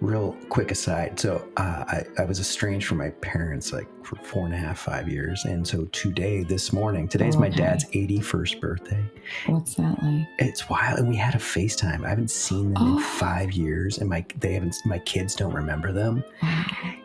real 0.00 0.36
quick 0.48 0.70
aside. 0.70 1.18
So 1.18 1.46
uh, 1.56 1.84
I 1.88 2.04
I 2.18 2.24
was 2.24 2.38
estranged 2.40 2.86
from 2.86 2.98
my 2.98 3.10
parents 3.10 3.72
like 3.72 3.88
for 4.04 4.16
four 4.16 4.44
and 4.46 4.54
a 4.54 4.58
half 4.58 4.78
five 4.78 5.08
years, 5.08 5.44
and 5.44 5.66
so 5.66 5.84
today 5.86 6.42
this 6.42 6.72
morning 6.72 7.08
today's 7.08 7.36
my 7.36 7.48
Okay. 7.48 7.56
dad's 7.56 7.86
eighty 7.92 8.20
first 8.20 8.60
birthday. 8.60 9.04
What's 9.46 9.74
that 9.76 10.02
like? 10.02 10.26
It's 10.38 10.68
wild, 10.68 10.98
and 10.98 11.08
we 11.08 11.16
had 11.16 11.34
a 11.34 11.38
FaceTime. 11.38 12.04
I 12.04 12.08
haven't 12.10 12.30
seen 12.30 12.74
them 12.74 12.82
in 12.86 12.92
Oh. 12.94 13.00
five 13.00 13.52
years, 13.52 13.98
and 13.98 14.08
my 14.08 14.24
they 14.38 14.52
haven't 14.54 14.76
my 14.84 14.98
kids 15.00 15.34
don't 15.34 15.54
remember 15.54 15.92
them 15.92 16.22
Wow. 16.42 16.64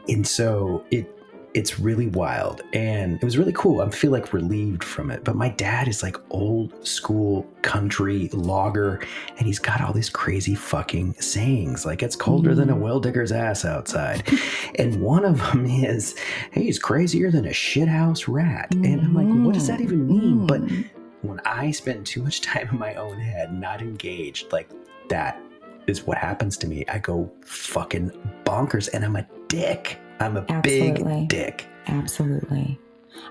and 0.09 0.27
so 0.27 0.83
it 0.91 1.17
it's 1.53 1.79
really 1.79 2.07
wild 2.07 2.61
and 2.73 3.15
it 3.15 3.23
was 3.25 3.37
really 3.37 3.51
cool 3.53 3.81
i 3.81 3.89
feel 3.89 4.09
like 4.11 4.31
relieved 4.33 4.83
from 4.83 5.11
it 5.11 5.23
but 5.23 5.35
my 5.35 5.49
dad 5.49 5.87
is 5.87 6.01
like 6.01 6.15
old 6.29 6.85
school 6.87 7.45
country 7.61 8.29
logger 8.31 9.01
and 9.37 9.45
he's 9.45 9.59
got 9.59 9.81
all 9.81 9.91
these 9.91 10.09
crazy 10.09 10.55
fucking 10.55 11.13
sayings 11.15 11.85
like 11.85 12.01
it's 12.03 12.15
colder 12.15 12.55
than 12.55 12.69
a 12.69 12.75
Mm. 12.75 12.79
well 12.79 12.99
digger's 13.01 13.31
ass 13.33 13.65
outside 13.65 14.23
and 14.75 15.01
one 15.01 15.25
of 15.25 15.39
them 15.39 15.65
is 15.65 16.15
hey 16.51 16.63
he's 16.63 16.79
crazier 16.79 17.29
than 17.31 17.45
a 17.45 17.49
shithouse 17.49 18.25
rat 18.27 18.73
and 18.73 19.01
i'm 19.01 19.13
like 19.13 19.27
what 19.45 19.53
does 19.53 19.67
that 19.67 19.81
even 19.81 20.07
mean 20.07 20.47
but 20.47 20.61
Mm. 20.61 20.89
when 21.23 21.39
I 21.45 21.69
spend 21.71 22.05
too 22.05 22.23
much 22.23 22.41
time 22.51 22.69
in 22.71 22.79
my 22.79 22.95
own 22.95 23.19
head, 23.19 23.53
not 23.53 23.81
engaged, 23.81 24.51
like 24.51 24.69
that 25.09 25.39
is 25.85 26.03
what 26.03 26.17
happens 26.17 26.57
to 26.57 26.67
me. 26.67 26.83
I 26.87 26.97
go 26.97 27.31
fucking 27.45 28.09
bonkers 28.43 28.89
and 28.93 29.05
I'm 29.05 29.15
a 29.15 29.27
dick. 29.47 29.99
I'm 30.21 30.37
a 30.37 30.45
Absolutely. 30.49 31.19
big 31.21 31.29
dick. 31.29 31.67
Absolutely. 31.87 32.79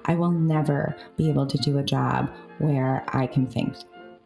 I 0.07 0.15
will 0.15 0.31
never 0.31 0.97
be 1.17 1.29
able 1.31 1.47
to 1.47 1.59
do 1.59 1.79
a 1.79 1.83
job 1.83 2.31
where 2.59 3.05
I 3.09 3.27
can 3.27 3.47
think 3.47 3.75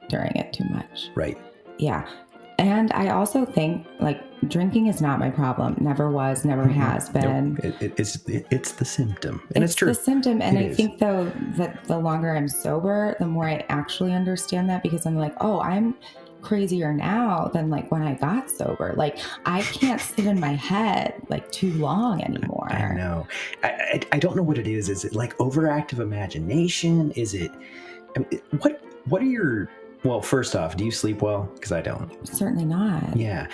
during 0.09 0.33
it 0.37 0.53
too 0.53 0.65
much. 0.71 1.11
Right. 1.15 1.39
Yeah. 1.79 2.07
And 2.59 2.93
I 2.93 3.09
also 3.09 3.45
think 3.45 3.87
like 4.01 4.21
drinking 4.49 4.87
is 4.87 5.01
not 5.01 5.19
my 5.19 5.29
problem. 5.31 5.77
Never 5.81 6.11
was, 6.11 6.45
never 6.45 6.65
Mhm. 6.65 6.73
has 6.75 7.09
been. 7.09 7.55
Nope. 7.55 7.65
It, 7.65 7.83
it, 7.83 7.93
it's 7.99 8.17
it, 8.29 8.47
it's 8.51 8.73
the 8.73 8.85
symptom, 8.85 9.43
and 9.55 9.65
it's, 9.65 9.75
true. 9.75 9.89
the 9.89 9.95
symptom. 9.95 10.41
And 10.41 10.57
I 10.59 10.63
is. 10.63 10.77
think 10.77 10.99
though 11.01 11.33
that 11.57 11.83
the 11.85 11.99
longer 11.99 12.37
I'm 12.37 12.49
sober, 12.49 13.17
the 13.19 13.27
more 13.27 13.49
I 13.49 13.65
actually 13.71 14.13
understand 14.13 14.71
that 14.71 14.83
because 14.85 15.05
I'm 15.05 15.17
like, 15.17 15.35
oh, 15.41 15.61
I'm 15.61 15.97
crazier 16.45 16.93
now 16.93 17.51
than 17.53 17.71
like 17.71 17.91
when 17.91 18.03
I 18.03 18.15
got 18.15 18.51
sober. 18.51 18.93
Like 18.97 19.19
I 19.47 19.63
can't 19.63 20.01
sit 20.01 20.27
in 20.27 20.39
my 20.39 20.53
head 20.55 21.15
like 21.29 21.51
too 21.51 21.73
long 21.75 22.23
anymore. 22.23 22.69
I 22.71 22.95
know. 22.95 23.27
I, 23.63 23.69
I 23.69 24.01
I 24.13 24.19
don't 24.19 24.37
know 24.37 24.43
what 24.43 24.59
it 24.59 24.67
is. 24.67 24.89
Is 24.89 25.05
it 25.05 25.15
like 25.15 25.37
overactive 25.39 25.99
imagination? 25.99 27.11
Is 27.13 27.35
it? 27.35 27.51
It- 28.31 28.45
what 28.61 28.83
What 29.07 29.23
are 29.23 29.27
your? 29.27 29.69
Well, 30.05 30.21
first 30.21 30.55
off, 30.55 30.77
do 30.77 30.85
you 30.85 30.91
sleep 30.91 31.23
well? 31.23 31.51
Because 31.55 31.73
I 31.73 31.81
don't. 31.81 32.11
Certainly 32.29 32.67
not. 32.67 33.17
Yeah. 33.17 33.49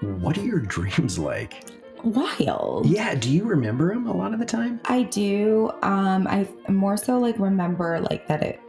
What 0.00 0.36
are 0.36 0.42
your 0.44 0.60
dreams 0.60 1.18
like? 1.18 1.64
Wild. 2.04 2.84
Yeah. 2.86 3.14
Do 3.14 3.30
you 3.32 3.44
remember 3.44 3.88
them 3.94 4.06
a 4.06 4.14
lot 4.14 4.34
of 4.34 4.38
the 4.38 4.44
time? 4.44 4.80
I 4.84 5.04
do. 5.04 5.72
Um, 5.82 6.26
I 6.26 6.46
more 6.68 6.98
so 6.98 7.18
like 7.18 7.38
remember 7.38 8.00
like 8.10 8.28
that 8.28 8.42
it 8.42 8.60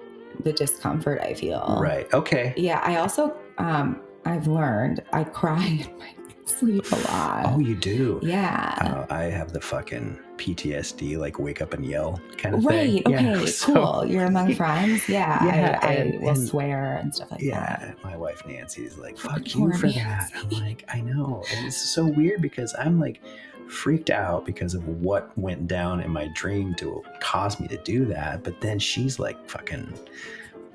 the 0.43 0.53
discomfort 0.53 1.19
I 1.21 1.34
feel. 1.34 1.78
Right. 1.82 2.11
Okay. 2.13 2.53
Yeah. 2.55 2.80
I 2.84 2.97
also 2.97 3.36
um 3.58 4.01
I've 4.26 4.47
learned 4.47 5.03
I 5.14 5.24
cry 5.24 5.64
in 5.66 5.97
my 5.99 6.10
sleep 6.47 6.91
a 6.91 6.95
lot. 7.12 7.43
Oh, 7.47 7.60
you 7.60 7.76
do. 7.76 8.20
yeah. 8.24 8.76
Uh, 9.10 9.14
I 9.14 9.24
have 9.24 9.51
the 9.51 9.60
fucking 9.60 10.20
PTSD, 10.38 11.18
like 11.18 11.39
wake 11.39 11.60
up 11.62 11.74
and 11.74 11.84
yell 11.86 12.20
kind 12.38 12.53
of 12.56 12.64
right. 12.66 13.03
thing. 13.03 13.14
Okay. 13.14 13.24
Yeah, 13.39 13.45
so- 13.45 13.74
cool. 13.74 14.06
You're 14.06 14.26
among 14.26 14.53
friends. 14.62 15.08
Yeah. 15.10 15.43
Yeah, 15.45 15.80
I, 15.82 15.88
I 15.88 15.91
and- 15.93 16.22
will 16.22 16.30
and- 16.30 16.47
swear 16.47 16.97
and 16.97 17.14
stuff 17.14 17.32
like 17.32 17.39
that. 17.41 17.45
Yeah, 17.45 17.93
my 18.03 18.16
wife 18.16 18.45
Nancy's 18.47 18.97
like, 18.97 19.18
"Fuck 19.18 19.56
you 19.56 19.72
for 19.74 19.89
that." 19.89 20.32
I'm 20.36 20.49
like, 20.62 20.86
"I 20.88 21.01
know," 21.01 21.43
and 21.56 21.66
it's 21.68 21.78
so 21.78 22.06
weird 22.06 22.41
because 22.41 22.76
I'm 22.78 22.99
like 22.99 23.22
freaked 23.68 24.12
out 24.12 24.45
because 24.45 24.76
of 24.76 24.88
what 24.88 25.36
went 25.38 25.68
down 25.68 25.99
in 25.99 26.12
my 26.12 26.28
dream 26.36 26.76
to 26.76 27.03
cause 27.22 27.60
me 27.60 27.68
to 27.70 27.78
do 27.78 28.06
that. 28.06 28.43
But 28.43 28.62
then 28.62 28.78
she's 28.80 29.18
like 29.20 29.49
fucking 29.49 29.91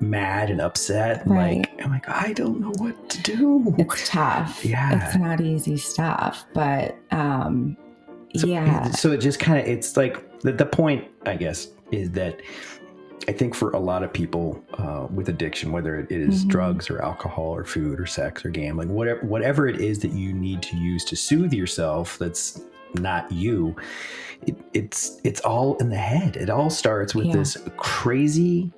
mad 0.01 0.49
and 0.49 0.59
upset. 0.59 1.25
Right. 1.27 1.57
Like, 1.59 1.81
I'm 1.85 1.91
like, 1.91 2.09
I 2.09 2.33
don't 2.33 2.59
know 2.59 2.73
what 2.77 3.09
to 3.09 3.21
do. 3.21 3.75
It's 3.77 4.09
tough. 4.09 4.65
Yeah. 4.65 5.05
It's 5.07 5.15
not 5.15 5.39
easy 5.41 5.77
stuff, 5.77 6.45
but 6.53 6.97
um 7.11 7.77
So, 8.35 8.47
yeah. 8.47 8.89
So 8.91 9.11
it 9.11 9.17
just 9.17 9.39
kind 9.39 9.59
of, 9.59 9.65
it's 9.67 9.95
like 9.97 10.39
the, 10.41 10.51
the 10.53 10.65
point, 10.65 11.05
I 11.25 11.35
guess, 11.35 11.67
is 11.91 12.11
that 12.11 12.41
I 13.27 13.31
think 13.33 13.53
for 13.53 13.69
a 13.71 13.79
lot 13.79 14.01
of 14.03 14.11
people 14.11 14.63
uh, 14.79 15.05
with 15.13 15.29
addiction, 15.29 15.71
whether 15.71 15.99
it 15.99 16.11
is 16.11 16.43
Mhm. 16.45 16.49
drugs 16.49 16.89
or 16.89 17.01
alcohol 17.03 17.55
or 17.55 17.63
food 17.63 17.99
or 17.99 18.07
sex 18.07 18.43
or 18.43 18.49
gambling, 18.49 18.89
whatever, 18.89 19.19
whatever 19.25 19.67
it 19.67 19.79
is 19.79 19.99
that 19.99 20.11
you 20.11 20.33
need 20.33 20.63
to 20.63 20.75
use 20.77 21.05
to 21.05 21.15
soothe 21.15 21.53
yourself, 21.53 22.17
that's 22.17 22.61
not 22.95 23.31
you. 23.31 23.75
It, 24.47 24.57
it's 24.73 25.21
it's 25.23 25.39
all 25.41 25.75
in 25.77 25.89
the 25.89 25.97
head. 25.97 26.35
It 26.35 26.49
all 26.49 26.71
starts 26.71 27.13
with 27.13 27.27
Yeah. 27.27 27.33
this 27.33 27.57
crazy 27.77 28.71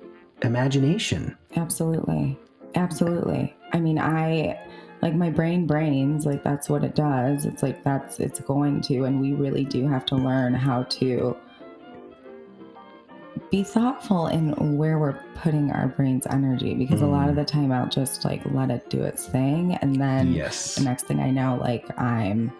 imagination. 0.44 1.36
Absolutely. 1.56 2.38
Absolutely. 2.74 3.54
I 3.72 3.80
mean, 3.80 3.98
I 3.98 4.58
like 5.02 5.14
my 5.14 5.30
brain 5.30 5.66
brains, 5.66 6.24
like 6.26 6.42
that's 6.42 6.68
what 6.68 6.82
it 6.84 6.94
does. 6.94 7.44
It's 7.44 7.62
like 7.62 7.82
that's 7.84 8.20
it's 8.20 8.40
going 8.40 8.80
to 8.82 9.04
and 9.04 9.20
we 9.20 9.32
really 9.32 9.64
do 9.64 9.86
have 9.88 10.04
to 10.06 10.16
learn 10.16 10.54
how 10.54 10.84
to 10.84 11.36
be 13.50 13.62
thoughtful 13.62 14.28
in 14.28 14.76
where 14.78 14.98
we're 14.98 15.18
putting 15.34 15.70
our 15.70 15.88
brain's 15.88 16.26
energy 16.26 16.74
because 16.74 17.02
a 17.02 17.06
lot 17.06 17.28
of 17.28 17.34
Mm. 17.34 17.38
the 17.38 17.44
time 17.44 17.72
I'll 17.72 17.88
just 17.88 18.24
like 18.24 18.42
let 18.52 18.70
it 18.70 18.88
do 18.88 19.02
its 19.02 19.26
thing 19.26 19.74
and 19.82 19.96
then 19.96 20.32
yes. 20.32 20.76
the 20.76 20.84
next 20.84 21.06
thing 21.06 21.20
I 21.20 21.30
know 21.30 21.58
like 21.60 21.86
I'm 22.00 22.52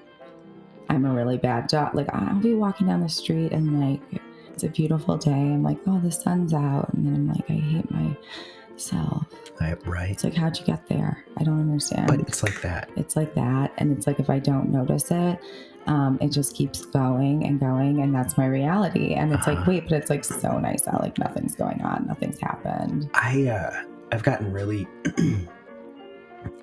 I'm 0.90 1.06
a 1.06 1.12
really 1.12 1.38
bad 1.38 1.68
dog. 1.68 1.94
Like 1.94 2.12
I'll 2.14 2.34
be 2.40 2.54
walking 2.54 2.88
down 2.88 3.00
the 3.00 3.08
street 3.08 3.52
and 3.52 3.80
like 3.80 4.20
it's 4.54 4.62
a 4.64 4.68
beautiful 4.68 5.16
day. 5.16 5.30
I'm 5.32 5.62
like, 5.64 5.78
oh, 5.86 5.98
the 6.00 6.10
sun's 6.12 6.54
out, 6.54 6.92
and 6.94 7.04
then 7.06 7.14
I'm 7.14 7.28
like, 7.28 7.50
I 7.50 7.54
hate 7.54 7.90
myself. 7.90 9.26
I, 9.60 9.74
right. 9.84 10.10
It's 10.10 10.22
like, 10.24 10.34
how'd 10.34 10.56
you 10.58 10.64
get 10.64 10.86
there? 10.88 11.24
I 11.38 11.42
don't 11.44 11.60
understand. 11.60 12.06
But 12.06 12.20
it's 12.20 12.42
like 12.42 12.60
that. 12.62 12.88
it's 12.96 13.16
like 13.16 13.34
that, 13.34 13.72
and 13.78 13.90
it's 13.96 14.06
like 14.06 14.20
if 14.20 14.30
I 14.30 14.38
don't 14.38 14.70
notice 14.70 15.10
it, 15.10 15.38
um, 15.86 16.18
it 16.22 16.28
just 16.30 16.54
keeps 16.54 16.84
going 16.86 17.44
and 17.46 17.58
going, 17.60 18.00
and 18.00 18.14
that's 18.14 18.38
my 18.38 18.46
reality. 18.46 19.14
And 19.14 19.32
it's 19.34 19.46
like, 19.46 19.58
Uh-huh. 19.58 19.70
wait, 19.72 19.84
but 19.88 19.92
it's 19.98 20.08
like 20.10 20.24
so 20.24 20.58
nice 20.58 20.86
out. 20.88 21.00
Like 21.02 21.18
nothing's 21.18 21.54
going 21.56 21.82
on, 21.82 22.06
nothing's 22.06 22.38
happened. 22.40 23.10
I 23.14 23.48
uh, 23.48 23.82
I've 24.12 24.22
gotten 24.22 24.52
really 24.52 24.86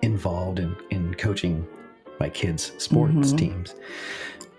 involved 0.02 0.60
in 0.60 0.76
in 0.89 1.14
coaching 1.16 1.68
my 2.20 2.30
kids' 2.30 2.72
sports 2.78 3.34
Mhm. 3.34 3.38
teams. 3.38 3.76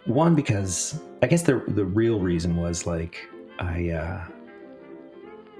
One 0.04 0.34
because 0.34 1.00
I 1.22 1.26
guess 1.26 1.42
the 1.42 1.62
the 1.68 1.84
real 1.84 2.18
reason 2.20 2.56
was 2.56 2.86
like 2.86 3.16
I 3.58 3.90
uh, 3.90 4.24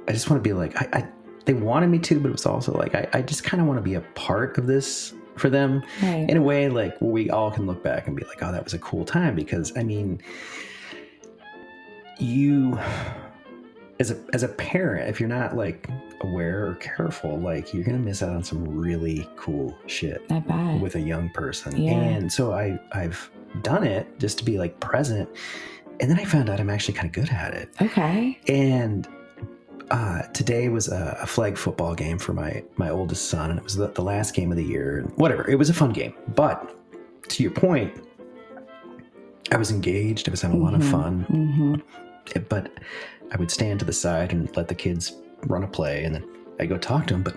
I 0.09 0.13
just 0.13 0.29
want 0.31 0.43
to 0.43 0.49
be 0.49 0.53
like 0.53 0.77
I, 0.81 0.89
I 1.01 1.09
they 1.45 1.55
wanted 1.55 1.89
me 1.91 1.99
to, 2.01 2.19
but 2.21 2.29
it 2.29 2.33
was 2.33 2.47
also 2.47 2.73
like 2.73 2.95
I, 2.95 3.09
I 3.13 3.23
just 3.23 3.45
kind 3.45 3.61
of 3.61 3.67
want 3.67 3.79
to 3.79 3.83
be 3.83 3.95
a 3.95 4.01
part 4.15 4.59
of 4.59 4.67
this 4.67 5.15
for 5.37 5.49
them 5.49 5.83
Right. 6.03 6.29
in 6.29 6.37
a 6.37 6.43
way 6.43 6.69
like 6.69 6.95
we 7.01 7.31
all 7.31 7.51
can 7.51 7.67
look 7.67 7.83
back 7.83 8.07
and 8.07 8.15
be 8.15 8.23
like 8.27 8.43
oh 8.43 8.53
that 8.53 8.63
was 8.63 8.75
a 8.75 8.79
cool 8.81 9.03
time 9.07 9.35
because 9.35 9.75
i 9.79 9.83
mean 9.83 10.21
you 12.19 12.79
as 13.99 14.11
a 14.11 14.21
as 14.35 14.43
a 14.43 14.49
parent 14.49 15.09
if 15.09 15.19
you're 15.19 15.29
not 15.31 15.57
like 15.57 15.89
aware 16.21 16.67
or 16.67 16.75
careful 16.77 17.39
like 17.39 17.73
you're 17.73 17.83
gonna 17.83 17.97
miss 17.99 18.23
out 18.23 18.29
on 18.29 18.45
some 18.45 18.63
really 18.79 19.27
cool 19.37 19.77
shit 19.87 20.23
with 20.83 20.95
a 20.97 21.01
young 21.01 21.31
person 21.31 21.77
Yeah. 21.81 21.93
and 21.93 22.31
so 22.31 22.53
i 22.53 22.79
i've 22.93 23.31
done 23.61 23.85
it 23.85 24.19
just 24.19 24.39
to 24.39 24.45
be 24.45 24.59
like 24.59 24.79
present 24.81 25.29
and 26.01 26.11
then 26.11 26.19
I 26.19 26.25
found 26.25 26.51
out 26.51 26.59
I'm 26.59 26.69
actually 26.69 26.95
kind 26.95 27.07
of 27.07 27.13
good 27.13 27.31
at 27.31 27.55
it. 27.55 27.69
Okay. 27.81 28.37
And 28.49 29.07
uh, 29.91 30.23
today 30.33 30.69
was 30.69 30.89
a, 30.89 31.19
a, 31.23 31.27
flag 31.27 31.57
football 31.57 31.95
game 31.95 32.19
for 32.19 32.33
my 32.33 32.65
my 32.77 32.91
oldest 32.91 33.29
son, 33.29 33.51
and 33.51 33.59
it 33.59 33.63
was 33.63 33.77
the, 33.77 33.89
the 33.89 34.03
last 34.03 34.35
game 34.35 34.51
of 34.51 34.57
the 34.57 34.65
year. 34.65 35.03
Whatever, 35.17 35.49
it 35.49 35.57
was 35.57 35.71
a 35.71 35.75
fun 35.75 35.93
game. 35.93 36.15
But 36.35 36.77
to 37.29 37.43
your 37.43 37.53
point, 37.53 37.95
I 39.53 39.57
was 39.57 39.71
engaged. 39.71 40.29
I 40.29 40.31
was 40.31 40.41
having 40.41 40.61
a 40.61 40.65
lot 40.65 40.75
of 40.75 40.81
Mhm, 40.81 40.91
fun. 40.91 41.27
mhm. 41.31 42.49
But 42.49 42.73
I 43.33 43.37
would 43.37 43.51
stand 43.51 43.79
to 43.81 43.85
the 43.85 43.93
side 43.93 44.33
and 44.33 44.55
let 44.57 44.69
the 44.69 44.75
kids 44.75 45.15
run 45.47 45.63
a 45.63 45.69
play, 45.69 46.05
and 46.05 46.15
then 46.15 46.25
I'd 46.59 46.69
go 46.69 46.79
talk 46.79 47.07
to 47.09 47.15
them. 47.15 47.23
But 47.23 47.37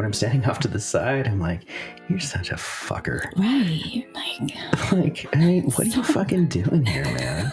when 0.00 0.06
I'm 0.06 0.14
standing 0.14 0.44
off 0.48 0.60
to 0.60 0.68
the 0.68 0.80
side, 0.80 1.28
I'm 1.28 1.38
like, 1.40 1.60
"You're 2.08 2.20
such 2.20 2.50
a 2.50 2.54
fucker." 2.54 3.24
Right. 3.36 4.06
Like, 4.14 4.92
Like, 4.92 5.36
I 5.36 5.38
mean, 5.38 5.64
what 5.64 5.80
are 5.80 5.84
you 5.84 6.02
fucking 6.16 6.46
doing 6.48 6.86
here, 6.86 7.04
man? 7.04 7.52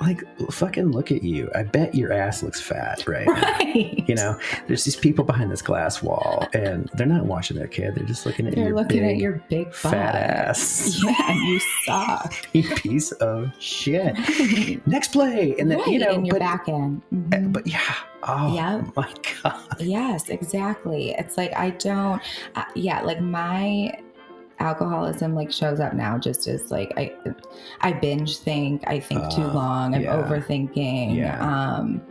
Like, 0.00 0.22
fucking 0.50 0.90
look 0.92 1.10
at 1.12 1.22
you. 1.24 1.48
I 1.56 1.62
bet 1.64 1.94
your 1.94 2.12
ass 2.12 2.42
looks 2.42 2.60
fat, 2.60 3.04
right? 3.08 3.26
right. 3.26 4.04
You 4.08 4.14
know, 4.16 4.38
there's 4.66 4.84
these 4.84 4.94
people 4.96 5.24
behind 5.24 5.50
this 5.50 5.62
glass 5.62 6.02
wall, 6.02 6.46
and 6.54 6.88
they're 6.94 7.06
not 7.06 7.26
watching 7.26 7.56
their 7.56 7.66
kid. 7.68 7.94
They're 7.96 8.04
just 8.06 8.24
looking 8.26 8.46
at 8.48 8.56
You're 8.56 8.66
your 8.68 8.76
looking 8.76 9.00
big, 9.02 9.16
at 9.16 9.20
your 9.20 9.42
big 9.48 9.72
fat 9.74 9.90
butt. 10.12 10.14
ass. 10.14 11.02
Yeah, 11.04 11.32
you 11.34 11.60
suck. 11.84 12.34
You 12.52 12.74
piece 12.76 13.10
of 13.12 13.52
shit. 13.60 14.14
Next 14.86 15.12
play, 15.12 15.54
and 15.58 15.70
then 15.70 15.80
you 15.88 15.98
know, 16.00 16.10
in 16.12 16.24
your 16.24 16.34
but, 16.34 16.40
back 16.40 16.68
end. 16.68 17.02
uh, 17.12 17.14
Mhm. 17.36 17.52
but 17.52 17.66
yeah. 17.66 17.82
Oh 18.24 18.54
Yeah. 18.54 18.82
my 18.96 19.12
god. 19.42 19.76
Yes, 19.80 20.28
exactly. 20.28 21.10
It's 21.18 21.36
like 21.36 21.52
I 21.56 21.70
don't, 21.70 22.20
uh, 22.56 22.64
yeah, 22.74 23.00
like 23.02 23.20
my 23.20 23.98
alcoholism 24.60 25.34
like 25.36 25.52
shows 25.52 25.78
up 25.78 25.92
now 25.92 26.18
just 26.18 26.48
as 26.48 26.70
like 26.70 26.92
I, 26.96 27.14
I 27.80 27.92
binge 27.92 28.38
think, 28.38 28.82
I 28.88 28.98
think 28.98 29.20
too 29.30 29.42
Uh, 29.42 29.52
long, 29.54 29.94
I'm 29.94 30.02
yeah. 30.02 30.16
overthinking. 30.16 31.14
Yeah. 31.16 31.38
Um, 31.40 32.02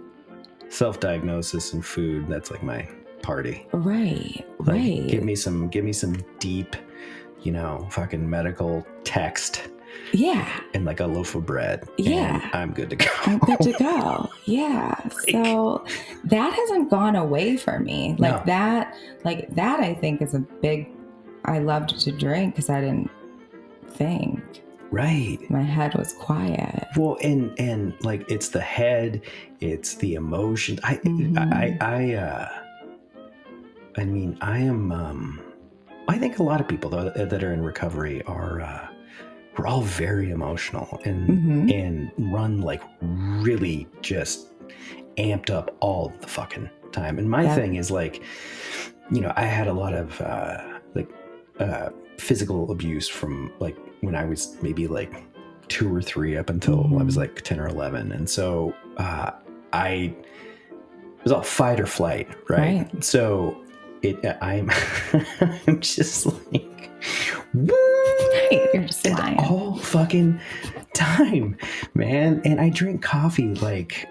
Self-diagnosis 0.70 1.74
and 1.74 1.86
food. 1.86 2.28
That's 2.28 2.52
like 2.52 2.62
my 2.64 2.88
party. 3.22 3.66
right, 3.74 4.46
Like, 4.60 4.68
right. 4.70 5.08
give 5.08 5.24
me 5.24 5.34
some. 5.36 5.68
Give 5.70 5.84
me 5.86 5.94
some 5.94 6.16
deep. 6.40 6.76
You 7.42 7.52
know, 7.54 7.88
fucking 7.92 8.28
medical 8.30 8.86
text 9.06 9.70
yeah, 10.14 10.48
and 10.74 10.86
like 10.86 11.00
a 11.00 11.08
loaf 11.08 11.36
of 11.36 11.46
bread. 11.46 11.88
Yeah. 11.98 12.50
I'm 12.54 12.72
good 12.74 12.90
to 12.92 12.96
go. 12.96 13.06
I'm 13.26 13.40
good 13.40 13.62
to 13.62 13.74
go. 13.74 14.30
Yeah. 14.46 14.96
So 15.32 15.86
that 16.24 16.54
hasn't 16.54 16.90
gone 16.90 17.16
away 17.18 17.58
for 17.58 17.80
me. 17.80 18.16
Like 18.18 18.38
No. 18.38 18.44
that, 18.46 18.96
like 19.26 19.50
that, 19.56 19.82
I 19.82 19.94
think 19.94 20.22
is 20.22 20.34
a 20.34 20.40
big. 20.40 20.88
I 21.46 21.60
loved 21.60 22.00
to 22.00 22.12
drink 22.12 22.56
because 22.56 22.70
I 22.70 22.80
didn't 22.82 23.10
think. 23.90 24.64
right. 24.92 25.38
My 25.50 25.62
head 25.64 25.96
was 25.96 26.14
quiet. 26.14 26.88
Well, 26.96 27.18
and 27.22 27.54
and 27.60 27.94
like 28.06 28.30
it's 28.32 28.50
the 28.50 28.62
head, 28.62 29.22
it's 29.60 29.96
the 29.96 30.14
emotion. 30.16 30.80
I 30.84 30.96
Mhm. 30.98 31.38
I 31.54 31.78
I 31.82 32.14
uh 32.16 32.50
I 33.98 34.06
mean, 34.06 34.38
I 34.42 34.60
am 34.60 34.92
um 34.92 35.42
I 36.08 36.18
think 36.18 36.40
a 36.40 36.44
lot 36.44 36.62
of 36.62 36.68
people 36.70 36.90
though 36.90 37.10
that 37.10 37.44
are 37.44 37.52
in 37.54 37.62
recovery 37.64 38.22
are 38.24 38.62
uh 38.62 38.87
we're 39.58 39.68
all 39.68 39.82
very 39.82 40.30
emotional 40.32 41.02
and 41.06 41.28
hmm 41.28 41.70
and 41.70 42.12
run 42.18 42.62
like 42.62 42.82
really 43.02 43.88
just 44.02 44.48
amped 45.18 45.50
up 45.50 45.76
all 45.80 46.14
the 46.22 46.28
fucking 46.28 46.70
time. 46.92 47.18
And 47.20 47.30
my 47.30 47.44
Yeah. 47.44 47.56
thing 47.56 47.76
is 47.76 47.90
like 47.92 48.22
you 49.12 49.22
know, 49.22 49.32
I 49.36 49.44
had 49.46 49.68
a 49.68 49.74
lot 49.74 49.94
of 49.94 50.20
uh 50.22 50.62
like 50.96 51.10
uh 51.60 51.90
physical 52.18 52.72
abuse 52.72 53.08
from 53.08 53.52
like 53.60 53.78
when 54.02 54.16
I 54.16 54.26
was 54.26 54.56
maybe 54.62 54.88
like 54.88 55.14
two 55.70 55.94
or 55.94 56.02
three 56.02 56.38
up 56.38 56.50
until 56.50 56.86
I 57.00 57.04
was 57.04 57.16
Mhm. 57.16 57.20
like 57.20 57.42
10 57.42 57.60
or 57.60 57.68
11. 57.68 58.12
And 58.14 58.30
so 58.30 58.74
uh, 58.98 59.32
I 59.74 60.16
it 61.18 61.24
was 61.24 61.32
all 61.34 61.42
fight 61.42 61.80
or 61.80 61.86
flight, 61.86 62.28
right? 62.50 62.88
Right. 62.94 63.04
So 63.04 63.62
it, 64.02 64.16
I'm, 64.42 64.70
I'm 65.68 65.82
just 65.82 66.26
like, 66.26 66.90
woo! 67.54 67.97
You're 68.52 68.84
just 68.84 69.04
the 69.04 69.12
lying. 69.12 69.38
all 69.40 69.78
fucking 69.78 70.40
time, 70.94 71.58
man. 71.94 72.42
And 72.46 72.60
I 72.60 72.70
drink 72.70 73.02
coffee 73.02 73.54
like 73.56 74.08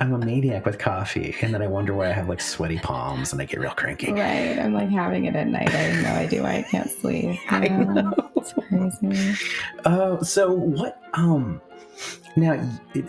I'm 0.00 0.12
a 0.12 0.18
maniac 0.18 0.66
with 0.66 0.78
coffee. 0.78 1.34
And 1.40 1.54
then 1.54 1.62
I 1.62 1.66
wonder 1.66 1.94
why 1.94 2.08
I 2.08 2.12
have 2.12 2.28
like 2.28 2.40
sweaty 2.40 2.78
palms 2.78 3.32
and 3.32 3.40
I 3.40 3.44
get 3.44 3.60
real 3.60 3.70
cranky. 3.72 4.12
Right. 4.12 4.58
I'm 4.58 4.74
like 4.74 4.90
having 4.90 5.26
it 5.26 5.36
at 5.36 5.46
night. 5.46 5.68
I 5.68 5.76
have 5.76 6.04
no 6.04 6.10
idea 6.10 6.42
why 6.42 6.56
I 6.56 6.62
can't 6.62 6.90
sleep. 6.90 7.38
I 7.50 7.68
know. 7.68 8.12
It's 8.36 8.52
crazy. 8.52 9.34
Uh, 9.84 10.22
so 10.22 10.52
what? 10.52 11.00
Um, 11.14 11.60
now 12.36 12.52
it, 12.94 13.04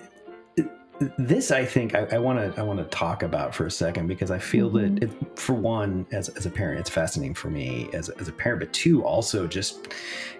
this 1.18 1.52
I 1.52 1.66
think 1.66 1.94
I 1.96 2.18
want 2.18 2.40
to 2.56 2.60
I 2.60 2.64
want 2.64 2.80
to 2.80 2.86
talk 2.86 3.22
about 3.24 3.54
for 3.54 3.66
a 3.66 3.72
second 3.72 4.08
because 4.08 4.32
I 4.32 4.40
feel 4.40 4.70
Mhm. 4.70 5.00
that 5.00 5.04
it, 5.04 5.38
for 5.40 5.54
one, 5.54 6.06
as 6.12 6.30
as 6.30 6.46
a 6.46 6.50
parent, 6.50 6.80
it's 6.80 6.90
fascinating 6.90 7.34
for 7.34 7.50
me 7.50 7.90
as 7.94 8.10
as 8.10 8.28
a 8.28 8.32
parent, 8.32 8.62
but 8.62 8.72
two, 8.74 9.04
also 9.04 9.48
just 9.48 9.88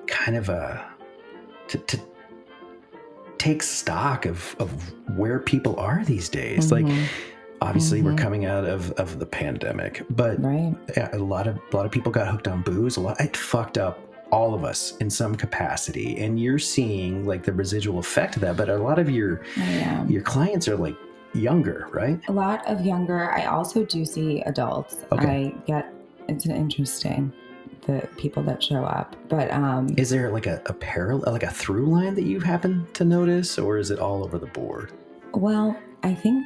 kind 0.08 0.38
of 0.38 0.50
a 0.50 0.86
to. 1.70 1.78
to 1.78 2.00
take 3.38 3.62
stock 3.62 4.26
of 4.26 4.56
of 4.60 4.72
where 5.18 5.40
people 5.40 5.76
are 5.78 6.04
these 6.06 6.30
days 6.30 6.72
like 6.72 6.86
Mhm. 6.86 7.04
obviously 7.62 8.02
we're 8.02 8.14
Mhm. 8.14 8.18
coming 8.18 8.46
out 8.46 8.64
of 8.66 8.92
of 8.94 9.20
the 9.20 9.26
pandemic 9.26 10.02
but 10.10 10.42
right. 10.42 10.74
yeah, 10.96 11.10
a 11.14 11.20
lot 11.20 11.46
of 11.46 11.60
a 11.72 11.76
lot 11.76 11.86
of 11.86 11.92
people 11.92 12.12
got 12.12 12.28
hooked 12.28 12.48
on 12.48 12.62
booze. 12.64 12.96
A 12.98 13.02
lot 13.02 13.20
it 13.20 13.36
fucked 13.38 13.78
up 13.78 14.00
all 14.36 14.54
of 14.54 14.66
us 14.66 14.98
in 14.98 15.10
some 15.10 15.34
capacity, 15.34 16.18
and 16.24 16.40
you're 16.40 16.60
seeing 16.60 17.26
like 17.26 17.44
the 17.44 17.54
residual 17.54 18.00
effect 18.00 18.36
of 18.36 18.42
that. 18.42 18.58
But 18.58 18.68
a 18.68 18.78
lot 18.78 19.00
of 19.00 19.10
your 19.10 19.42
your 20.08 20.22
clients 20.22 20.68
are 20.68 20.76
like 20.76 20.98
younger, 21.34 21.88
right? 21.92 22.20
A 22.28 22.32
lot 22.32 22.60
of 22.68 22.86
younger. 22.86 23.32
I 23.32 23.46
also 23.46 23.86
do 23.86 24.04
see 24.06 24.42
adults. 24.42 25.06
Okay. 25.14 25.54
I 25.56 25.62
get 25.66 25.94
it's 26.28 26.46
interesting 26.46 27.32
the 27.88 28.08
people 28.18 28.42
that 28.44 28.62
show 28.64 28.84
up, 28.84 29.16
but 29.30 29.52
um, 29.52 29.94
Is 29.96 30.10
there 30.10 30.32
like 30.32 30.48
a, 30.48 30.60
a 30.66 30.74
parallel, 30.74 31.32
like 31.32 31.44
a 31.44 31.52
through 31.52 31.86
line 31.86 32.16
that 32.16 32.24
you 32.24 32.40
happen 32.40 32.88
to 32.94 33.06
notice, 33.06 33.60
or 33.60 33.78
is 33.78 33.92
it 33.92 34.00
all 34.00 34.24
over 34.24 34.40
the 34.40 34.48
board? 34.48 34.92
Well, 35.34 35.78
I 36.02 36.16
think 36.16 36.46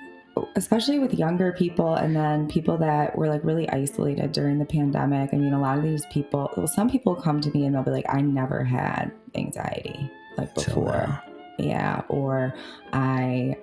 especially 0.55 0.99
with 0.99 1.13
younger 1.13 1.51
people 1.53 1.95
and 1.95 2.15
then 2.15 2.47
people 2.47 2.77
that 2.77 3.17
were 3.17 3.27
like 3.27 3.43
really 3.43 3.69
isolated 3.69 4.31
during 4.31 4.59
the 4.59 4.65
pandemic. 4.65 5.29
I 5.33 5.37
mean, 5.37 5.53
a 5.53 5.59
lot 5.59 5.77
of 5.77 5.83
these 5.83 6.05
people, 6.07 6.51
well, 6.55 6.67
some 6.67 6.89
people 6.89 7.15
come 7.15 7.41
to 7.41 7.51
me 7.51 7.65
and 7.65 7.75
they'll 7.75 7.83
be 7.83 7.91
like, 7.91 8.05
I 8.09 8.21
never 8.21 8.63
had 8.63 9.11
anxiety 9.35 10.09
like 10.37 10.53
before. 10.55 11.21
Yeah. 11.57 12.03
Or 12.09 12.53
I 12.93 13.57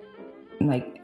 like 0.60 1.00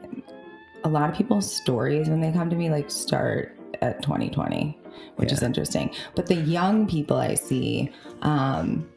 a 0.83 0.89
lot 0.89 1.09
of 1.09 1.15
people's 1.15 1.51
stories 1.51 2.09
when 2.09 2.21
they 2.21 2.31
come 2.31 2.49
to 2.49 2.55
me 2.55 2.69
like 2.69 2.91
start 2.91 3.57
at 3.81 4.01
2020, 4.01 4.77
which 5.15 5.31
is 5.31 5.41
interesting. 5.41 5.93
But 6.15 6.27
the 6.27 6.35
young 6.35 6.87
people 6.87 7.17
I 7.17 7.35
see, 7.35 7.91
um, 8.21 8.89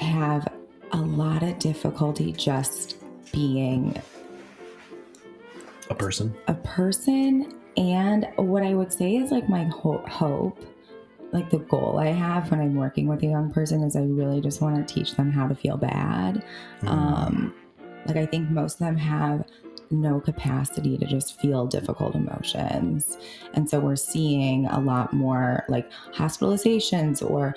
have 0.00 0.48
a 0.92 1.00
lot 1.00 1.42
of 1.42 1.58
difficulty 1.58 2.32
just 2.32 2.96
being 3.32 4.00
A 5.90 5.94
person. 5.94 6.34
a 6.46 6.54
person 6.54 7.52
and 7.76 8.26
what 8.36 8.62
i 8.62 8.74
would 8.74 8.92
say 8.92 9.16
is 9.16 9.30
like 9.30 9.48
my 9.48 9.64
ho- 9.64 10.02
hope 10.08 10.58
like 11.32 11.50
the 11.50 11.58
goal 11.58 11.98
i 11.98 12.06
have 12.06 12.50
when 12.50 12.60
i'm 12.60 12.74
working 12.74 13.06
with 13.06 13.22
a 13.22 13.26
young 13.26 13.50
person 13.52 13.82
is 13.82 13.94
i 13.96 14.00
really 14.02 14.40
just 14.40 14.60
want 14.60 14.74
to 14.86 14.94
teach 14.94 15.14
them 15.16 15.30
how 15.30 15.46
to 15.46 15.54
feel 15.54 15.76
bad 15.76 16.42
Mm. 16.82 16.88
um 16.88 17.54
like 18.06 18.16
i 18.16 18.26
think 18.26 18.50
most 18.50 18.74
of 18.74 18.78
them 18.80 18.96
have 18.96 19.44
no 19.90 20.20
capacity 20.20 20.96
to 20.96 21.06
just 21.06 21.40
feel 21.40 21.66
difficult 21.66 22.14
emotions 22.14 23.18
and 23.54 23.68
so 23.68 23.80
we're 23.80 23.96
seeing 23.96 24.66
a 24.66 24.80
lot 24.80 25.12
more 25.12 25.64
like 25.68 25.90
hospitalizations 26.14 27.28
or 27.28 27.54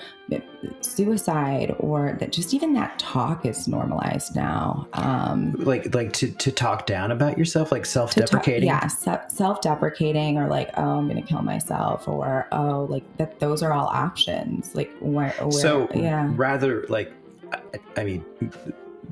suicide 0.81 1.75
or 1.79 2.15
that 2.19 2.31
just 2.31 2.53
even 2.53 2.73
that 2.73 2.97
talk 2.97 3.45
is 3.45 3.67
normalized 3.67 4.35
now 4.35 4.87
um 4.93 5.53
like 5.59 5.93
like 5.93 6.11
to 6.13 6.31
to 6.31 6.51
talk 6.51 6.85
down 6.85 7.11
about 7.11 7.37
yourself, 7.37 7.71
like 7.71 7.85
self-deprecating. 7.85 8.69
talk, 8.69 8.81
yeah, 8.81 8.87
se- 8.87 9.27
self-deprecating, 9.29 10.37
or 10.37 10.47
like, 10.47 10.71
oh, 10.77 10.97
I'm 10.97 11.07
gonna 11.07 11.21
kill 11.21 11.41
myself, 11.41 12.07
or 12.07 12.47
oh, 12.51 12.85
like 12.89 13.03
that. 13.17 13.39
Those 13.39 13.63
are 13.63 13.73
all 13.73 13.87
options. 13.87 14.75
Like 14.75 14.91
where, 14.99 15.31
where 15.31 15.51
so 15.51 15.87
yeah, 15.93 16.29
rather 16.35 16.85
like 16.89 17.11
I, 17.51 17.59
I 17.97 18.03
mean 18.03 18.25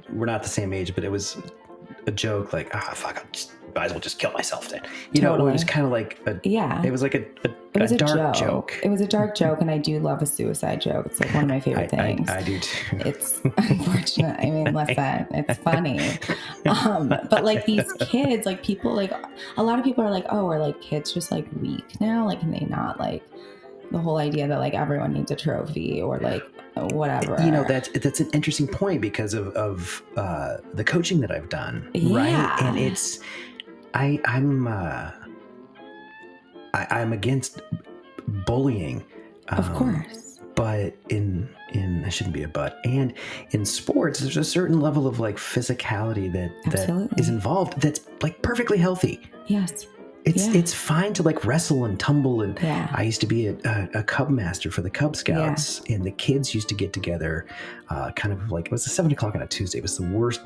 we're 0.09 0.25
not 0.25 0.43
the 0.43 0.49
same 0.49 0.73
age 0.73 0.93
but 0.93 1.05
it 1.05 1.11
was 1.11 1.37
a 2.07 2.11
joke 2.11 2.53
like 2.53 2.69
ah 2.73 2.91
fuck 2.95 3.17
i 3.17 3.23
just 3.31 3.51
might 3.75 3.85
as 3.85 3.91
well 3.91 3.99
just 3.99 4.19
kill 4.19 4.31
myself 4.31 4.69
then 4.69 4.81
you 5.13 5.21
know 5.21 5.47
it 5.47 5.51
was 5.51 5.63
kind 5.63 5.85
of 5.85 5.91
like 5.91 6.19
a 6.25 6.39
yeah. 6.43 6.83
it 6.83 6.91
was 6.91 7.01
like 7.01 7.15
a, 7.15 7.19
a, 7.45 7.51
It 7.73 7.81
was 7.81 7.91
a 7.91 7.95
a, 7.95 7.97
dark 7.97 8.35
joke. 8.35 8.35
joke, 8.35 8.79
It 8.83 8.89
was 8.89 8.99
a 9.01 9.07
dark 9.07 9.35
joke, 9.35 9.61
and 9.61 9.71
I 9.71 9.77
do 9.77 9.99
love 9.99 10.21
a 10.21 10.25
suicide 10.25 10.81
joke. 10.81 11.05
It's 11.05 11.19
like 11.21 11.33
one 11.33 11.43
of 11.45 11.49
my 11.49 11.59
favorite 11.61 11.93
I, 11.93 12.15
things. 12.15 12.29
I 12.29 12.41
do 12.41 12.59
too 12.59 12.97
it's 12.99 13.39
unfortunate. 13.57 14.37
I 14.39 14.49
mean, 14.49 14.73
listen, 14.73 15.27
it's 15.31 15.59
funny. 15.59 15.99
Um, 16.65 17.07
but 17.07 17.43
like 17.43 17.65
these 17.65 17.91
kids, 18.01 18.45
like 18.45 18.63
people, 18.63 18.93
like 18.93 19.11
a 19.57 19.63
lot 19.63 19.79
of 19.79 19.85
people 19.85 20.03
are 20.03 20.11
like, 20.11 20.25
oh, 20.29 20.47
are 20.47 20.59
like 20.59 20.79
kids 20.79 21.11
just 21.11 21.31
like 21.31 21.47
weak 21.59 21.99
now? 21.99 22.25
Like, 22.25 22.39
can 22.41 22.51
they 22.51 22.65
not 22.69 22.99
like 22.99 23.23
the 23.91 23.97
whole 23.99 24.17
idea 24.17 24.47
that 24.47 24.59
like 24.59 24.73
everyone 24.73 25.13
needs 25.13 25.31
a 25.31 25.35
trophy 25.35 26.01
or 26.01 26.17
like 26.19 26.43
whatever. 26.75 27.37
You 27.43 27.51
know, 27.51 27.63
that's 27.67 27.89
that's 27.89 28.19
an 28.19 28.29
interesting 28.31 28.67
point 28.67 29.01
because 29.01 29.33
of 29.33 29.47
of 29.49 30.01
uh, 30.17 30.57
the 30.73 30.83
coaching 30.83 31.19
that 31.21 31.31
I've 31.31 31.49
done, 31.49 31.89
Yeah. 31.93 32.15
right? 32.17 32.61
And 32.63 32.77
it's 32.79 33.19
I 33.93 34.19
I'm 34.25 34.67
uh, 34.67 35.11
I, 36.73 36.87
I'm 36.89 37.13
against 37.13 37.61
bullying, 38.45 39.03
of 39.49 39.67
um, 39.69 39.75
course. 39.75 40.39
but 40.55 40.95
in 41.09 41.49
in 41.73 42.03
it 42.05 42.11
shouldn't 42.11 42.33
be 42.33 42.43
a 42.43 42.47
but 42.47 42.79
and 42.85 43.13
in 43.51 43.65
sports 43.65 44.19
there's 44.19 44.35
a 44.37 44.43
certain 44.43 44.81
level 44.81 45.07
of 45.07 45.19
like 45.21 45.37
physicality 45.37 46.31
that 46.31 46.51
that 46.65 46.81
Absolutely. 46.81 47.21
is 47.21 47.29
involved 47.29 47.79
that's 47.79 48.01
like 48.21 48.41
perfectly 48.41 48.77
healthy 48.77 49.21
Yes. 49.47 49.85
It's 50.25 50.47
Yeah. 50.47 50.53
it's 50.59 50.73
fine 50.73 51.13
to 51.13 51.23
like 51.23 51.45
wrestle 51.45 51.85
and 51.85 51.99
tumble 51.99 52.41
and 52.41 52.57
Yeah. 52.61 52.87
I 52.93 53.03
used 53.03 53.21
to 53.21 53.27
be 53.27 53.47
a, 53.47 53.55
a, 53.65 53.99
a 53.99 54.03
cub 54.03 54.29
master 54.29 54.69
for 54.71 54.81
the 54.81 54.89
Cub 54.89 55.15
Scouts, 55.15 55.81
and 55.89 56.03
the 56.03 56.11
kids 56.11 56.53
used 56.53 56.69
to 56.69 56.75
get 56.75 56.93
together, 56.93 57.45
uh, 57.89 58.11
kind 58.11 58.33
of 58.33 58.51
like 58.51 58.65
it 58.67 58.71
was 58.71 58.85
a 58.85 58.89
seven 58.89 59.11
o'clock 59.11 59.35
on 59.35 59.41
a 59.41 59.47
Tuesday. 59.47 59.79
It 59.79 59.81
was 59.83 59.97
the 59.97 60.07
worst 60.07 60.41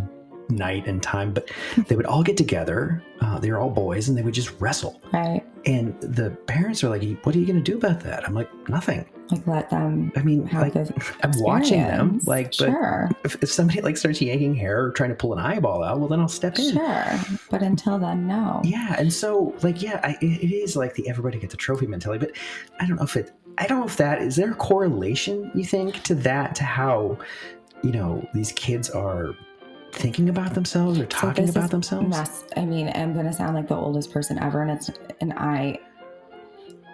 night 0.50 0.88
and 0.88 1.02
time, 1.02 1.34
but 1.34 1.50
they 1.88 1.96
would 1.96 2.06
all 2.06 2.24
get 2.24 2.38
together. 2.38 3.04
Uh, 3.22 3.40
they 3.40 3.52
were 3.52 3.60
all 3.60 3.70
boys, 3.70 4.08
and 4.08 4.18
they 4.18 4.22
would 4.22 4.34
just 4.34 4.52
wrestle. 4.60 5.02
Right. 5.12 5.44
And 5.66 6.00
the 6.02 6.32
parents 6.48 6.84
are 6.84 6.90
like, 6.90 7.04
"What 7.26 7.36
are 7.36 7.40
you 7.40 7.46
going 7.46 7.64
to 7.64 7.72
do 7.72 7.78
about 7.78 8.02
that?" 8.02 8.28
I'm 8.28 8.34
like, 8.34 8.50
"Nothing." 8.70 9.06
Like 9.32 9.48
let 9.48 9.70
them 9.72 10.12
I 10.16 10.22
mean, 10.22 10.48
like 10.54 10.76
I'm 11.24 11.32
watching 11.38 11.82
them, 11.82 12.20
like, 12.26 12.56
but 12.58 12.70
sure. 12.70 13.10
if, 13.24 13.42
if 13.42 13.52
somebody 13.52 13.82
like 13.82 13.98
starts 13.98 14.22
yanking 14.22 14.54
hair 14.54 14.84
or 14.84 14.92
trying 14.92 15.10
to 15.10 15.16
pull 15.16 15.34
an 15.34 15.40
eyeball 15.40 15.84
out, 15.84 16.00
well, 16.00 16.08
then 16.08 16.20
I'll 16.20 16.28
step 16.28 16.60
in. 16.60 16.74
Sure. 16.74 17.20
But 17.50 17.64
until 17.64 17.98
then, 17.98 18.28
no. 18.28 18.62
Yeah, 18.64 18.96
and 19.00 19.12
so 19.12 19.56
like 19.64 19.82
yeah, 19.82 20.00
I, 20.04 20.12
it 20.22 20.44
it 20.44 20.56
is 20.56 20.76
like 20.76 20.94
the 20.94 21.10
everybody 21.10 21.40
gets 21.40 21.54
a 21.54 21.58
trophy 21.58 21.88
mentality, 21.88 22.24
but 22.26 22.36
I 22.80 22.86
don't 22.86 22.98
know 22.98 23.04
if 23.04 23.16
it. 23.16 23.32
I 23.58 23.68
don't 23.68 23.80
know 23.80 23.86
if 23.86 23.98
that 23.98 24.22
is 24.22 24.36
there 24.36 24.52
a 24.52 24.56
correlation 24.56 25.50
you 25.56 25.64
think 25.64 26.04
to 26.04 26.16
that 26.16 26.56
to 26.56 26.64
how 26.64 27.18
you 27.84 27.92
know 27.92 28.28
these 28.34 28.52
kids 28.52 28.90
are 28.90 29.34
thinking 29.96 30.30
about 30.30 30.54
themselves 30.54 31.00
or 31.00 31.06
talking 31.06 31.46
this 31.46 31.56
about 31.56 31.72
themselves. 31.72 32.08
Mess. 32.08 32.44
I 32.58 32.66
mean, 32.66 32.92
I'm 32.96 33.14
gonna 33.14 33.34
sound 33.34 33.56
like 33.56 33.68
the 33.68 33.76
oldest 33.76 34.12
person 34.12 34.38
ever, 34.40 34.62
and 34.62 34.72
it's 34.72 34.90
and 35.22 35.34
I. 35.34 35.80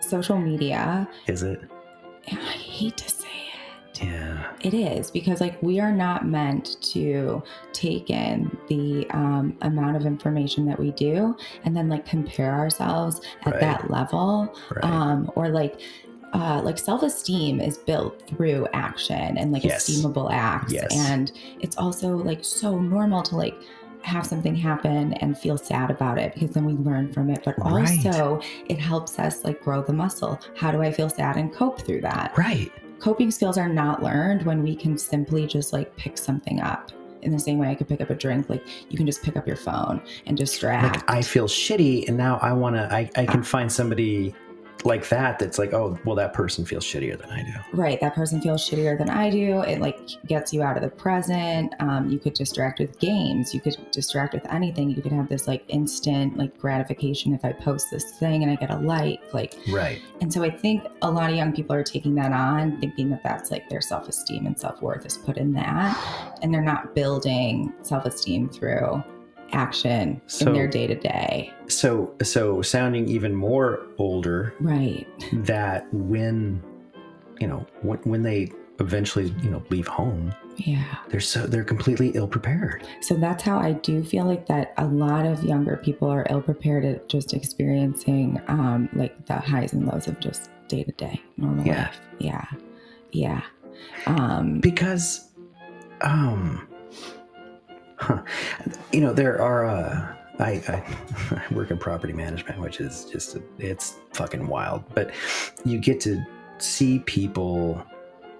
Social 0.01 0.37
media. 0.37 1.07
Is 1.27 1.43
it? 1.43 1.61
I 2.31 2.35
hate 2.35 2.97
to 2.97 3.09
say 3.09 3.27
it. 3.27 4.03
Yeah. 4.03 4.51
It 4.61 4.73
is 4.73 5.11
because 5.11 5.39
like 5.39 5.61
we 5.61 5.79
are 5.79 5.91
not 5.91 6.25
meant 6.25 6.81
to 6.93 7.43
take 7.71 8.09
in 8.09 8.55
the 8.67 9.07
um, 9.11 9.55
amount 9.61 9.95
of 9.97 10.05
information 10.07 10.65
that 10.65 10.79
we 10.79 10.91
do 10.91 11.35
and 11.65 11.77
then 11.77 11.87
like 11.87 12.05
compare 12.05 12.51
ourselves 12.53 13.21
at 13.45 13.51
Right. 13.53 13.61
that 13.61 13.91
level 13.91 14.53
Right. 14.71 14.83
um, 14.83 15.31
or 15.35 15.49
like 15.49 15.79
uh, 16.33 16.61
like 16.63 16.77
self-esteem 16.77 17.59
is 17.59 17.77
built 17.77 18.21
through 18.27 18.67
action 18.73 19.37
and 19.37 19.51
like 19.51 19.63
Yes. 19.63 19.89
esteemable 19.89 20.31
acts 20.31 20.71
Yes. 20.73 20.87
and 20.95 21.31
it's 21.59 21.77
also 21.77 22.15
like 22.17 22.43
so 22.43 22.79
normal 22.79 23.21
to 23.23 23.35
like 23.35 23.55
have 24.03 24.25
something 24.25 24.55
happen 24.55 25.13
and 25.15 25.37
feel 25.37 25.57
sad 25.57 25.91
about 25.91 26.17
it 26.17 26.33
because 26.33 26.51
then 26.51 26.65
we 26.65 26.73
learn 26.73 27.11
from 27.13 27.29
it 27.29 27.41
but 27.45 27.55
Right. 27.59 28.05
also 28.05 28.41
it 28.67 28.79
helps 28.79 29.19
us 29.19 29.43
like 29.43 29.61
grow 29.61 29.83
the 29.83 29.93
muscle 29.93 30.39
how 30.57 30.71
do 30.71 30.81
i 30.81 30.91
feel 30.91 31.09
sad 31.09 31.35
and 31.37 31.53
cope 31.53 31.81
through 31.81 32.01
that 32.01 32.35
right. 32.37 32.71
coping 32.99 33.29
skills 33.29 33.57
are 33.59 33.69
not 33.69 34.01
learned 34.01 34.43
when 34.43 34.63
we 34.63 34.75
can 34.75 34.97
simply 34.97 35.45
just 35.45 35.71
like 35.73 35.95
pick 35.97 36.17
something 36.17 36.61
up 36.61 36.91
in 37.21 37.31
the 37.31 37.37
same 37.39 37.59
way 37.59 37.67
i 37.67 37.75
could 37.75 37.87
pick 37.87 38.01
up 38.01 38.09
a 38.09 38.15
drink 38.15 38.49
like 38.49 38.63
you 38.89 38.97
can 38.97 39.05
just 39.05 39.21
pick 39.21 39.37
up 39.37 39.45
your 39.45 39.55
phone 39.57 40.01
and 40.25 40.35
distract 40.37 40.95
Like 41.07 41.11
I 41.11 41.21
feel 41.21 41.45
shitty, 41.47 42.07
and 42.07 42.17
now 42.17 42.39
I 42.41 42.53
want 42.53 42.77
to. 42.77 42.91
I 42.91 43.07
I 43.15 43.25
can 43.27 43.43
find 43.43 43.71
somebody 43.71 44.33
like 44.85 45.07
that 45.09 45.39
that's 45.39 45.59
like, 45.59 45.73
oh, 45.73 45.97
well, 46.05 46.15
that 46.15 46.33
person 46.33 46.65
feels 46.65 46.83
shittier 46.83 47.17
than 47.19 47.29
I 47.29 47.43
do. 47.43 47.53
right 47.77 47.99
that 48.01 48.15
person 48.15 48.41
feels 48.41 48.67
shittier 48.67 48.97
than 48.97 49.09
i 49.09 49.29
do 49.29 49.61
it 49.61 49.79
like 49.79 49.99
gets 50.27 50.51
you 50.53 50.61
out 50.63 50.75
of 50.77 50.83
the 50.83 50.89
present 50.89 51.73
um, 51.79 52.09
you 52.09 52.19
could 52.19 52.33
distract 52.33 52.79
with 52.79 52.97
games 52.99 53.53
you 53.53 53.61
could 53.61 53.77
distract 53.91 54.33
with 54.33 54.45
anything 54.51 54.89
you 54.89 55.01
could 55.01 55.11
have 55.11 55.29
this 55.29 55.47
like 55.47 55.63
instant 55.67 56.37
like 56.37 56.57
gratification 56.57 57.33
if 57.33 57.43
i 57.45 57.51
post 57.51 57.89
this 57.91 58.11
thing 58.19 58.43
and 58.43 58.51
i 58.51 58.55
get 58.55 58.69
a 58.71 58.77
like 58.77 59.21
like 59.33 59.55
Right. 59.71 60.01
and 60.21 60.31
so 60.31 60.43
i 60.43 60.49
think 60.49 60.83
a 61.01 61.09
lot 61.11 61.29
of 61.29 61.35
young 61.35 61.53
people 61.53 61.75
are 61.75 61.83
taking 61.83 62.15
that 62.15 62.31
on 62.31 62.79
thinking 62.79 63.09
that 63.11 63.23
that's 63.23 63.51
like 63.51 63.69
their 63.69 63.81
self-esteem 63.81 64.45
and 64.45 64.57
self-worth 64.57 65.05
is 65.05 65.17
put 65.17 65.37
in 65.37 65.53
that 65.53 66.37
and 66.41 66.53
they're 66.53 66.61
not 66.61 66.95
building 66.95 67.73
self-esteem 67.83 68.49
through 68.49 69.03
action 69.53 70.21
So- 70.27 70.47
in 70.47 70.53
their 70.53 70.67
day-to-day. 70.67 71.53
So 71.67 72.13
so 72.23 72.61
sounding 72.61 73.07
even 73.07 73.33
more 73.35 73.85
older 73.97 74.53
right. 74.59 75.07
that 75.45 75.87
when 75.93 76.61
you 77.39 77.47
know 77.47 77.65
when, 77.81 77.97
when 77.99 78.23
they 78.23 78.51
eventually 78.79 79.33
you 79.43 79.49
know 79.49 79.63
leave 79.69 79.87
home 79.87 80.33
yeah. 80.57 80.83
they're 81.09 81.19
so 81.19 81.45
they're 81.45 81.63
completely 81.63 82.09
ill 82.15 82.27
prepared 82.27 82.83
so 82.99 83.13
that's 83.15 83.43
how 83.43 83.57
i 83.59 83.71
do 83.73 84.03
feel 84.03 84.25
like 84.25 84.47
that 84.47 84.73
a 84.77 84.85
lot 84.85 85.23
of 85.25 85.43
younger 85.43 85.77
people 85.77 86.07
are 86.09 86.25
ill 86.31 86.41
prepared 86.41 86.83
at 86.83 87.07
just 87.07 87.33
experiencing 87.33 88.41
um 88.47 88.89
like 88.93 89.23
the 89.27 89.35
highs 89.35 89.73
and 89.73 89.85
lows 89.85 90.07
of 90.07 90.19
just 90.19 90.49
day-to-day 90.67 91.21
normal 91.37 91.65
Yeah. 91.65 91.83
life. 91.83 92.01
Yeah. 92.19 92.45
Yeah. 93.11 93.41
Um 94.07 94.59
because 94.61 95.29
um 96.01 96.67
huh, 98.01 98.21
you 98.91 98.99
know 99.01 99.13
there 99.13 99.41
are 99.41 99.65
uh 99.65 100.15
I, 100.39 100.51
I 100.67 101.41
I 101.49 101.53
work 101.53 101.71
in 101.71 101.77
property 101.77 102.13
management, 102.13 102.59
which 102.59 102.79
is 102.79 103.05
just 103.05 103.37
it's 103.59 103.95
fucking 104.13 104.47
wild. 104.47 104.83
But 104.95 105.11
you 105.65 105.77
get 105.79 105.99
to 106.01 106.23
see 106.57 106.99
people, 106.99 107.85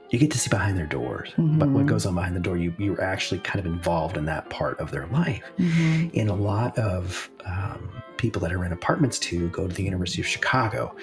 you 0.09 0.18
get 0.18 0.32
to 0.32 0.38
see 0.39 0.49
behind 0.49 0.78
their 0.78 0.88
doors. 0.88 1.30
But 1.38 1.70
what 1.70 1.84
Mhm. 1.86 1.88
goes 1.88 2.05
on 2.07 2.16
behind 2.16 2.36
the 2.36 2.39
door, 2.39 2.57
you 2.57 2.74
you're 2.80 3.01
actually 3.01 3.39
kind 3.41 3.59
of 3.59 3.66
involved 3.72 4.18
in 4.18 4.26
that 4.26 4.49
part 4.49 4.80
of 4.80 4.89
their 4.91 5.05
life. 5.07 5.43
mhm. 5.59 6.12
and 6.20 6.30
a 6.30 6.34
lot 6.34 6.76
of 6.78 7.30
um, 7.45 7.89
people 8.18 8.41
that 8.41 8.51
are 8.53 8.64
in 8.66 8.72
apartments 8.72 9.20
too 9.20 9.49
go 9.49 9.68
to 9.68 9.74
the 9.74 9.84
University 9.84 10.22
of 10.22 10.28
Chicago, 10.28 10.95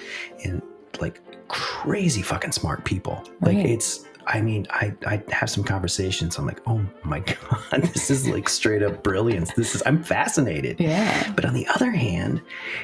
and 0.43 0.61
like 0.99 1.21
crazy 1.47 2.21
fucking 2.21 2.51
smart 2.51 2.83
people. 2.83 3.23
Like 3.41 3.57
it's. 3.57 4.05
I 4.29 4.41
mean, 4.41 4.67
I 4.69 4.93
I 5.05 5.21
have 5.31 5.49
some 5.49 5.63
conversations. 5.63 6.37
I'm 6.37 6.45
like, 6.45 6.61
oh 6.67 6.81
my 7.03 7.19
god, 7.71 7.81
this 7.81 8.09
is 8.09 8.27
like 8.29 8.47
straight 8.47 8.83
up 8.83 9.03
brilliance. 9.03 9.51
This 9.55 9.75
is. 9.75 9.83
I'm 9.85 10.03
fascinated. 10.03 10.79
yeah 10.79 11.31
But 11.35 11.45
on 11.45 11.53
the 11.53 11.67
other 11.67 11.91
hand, 11.91 12.41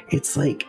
it's 0.09 0.35
like. 0.35 0.65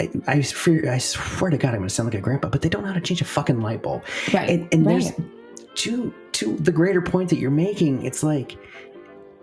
I, 0.00 0.10
I, 0.26 0.40
fear, 0.42 0.90
I 0.90 0.98
swear 0.98 1.50
to 1.50 1.58
God, 1.58 1.70
I'm 1.70 1.76
going 1.80 1.88
to 1.88 1.94
sound 1.94 2.06
like 2.08 2.14
a 2.18 2.20
grandpa, 2.20 2.48
but 2.48 2.62
they 2.62 2.68
don't 2.68 2.82
know 2.82 2.88
how 2.88 2.94
to 2.94 3.00
change 3.00 3.20
a 3.20 3.26
fucking 3.26 3.60
light 3.60 3.82
bulb 3.82 4.02
right 4.32 4.48
and, 4.48 4.68
and 4.72 4.86
right. 4.86 5.00
there's 5.02 5.12
to 5.74 6.12
to 6.32 6.56
the 6.56 6.72
greater 6.72 7.02
point 7.02 7.28
that 7.30 7.38
you're 7.38 7.50
making 7.50 8.04
it's 8.04 8.22
like 8.22 8.56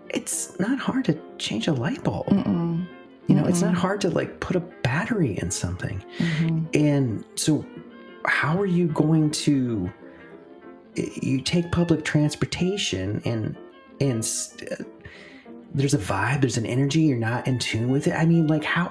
it's 0.08 0.58
not 0.58 0.78
hard 0.78 1.04
to 1.04 1.16
change 1.38 1.66
a 1.68 1.72
light 1.72 2.02
bulb 2.04 2.26
Mm-mm. 2.28 2.84
you 3.28 3.34
know 3.34 3.44
it's 3.46 3.62
not 3.62 3.74
hard 3.74 4.00
to 4.02 4.10
like 4.10 4.38
put 4.40 4.56
a 4.56 4.60
battery 4.60 5.38
in 5.40 5.50
something 5.50 6.04
Mhm. 6.18 6.66
and 6.74 7.24
so 7.36 7.64
how 8.26 8.58
are 8.60 8.66
you 8.66 8.86
going 8.88 9.30
to 9.30 9.90
you 10.96 11.40
take 11.40 11.70
public 11.70 12.04
transportation 12.04 13.22
and 13.24 13.56
and 14.00 14.18
s- 14.20 14.56
uh, 14.70 14.82
there's 15.74 15.94
a 15.94 15.98
vibe 15.98 16.40
there's 16.40 16.56
an 16.56 16.66
energy 16.66 17.00
you're 17.02 17.16
not 17.18 17.46
in 17.46 17.58
tune 17.58 17.88
with 17.90 18.06
it 18.06 18.12
i 18.14 18.24
mean 18.26 18.46
like 18.48 18.64
how 18.64 18.90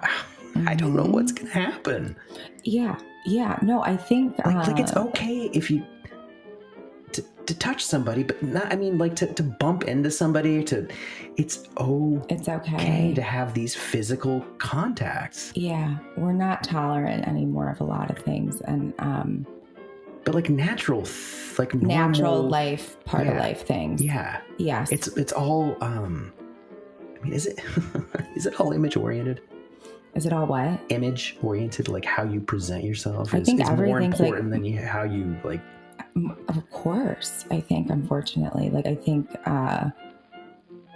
i 0.68 0.74
don't 0.74 0.96
know 0.96 1.04
what's 1.06 1.32
gonna 1.32 1.50
happen 1.50 2.16
Yeah, 2.64 2.98
yeah. 3.26 3.60
No, 3.62 3.84
I 3.84 3.96
think 3.98 4.38
like, 4.46 4.68
like 4.68 4.80
it's 4.80 4.94
uh, 4.96 5.04
okay 5.08 5.50
if 5.54 5.70
you 5.70 5.86
to, 7.50 7.54
to 7.54 7.60
touch 7.60 7.84
somebody 7.86 8.24
but 8.24 8.42
not 8.44 8.72
i 8.72 8.76
mean 8.76 8.98
like 8.98 9.16
to, 9.16 9.26
to 9.34 9.44
bump 9.44 9.84
into 9.86 10.10
somebody 10.12 10.64
to 10.64 10.88
it's 11.38 11.60
okay 11.78 12.36
It's 12.36 12.50
okay. 12.50 13.14
to 13.16 13.22
have 13.22 13.54
these 13.54 13.76
physical 13.76 14.42
contacts 14.58 15.52
Yeah, 15.56 15.98
we're 16.18 16.34
not 16.34 16.64
tolerant 16.64 17.28
anymore 17.28 17.70
of 17.70 17.80
a 17.82 17.86
lot 17.86 18.10
of 18.12 18.18
things, 18.20 18.62
and 18.62 18.94
um, 19.00 19.46
but 20.26 20.36
like 20.36 20.50
natural 20.50 21.06
like 21.58 21.74
normal, 21.74 21.98
natural 21.98 22.42
life, 22.48 23.04
part 23.06 23.28
of 23.28 23.36
life 23.38 23.66
things. 23.66 24.02
yeah 24.02 24.42
Yes. 24.58 24.92
it's 24.92 25.08
it's 25.18 25.32
all 25.32 25.78
um 25.82 26.32
i 27.18 27.24
mean 27.24 27.34
is 27.34 27.46
it 27.46 27.60
is 28.36 28.46
it 28.46 28.60
all 28.60 28.72
image 28.74 28.96
oriented 28.98 29.42
Is 30.16 30.26
it 30.26 30.34
all 30.34 30.46
what? 30.48 30.80
image 30.90 31.38
oriented 31.42 31.88
like 31.88 32.06
how 32.06 32.24
you 32.24 32.42
present 32.42 32.84
yourself 32.84 33.34
I 33.34 33.38
is, 33.40 33.46
think 33.48 33.62
is 33.62 33.70
more 33.70 33.84
everything's, 33.84 34.20
like- 34.20 34.28
important 34.28 34.52
than 34.52 34.66
you, 34.66 34.80
how 34.96 35.04
you 35.04 35.38
like 35.44 35.62
Of 36.48 36.70
course, 36.72 37.46
I 37.52 37.60
think. 37.60 37.90
Unfortunately, 37.90 38.70
like 38.70 38.86
I 38.86 38.96
think. 38.96 39.30
uh 39.46 39.90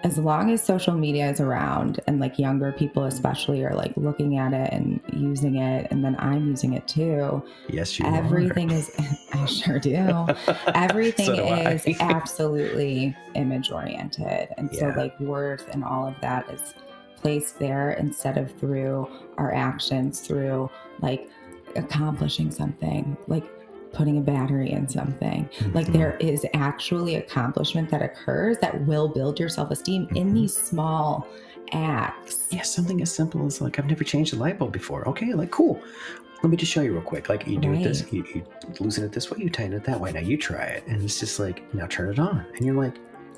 as 0.06 0.18
long 0.18 0.52
as 0.52 0.62
social 0.62 0.96
media 0.96 1.30
is 1.30 1.40
around 1.40 2.02
and 2.08 2.20
like 2.20 2.38
younger 2.38 2.74
people 2.74 3.06
especially 3.06 3.64
are 3.64 3.74
like 3.74 3.96
looking 3.96 4.38
at 4.38 4.52
it 4.52 4.70
and 4.74 5.00
using 5.14 5.56
it 5.56 5.88
and 5.92 6.04
then 6.04 6.14
i'm 6.20 6.46
using 6.50 6.74
it 6.74 6.86
too 6.90 7.42
yes 7.70 7.98
you 7.98 8.06
everything 8.06 8.70
is 8.70 8.92
i 9.34 9.46
sure 9.46 9.80
do 9.80 9.96
everything 10.76 11.28
So 11.28 11.36
do 11.38 11.44
is 11.44 11.88
absolutely 12.02 13.16
image 13.36 13.72
oriented 13.72 14.50
and 14.58 14.76
so 14.76 14.88
like 14.98 15.18
worth 15.22 15.70
and 15.72 15.86
all 15.86 16.06
of 16.06 16.16
that 16.20 16.50
is 16.50 16.74
placed 17.16 17.58
there 17.58 17.92
instead 17.92 18.38
of 18.38 18.52
through 18.60 19.08
our 19.38 19.54
actions 19.54 20.20
through 20.20 20.70
like 21.00 21.30
accomplishing 21.76 22.52
something, 22.52 23.18
like 23.28 23.46
putting 23.94 24.18
a 24.18 24.22
battery 24.22 24.72
in 24.72 24.88
something. 24.90 25.48
Like 25.74 25.88
Mhm. 25.88 25.94
there 25.94 26.18
is 26.20 26.46
actually 26.54 27.16
accomplishment 27.16 27.90
that 27.92 28.02
occurs 28.02 28.58
that 28.60 28.86
will 28.86 29.08
build 29.08 29.40
your 29.40 29.50
self 29.50 29.72
esteem 29.72 30.08
in 30.16 30.30
Mhm. 30.32 30.34
these 30.34 30.54
small 30.56 31.28
acts. 31.72 32.48
yeah, 32.52 32.62
something 32.62 33.02
as 33.02 33.12
simple 33.12 33.46
as 33.46 33.62
like 33.62 33.80
I've 33.80 33.88
never 33.88 34.04
changed 34.04 34.34
a 34.34 34.36
light 34.38 34.60
bulb 34.60 34.74
before. 34.74 35.08
Okay, 35.10 35.34
like 35.34 35.52
cool. 35.52 35.80
Let 36.44 36.50
me 36.50 36.58
just 36.58 36.72
show 36.72 36.82
you 36.82 36.92
real 36.94 37.02
quick. 37.02 37.30
Like 37.30 37.48
you 37.48 37.58
do 37.58 37.72
it 37.74 37.84
this, 37.84 38.04
you, 38.12 38.24
you 38.36 38.44
loosen 38.80 39.06
it 39.06 39.12
this 39.14 39.32
way, 39.32 39.38
you 39.42 39.50
tighten 39.50 39.74
it 39.74 39.84
that 39.86 40.00
way. 40.00 40.12
Now 40.12 40.20
you 40.20 40.38
try 40.38 40.64
it, 40.66 40.84
and 40.88 41.02
it's 41.02 41.20
just 41.20 41.40
like 41.40 41.64
now 41.74 41.86
turn 41.88 42.10
it 42.12 42.20
on, 42.20 42.46
and 42.58 42.66
you're 42.66 42.76
like, 42.76 42.96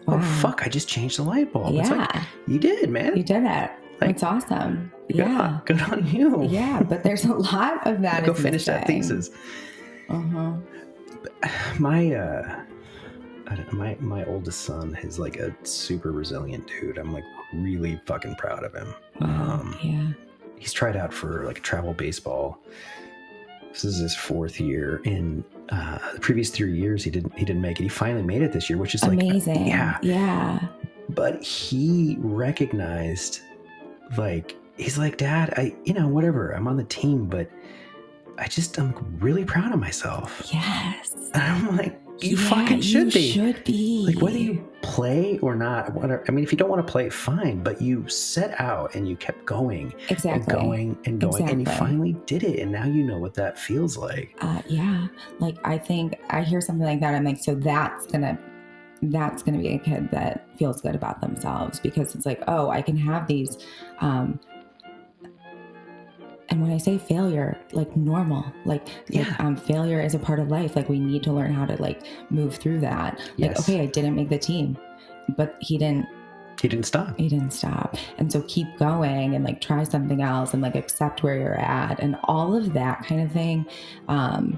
oh 0.08 0.16
Wow. 0.16 0.22
fuck, 0.22 0.64
I 0.66 0.70
just 0.70 0.88
changed 0.90 1.18
the 1.20 1.24
light 1.24 1.54
bulb. 1.54 1.76
It's 1.76 1.90
yeah, 1.90 1.96
like 1.98 2.16
you 2.48 2.58
did, 2.60 2.90
man. 2.90 3.16
you 3.16 3.24
did 3.24 3.44
it. 3.44 3.70
Like- 4.02 4.10
it's 4.10 4.24
awesome. 4.24 4.92
Good- 5.08 5.18
Yeah. 5.18 5.60
good 5.66 5.82
on 5.84 6.08
you. 6.08 6.44
Yeah, 6.50 6.82
but 6.82 7.04
there's 7.04 7.24
a 7.26 7.34
lot 7.34 7.86
of 7.88 8.02
that. 8.02 8.24
Go 8.26 8.34
is 8.34 8.40
finish 8.42 8.66
that 8.66 8.88
thesis. 8.88 9.30
Uh-huh. 10.10 10.54
my 11.80 12.14
uh 12.14 12.62
I 13.48 13.56
don't 13.56 13.72
know, 13.74 13.78
my 13.80 13.98
my 14.00 14.26
oldest 14.26 14.62
son 14.62 14.98
is 15.04 15.20
like 15.20 15.38
a 15.38 15.54
super 15.64 16.12
resilient 16.12 16.68
dude. 16.68 16.98
I'm 16.98 17.14
like 17.14 17.24
really 17.54 18.00
fucking 18.06 18.36
proud 18.36 18.64
of 18.64 18.74
him. 18.74 18.94
Wow. 19.22 19.60
Um, 19.62 19.78
yeah. 19.84 20.08
He's 20.58 20.74
tried 20.74 20.96
out 20.96 21.14
for 21.14 21.46
like 21.46 21.62
travel 21.62 21.94
baseball. 21.94 22.60
This 23.72 23.84
is 23.84 23.98
his 24.00 24.16
fourth 24.16 24.60
year. 24.60 25.02
In 25.04 25.44
uh, 25.70 26.00
the 26.14 26.20
previous 26.20 26.50
three 26.50 26.74
years, 26.76 27.04
he 27.04 27.12
didn't 27.12 27.38
he 27.38 27.46
didn't 27.46 27.62
make 27.62 27.80
it. 27.80 27.84
He 27.84 27.90
finally 27.90 28.24
made 28.24 28.42
it 28.42 28.52
this 28.52 28.70
year, 28.70 28.80
which 28.80 28.96
is 28.96 29.04
like 29.04 29.14
Amazing. 29.22 29.68
yeah. 29.68 29.98
Yeah. 30.02 30.60
But 31.10 31.44
he 31.44 32.18
recognized, 32.20 33.42
like 34.18 34.56
he's 34.78 34.98
like, 34.98 35.18
Dad, 35.18 35.54
I 35.58 35.76
you 35.84 35.94
know 35.94 36.08
whatever. 36.08 36.52
I'm 36.52 36.68
on 36.68 36.78
the 36.78 36.84
team, 36.86 37.26
but 37.26 37.50
I 38.38 38.48
just 38.48 38.78
I'm 38.78 38.94
really 39.20 39.46
proud 39.46 39.74
of 39.74 39.80
myself. 39.80 40.50
Yes. 40.52 41.14
And 41.34 41.44
I'm 41.44 41.78
like, 41.78 42.00
you 42.20 42.38
Yeah, 42.38 42.50
fucking 42.50 42.82
should 42.82 43.14
you 43.14 43.22
be. 43.22 43.32
Should 43.32 43.64
be. 43.64 44.06
like 44.08 44.22
whether 44.22 44.38
you 44.38 44.66
play 44.82 45.40
or 45.40 45.56
not 45.56 45.92
whatever 45.96 46.24
i 46.28 46.32
mean 46.32 46.44
if 46.44 46.52
you 46.52 46.58
don't 46.58 46.70
want 46.70 46.86
to 46.86 46.90
play 46.92 47.10
fine 47.10 47.64
but 47.64 47.82
you 47.82 48.08
set 48.08 48.58
out 48.62 48.94
and 48.94 49.10
you 49.10 49.16
kept 49.16 49.44
going 49.46 49.92
exactly. 50.10 50.32
and 50.32 50.46
going 50.48 50.98
and 51.06 51.20
going 51.20 51.50
and 51.50 51.60
you 51.62 51.66
finally 51.66 52.16
did 52.28 52.44
it 52.44 52.60
and 52.60 52.72
now 52.72 52.86
you 52.86 53.04
know 53.04 53.18
what 53.18 53.34
that 53.34 53.58
feels 53.58 53.98
like 53.98 54.38
Uh, 54.42 54.62
yeah. 54.68 55.08
Like 55.40 55.58
I 55.64 55.78
think 55.80 56.16
I 56.30 56.42
hear 56.44 56.62
something 56.62 56.86
like 56.86 57.00
that. 57.00 57.16
I'm 57.16 57.24
like, 57.24 57.40
so 57.44 57.56
that's 57.56 58.06
gonna 58.06 58.38
that's 59.02 59.42
gonna 59.44 59.58
be 59.58 59.70
a 59.70 59.80
kid 59.80 60.10
that 60.12 60.48
feels 60.58 60.82
good 60.82 60.96
about 60.96 61.20
themselves 61.20 61.80
because 61.80 62.14
it's 62.16 62.26
like, 62.26 62.44
oh, 62.48 62.70
I 62.70 62.82
can 62.82 62.96
have 62.98 63.28
these. 63.28 63.58
Um, 64.00 64.40
and 66.50 66.62
when 66.62 66.72
I 66.72 66.78
say 66.78 66.98
failure, 66.98 67.58
like 67.74 67.96
normal, 67.98 68.46
like, 68.66 68.88
Yeah. 69.10 69.24
like 69.24 69.40
um, 69.40 69.56
failure 69.56 70.00
is 70.00 70.14
a 70.14 70.20
part 70.20 70.40
of 70.40 70.50
life. 70.50 70.76
Like 70.76 70.90
we 70.90 71.00
need 71.00 71.24
to 71.24 71.32
learn 71.34 71.52
how 71.54 71.66
to 71.66 71.76
like 71.82 72.04
move 72.30 72.56
through 72.56 72.80
that. 72.82 73.18
Like, 73.38 73.52
Yes. 73.52 73.60
okay, 73.62 73.82
I 73.82 73.88
didn't 73.88 74.16
make 74.16 74.30
the 74.30 74.38
team, 74.38 74.78
but 75.38 75.56
he 75.60 75.78
didn't 75.78 76.06
he 76.62 76.70
didn't 76.70 76.86
stop 76.86 77.18
he 77.20 77.28
didn't 77.28 77.52
stop 77.52 77.98
and 78.18 78.32
so 78.32 78.42
keep 78.48 78.66
going 78.80 79.36
and 79.36 79.44
like 79.44 79.60
try 79.60 79.84
something 79.84 80.22
else 80.22 80.54
and 80.54 80.62
like 80.62 80.74
accept 80.76 81.22
where 81.22 81.38
you're 81.38 81.60
at 81.60 82.00
and 82.00 82.16
all 82.24 82.56
of 82.56 82.72
that 82.74 83.04
kind 83.06 83.20
of 83.22 83.30
thing 83.30 83.66
um 84.08 84.58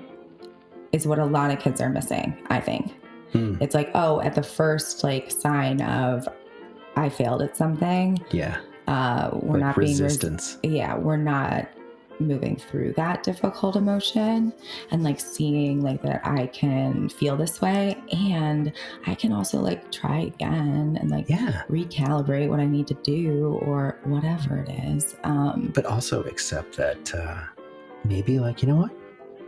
is 0.92 1.08
what 1.08 1.18
a 1.18 1.26
lot 1.26 1.50
of 1.50 1.58
kids 1.58 1.82
are 1.82 1.90
missing 1.90 2.38
i 2.52 2.60
think 2.60 2.94
Hmm. 3.34 3.56
it's 3.60 3.74
like 3.74 3.90
oh 3.96 4.22
at 4.22 4.36
the 4.36 4.44
first 4.44 5.04
like 5.04 5.32
sign 5.32 5.82
of 5.82 6.30
i 6.96 7.10
failed 7.10 7.42
at 7.42 7.58
something 7.58 8.24
yeah 8.30 8.58
uh 8.88 9.32
we're 9.34 9.54
like 9.54 9.62
not 9.62 9.76
being 9.76 9.88
resistance 9.98 10.60
yeah 10.62 10.96
we're 10.96 11.18
not 11.18 11.68
moving 12.20 12.56
through 12.56 12.94
that 12.94 13.24
difficult 13.24 13.76
emotion 13.76 14.54
and 14.92 15.04
like 15.04 15.20
seeing 15.20 15.82
like 15.82 16.02
that 16.02 16.22
i 16.26 16.48
can 16.48 17.10
feel 17.10 17.36
this 17.36 17.62
way 17.62 17.96
and 18.12 18.72
i 19.06 19.16
can 19.16 19.32
also 19.32 19.60
like 19.60 19.92
try 19.92 20.20
again 20.22 20.98
and 21.00 21.12
like 21.12 21.30
yeah 21.30 21.64
recalibrate 21.70 22.50
what 22.50 22.60
I 22.60 22.66
need 22.66 22.88
to 22.88 22.94
do 22.96 23.60
or 23.66 23.98
whatever 24.04 24.58
it 24.58 24.70
is. 24.70 25.16
Um, 25.24 25.72
but 25.74 25.86
also 25.86 26.24
accept 26.24 26.76
that 26.78 27.14
uh 27.14 27.44
maybe 28.06 28.40
like 28.40 28.62
you 28.62 28.68
know 28.68 28.76
what 28.76 28.92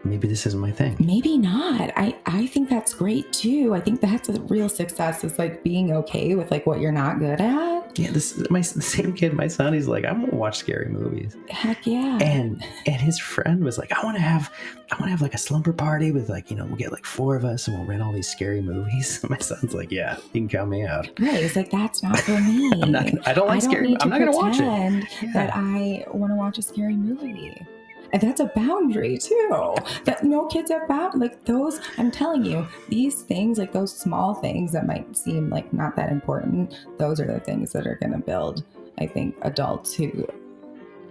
maybe 0.04 0.28
this 0.28 0.46
isn't 0.46 0.60
my 0.62 0.72
thing 0.72 0.96
maybe 1.00 1.38
not. 1.38 1.92
I, 1.98 2.16
I 2.26 2.48
think 2.48 2.70
that's 2.70 2.94
great 2.94 3.32
too. 3.34 3.74
I 3.76 3.80
think 3.82 4.00
that's 4.02 4.30
a 4.30 4.40
real 4.42 4.70
success 4.70 5.24
is 5.24 5.38
like 5.38 5.64
being 5.64 5.92
okay 5.94 6.36
with 6.36 6.52
like 6.52 6.66
what 6.66 6.80
you're 6.80 6.92
not 6.92 7.20
good 7.20 7.42
at. 7.42 7.98
yeah 8.00 8.12
this 8.12 8.38
my 8.50 8.60
the 8.80 8.82
same 8.82 9.14
kid 9.14 9.34
my 9.34 9.48
son 9.48 9.74
he's 9.74 9.88
like 9.88 10.06
i'm 10.06 10.22
gonna 10.26 10.36
watch 10.36 10.58
scary 10.58 10.88
movies 10.90 11.36
Heck 11.50 11.86
yeah. 11.88 12.18
and 12.22 12.64
and 12.86 12.96
his 13.02 13.20
friend 13.20 13.64
was 13.64 13.78
like 13.78 13.92
i 13.92 14.04
want 14.06 14.16
to 14.16 14.22
have 14.22 14.54
i 14.92 14.96
want 14.96 15.06
to 15.06 15.10
have 15.10 15.22
like 15.22 15.34
a 15.34 15.38
slumber 15.40 15.74
party 15.74 16.12
with 16.12 16.30
like 16.30 16.50
you 16.52 16.56
know 16.58 16.66
we'll 16.66 16.76
get 16.76 16.92
like 16.92 17.06
four 17.06 17.36
of 17.36 17.44
us 17.46 17.68
and 17.68 17.76
we'll 17.78 17.88
rent 17.88 18.02
all 18.02 18.14
these 18.14 18.30
scary 18.30 18.62
movies 18.62 19.26
my 19.30 19.38
son's 19.40 19.74
like 19.74 19.92
yeah 19.92 20.16
you 20.34 20.42
can 20.42 20.48
count 20.48 20.70
me 20.70 20.86
out 20.86 21.10
right. 21.20 21.42
He's 21.42 21.56
like, 21.56 21.72
that's 21.72 22.02
not 22.04 22.20
for 22.20 22.40
me. 22.50 22.72
i'm 22.82 22.92
not 22.92 23.06
i 23.28 23.34
don't 23.34 23.48
like 23.48 23.58
I 23.58 23.60
don't 23.60 23.62
scary 23.62 23.94
to 23.96 24.04
i'm 24.04 24.10
not 24.10 24.20
gonna 24.20 24.32
watch 24.38 24.60
it 24.60 25.06
Yeah. 25.24 25.34
that 25.34 25.52
I 25.56 26.06
want 26.14 26.32
to 26.32 26.36
watch 26.36 26.58
a 26.58 26.62
scary 26.62 26.96
movie. 26.96 27.66
And 28.12 28.22
that's 28.22 28.40
a 28.42 28.52
boundary 28.56 29.18
too. 29.18 29.76
That 30.06 30.24
no 30.24 30.48
kids 30.48 30.72
have 30.72 30.88
bound 30.88 31.20
like 31.20 31.46
those. 31.46 31.80
I'm 31.98 32.12
telling 32.12 32.44
you, 32.46 32.68
these 32.90 33.22
things, 33.22 33.58
like 33.58 33.72
those 33.72 33.96
small 33.96 34.34
things 34.34 34.72
that 34.72 34.88
might 34.88 35.16
seem 35.16 35.50
like 35.50 35.72
not 35.74 35.96
that 35.96 36.12
important, 36.12 36.86
those 36.98 37.20
are 37.20 37.28
the 37.28 37.40
things 37.40 37.72
that 37.74 37.86
are 37.86 37.96
going 37.96 38.14
to 38.14 38.20
build. 38.20 38.64
I 38.98 39.06
think 39.08 39.36
adults 39.44 39.94
who 39.94 40.28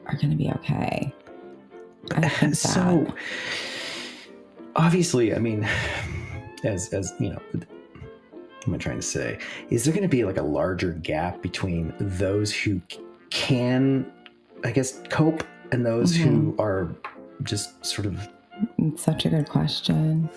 are 0.07 0.17
going 0.17 0.31
to 0.31 0.37
be 0.37 0.51
okay. 0.51 1.13
So 2.55 2.81
that. 2.81 3.15
obviously 4.77 5.35
i 5.35 5.39
mean 5.39 5.69
as 6.65 6.89
as 6.95 7.13
you 7.21 7.31
know 7.31 7.41
what 7.53 7.67
am 8.67 8.75
i 8.75 8.79
trying 8.79 8.97
to 8.97 9.03
say 9.03 9.39
is 9.71 9.85
there 9.85 9.93
going 9.93 10.03
to 10.03 10.09
be 10.09 10.25
like 10.25 10.39
a 10.39 10.43
larger 10.43 10.93
gap 10.93 11.43
between 11.43 11.93
those 12.01 12.53
who 12.53 12.81
can 13.31 14.11
i 14.65 14.71
guess 14.71 15.03
cope 15.11 15.45
and 15.73 15.85
those 15.85 16.15
who 16.17 16.29
Mm-hmm. 16.53 16.61
are 16.61 16.95
just 17.43 17.85
sort 17.85 18.07
of 18.07 18.29
It's 18.79 19.03
such 19.03 19.25
a 19.27 19.29
good 19.29 19.49
question. 19.49 20.29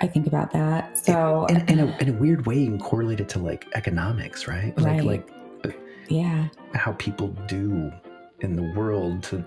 I 0.00 0.06
think 0.06 0.26
about 0.26 0.52
that. 0.52 0.98
So 0.98 1.46
in, 1.46 1.56
in, 1.68 1.78
a, 1.80 1.96
in 1.98 2.08
a 2.08 2.12
weird 2.12 2.46
way 2.46 2.58
you 2.58 2.66
can 2.70 2.78
correlate 2.80 3.20
it 3.20 3.28
to 3.30 3.38
like 3.38 3.66
economics 3.74 4.48
right 4.48 4.76
like 4.78 5.04
Right. 5.04 5.04
like 5.64 5.78
yeah, 6.08 6.48
how 6.74 6.92
people 6.94 7.28
do 7.46 7.92
in 8.40 8.56
the 8.56 8.72
world 8.76 9.22
to 9.24 9.44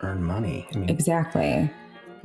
earn 0.00 0.22
money 0.22 0.66
i 0.74 0.78
mean 0.78 0.88
exactly. 0.88 1.70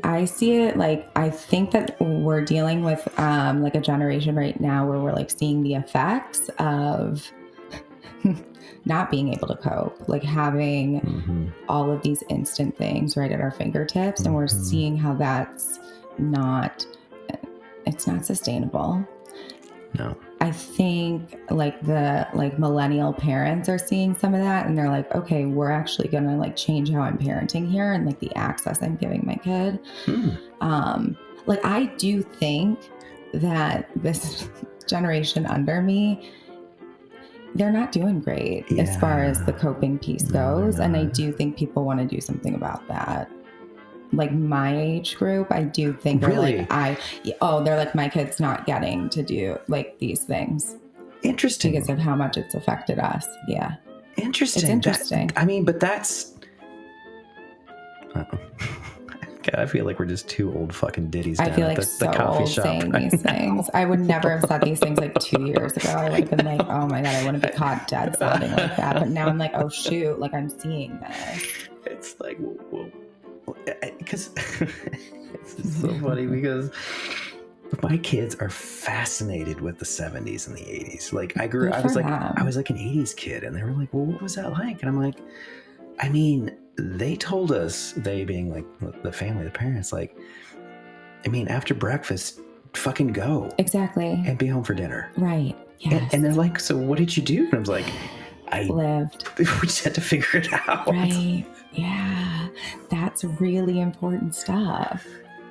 I 0.03 0.25
see 0.25 0.53
it 0.61 0.77
like 0.77 1.07
I 1.15 1.29
think 1.29 1.69
that 1.71 1.99
we're 2.01 2.41
dealing 2.41 2.83
with 2.83 3.07
um 3.19 3.61
like 3.61 3.75
a 3.75 3.81
generation 3.81 4.35
right 4.35 4.59
now 4.59 4.87
where 4.87 4.99
we're 4.99 5.13
like 5.13 5.29
seeing 5.29 5.61
the 5.63 5.75
effects 5.75 6.49
of 6.59 7.29
not 8.85 9.09
being 9.11 9.33
able 9.33 9.47
to 9.47 9.55
cope, 9.55 10.07
like 10.07 10.23
having 10.23 11.01
mhm. 11.01 11.51
all 11.69 11.91
of 11.91 12.01
these 12.01 12.23
instant 12.29 12.77
things 12.77 13.15
right 13.17 13.31
at 13.31 13.41
our 13.41 13.51
fingertips 13.51 14.21
and 14.21 14.33
we're 14.35 14.45
Mhm. 14.45 14.63
seeing 14.63 14.97
how 14.97 15.13
that's 15.13 15.79
not 16.17 16.85
it's 17.85 18.07
not 18.07 18.25
sustainable. 18.25 19.05
no 19.99 20.15
I 20.43 20.51
think 20.51 21.37
like 21.49 21.79
the 21.85 22.27
like 22.33 22.59
millennial 22.59 23.13
parents 23.13 23.69
are 23.69 23.77
seeing 23.77 24.13
some 24.13 24.33
of 24.33 24.41
that 24.41 24.65
and 24.65 24.77
they're 24.77 24.89
like, 24.89 25.13
okay, 25.15 25.45
we're 25.45 25.71
actually 25.71 26.09
gonna 26.09 26.35
like 26.37 26.57
change 26.57 26.89
how 26.91 26.99
I'm 26.99 27.17
parenting 27.17 27.71
here 27.71 27.93
and 27.93 28.05
like 28.05 28.19
the 28.19 28.35
access 28.35 28.83
I'm 28.83 28.97
giving 28.97 29.23
my 29.25 29.35
kid. 29.35 29.79
Hmm. 30.05 30.29
Um, 30.59 31.17
like 31.45 31.63
I 31.63 31.85
do 31.97 32.21
think 32.21 32.77
that 33.33 33.89
this 33.95 34.49
generation 34.87 35.45
under 35.45 35.81
me, 35.81 36.29
they're 37.55 37.71
not 37.71 37.91
doing 37.91 38.19
great 38.19 38.71
as 38.79 38.97
far 38.97 39.19
as 39.23 39.43
the 39.45 39.53
coping 39.53 39.99
piece 39.99 40.23
No, 40.29 40.59
goes. 40.61 40.79
And 40.79 40.95
I 40.97 41.05
do 41.05 41.31
think 41.31 41.55
people 41.57 41.83
want 41.85 41.99
to 41.99 42.05
do 42.05 42.19
something 42.21 42.55
about 42.55 42.87
that. 42.87 43.29
Like 44.11 44.31
my 44.31 44.75
age 44.79 45.15
group, 45.17 45.51
I 45.51 45.63
do 45.63 45.93
think 45.93 46.21
they're 46.21 46.29
Really? 46.31 46.57
like 46.59 46.71
I 46.71 46.97
oh, 47.41 47.63
they're 47.63 47.77
like 47.77 47.95
my 47.95 48.09
kid's 48.09 48.39
not 48.39 48.65
getting 48.65 49.09
to 49.09 49.23
do 49.23 49.57
like 49.67 49.97
these 49.99 50.23
things 50.23 50.77
interesting 51.23 51.71
because 51.71 51.89
of 51.89 51.97
how 51.99 52.15
much 52.15 52.37
it's 52.37 52.53
affected 52.53 52.99
us. 52.99 53.25
Yeah. 53.47 53.75
Interesting. 54.17 54.59
It's 54.61 54.67
That- 54.67 54.73
interesting. 54.73 55.31
I 55.35 55.45
mean, 55.45 55.63
but 55.65 55.79
that's. 55.79 56.33
God, 59.43 59.55
I 59.55 59.65
feel 59.65 59.85
like 59.85 59.99
we're 59.99 60.05
just 60.05 60.27
two 60.29 60.53
old 60.53 60.73
fucking 60.73 61.09
ditties. 61.09 61.39
I 61.39 61.51
feel 61.51 61.65
at 61.65 61.69
like 61.69 61.77
the, 61.77 61.83
so 61.83 62.05
the 62.05 62.11
coffee 62.13 62.39
old 62.43 62.49
shop 62.49 62.63
saying 62.63 62.91
right 62.91 63.11
these 63.11 63.23
now. 63.23 63.31
things. 63.33 63.69
I 63.73 63.85
would 63.85 63.99
never 64.13 64.37
have 64.37 64.47
said 64.47 64.61
these 64.61 64.79
things 64.79 64.99
like 64.99 65.17
two 65.19 65.43
years 65.43 65.73
ago. 65.73 65.89
I 65.89 66.09
would 66.09 66.19
have 66.19 66.29
been 66.29 66.45
like, 66.45 66.67
oh 66.67 66.87
my 66.87 67.01
God, 67.01 67.15
I 67.15 67.25
wouldn't 67.25 67.43
be 67.43 67.49
caught 67.49 67.87
dead 67.87 68.17
sounding 68.17 68.51
like 68.51 68.75
that. 68.77 68.99
But 68.99 69.09
now 69.09 69.27
I'm 69.27 69.37
like, 69.37 69.51
oh 69.55 69.69
shoot, 69.69 70.19
like 70.19 70.33
I'm 70.33 70.49
seeing 70.49 70.99
this. 70.99 71.67
It's 71.85 72.19
like, 72.19 72.37
whoa, 72.37 72.91
whoa. 73.45 73.63
because 73.97 74.31
it's 74.61 75.55
just 75.55 75.81
so 75.81 75.99
funny 75.99 76.25
because 76.25 76.71
my 77.81 77.97
kids 77.97 78.35
are 78.35 78.49
fascinated 78.49 79.59
with 79.59 79.79
the 79.79 79.85
70s 79.85 80.47
and 80.47 80.55
the 80.55 80.61
80s. 80.61 81.11
Like 81.11 81.39
I 81.39 81.47
grew, 81.47 81.71
I 81.71 81.81
was 81.81 81.95
like, 81.95 82.05
them. 82.05 82.33
I 82.35 82.43
was 82.43 82.55
like 82.55 82.69
an 82.69 82.77
80s 82.77 83.15
kid, 83.15 83.43
and 83.43 83.55
they 83.55 83.63
were 83.63 83.71
like, 83.71 83.93
well, 83.93 84.05
what 84.05 84.21
was 84.21 84.35
that 84.35 84.51
like? 84.51 84.81
And 84.81 84.89
I'm 84.89 84.99
like, 84.99 85.15
I 85.99 86.09
mean, 86.09 86.55
they 86.77 87.15
told 87.15 87.51
us, 87.51 87.93
they 87.97 88.25
being 88.25 88.51
like 88.51 88.65
the 89.03 89.11
family, 89.11 89.43
the 89.43 89.51
parents, 89.51 89.93
like, 89.93 90.15
I 91.25 91.29
mean, 91.29 91.47
after 91.47 91.73
breakfast, 91.73 92.39
fucking 92.73 93.13
go 93.13 93.51
Exactly. 93.59 94.21
and 94.25 94.37
be 94.37 94.47
home 94.47 94.63
for 94.63 94.73
dinner. 94.73 95.11
Right. 95.17 95.55
And, 95.83 95.91
Yes. 95.93 96.13
and 96.13 96.23
they're 96.23 96.33
like, 96.33 96.59
so 96.59 96.75
what 96.77 96.97
did 96.97 97.15
you 97.15 97.23
do? 97.23 97.45
And 97.45 97.53
I 97.55 97.59
was 97.59 97.69
like, 97.69 97.85
I 98.51 98.63
lived. 98.63 99.27
we 99.37 99.45
just 99.45 99.83
had 99.83 99.93
to 99.95 100.01
figure 100.01 100.39
it 100.39 100.51
out. 100.67 100.87
Right. 100.87 101.45
Yeah. 101.73 102.47
That's 102.89 103.23
really 103.23 103.79
important 103.81 104.33
stuff. 104.35 105.05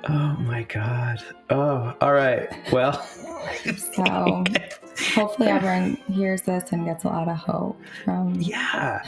Oh 0.08 0.36
my 0.40 0.64
god. 0.64 1.22
Oh, 1.50 1.94
all 2.00 2.12
right. 2.12 2.48
Well, 2.72 3.00
So 3.94 4.04
hopefully 5.14 5.48
everyone 5.48 5.94
hears 6.10 6.42
this 6.42 6.72
and 6.72 6.84
gets 6.84 7.04
a 7.04 7.08
lot 7.08 7.28
of 7.28 7.36
hope 7.36 7.80
from 8.04 8.34
yeah. 8.40 9.04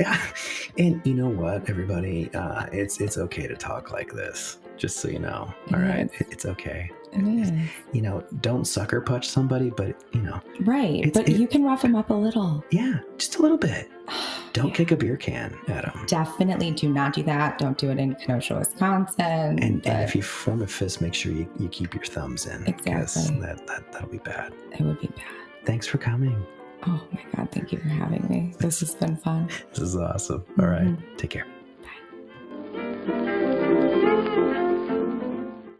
Yeah. 0.00 0.20
And 0.78 1.00
you 1.06 1.14
know 1.14 1.28
what, 1.30 1.70
everybody? 1.70 2.28
Uh, 2.34 2.66
it's 2.70 3.00
it's 3.00 3.16
okay 3.16 3.46
to 3.46 3.56
talk 3.56 3.92
like 3.92 4.12
this. 4.12 4.58
Just 4.76 4.98
so 4.98 5.08
you 5.08 5.18
know. 5.18 5.50
All 5.72 5.80
It 5.80 5.82
right. 5.88 6.10
is. 6.14 6.20
It- 6.20 6.26
It's 6.32 6.44
okay. 6.44 6.90
it 7.14 7.22
is. 7.26 7.50
You 7.92 8.02
know, 8.02 8.22
don't 8.42 8.66
sucker 8.66 9.00
punch 9.00 9.26
somebody, 9.26 9.70
but 9.70 9.96
you 10.12 10.20
know, 10.20 10.38
Right. 10.60 11.10
But 11.14 11.30
it- 11.30 11.38
you 11.38 11.46
can 11.48 11.64
rough 11.64 11.80
them 11.80 11.96
up 11.96 12.10
a 12.10 12.14
little. 12.14 12.62
yeah, 12.70 12.98
just 13.16 13.36
a 13.36 13.42
little 13.42 13.56
bit. 13.56 13.88
Don't 14.52 14.68
Yeah. 14.68 14.74
kick 14.74 14.90
a 14.92 14.96
beer 14.96 15.16
can 15.16 15.54
at 15.68 15.84
them. 15.84 16.04
Definitely 16.08 16.70
do 16.72 16.88
not 16.90 17.12
do 17.14 17.22
that. 17.24 17.58
Don't 17.58 17.76
do 17.78 17.90
it 17.90 17.98
in 17.98 18.14
Kenosha, 18.16 18.56
Wisconsin. 18.58 19.24
And, 19.24 19.86
and 19.86 20.02
if 20.02 20.14
you 20.14 20.22
form 20.22 20.62
a 20.62 20.66
fist, 20.66 21.00
make 21.02 21.12
sure 21.14 21.30
you, 21.32 21.46
you 21.58 21.68
keep 21.68 21.92
your 21.94 22.04
thumbs 22.04 22.46
in 22.46 22.66
Exactly. 22.66 23.38
that, 23.40 23.66
that, 23.66 23.92
that'll 23.92 24.08
be 24.08 24.16
bad. 24.18 24.52
it 24.72 24.80
would 24.82 24.98
be 25.00 25.08
bad. 25.08 25.24
Thanks 25.66 25.86
for 25.86 25.98
coming. 25.98 26.46
Oh 26.86 27.02
my 27.12 27.20
God. 27.34 27.50
Thank 27.52 27.72
you 27.72 27.78
for 27.78 27.88
having 27.88 28.26
me. 28.28 28.54
This 28.58 28.80
has 28.80 28.94
been 28.94 29.16
fun. 29.16 29.48
This 29.70 29.80
is 29.80 29.96
awesome. 29.96 30.44
All 30.58 30.66
right. 30.66 30.86
Mhm. 30.86 31.16
Take 31.18 31.30
care. 31.30 31.46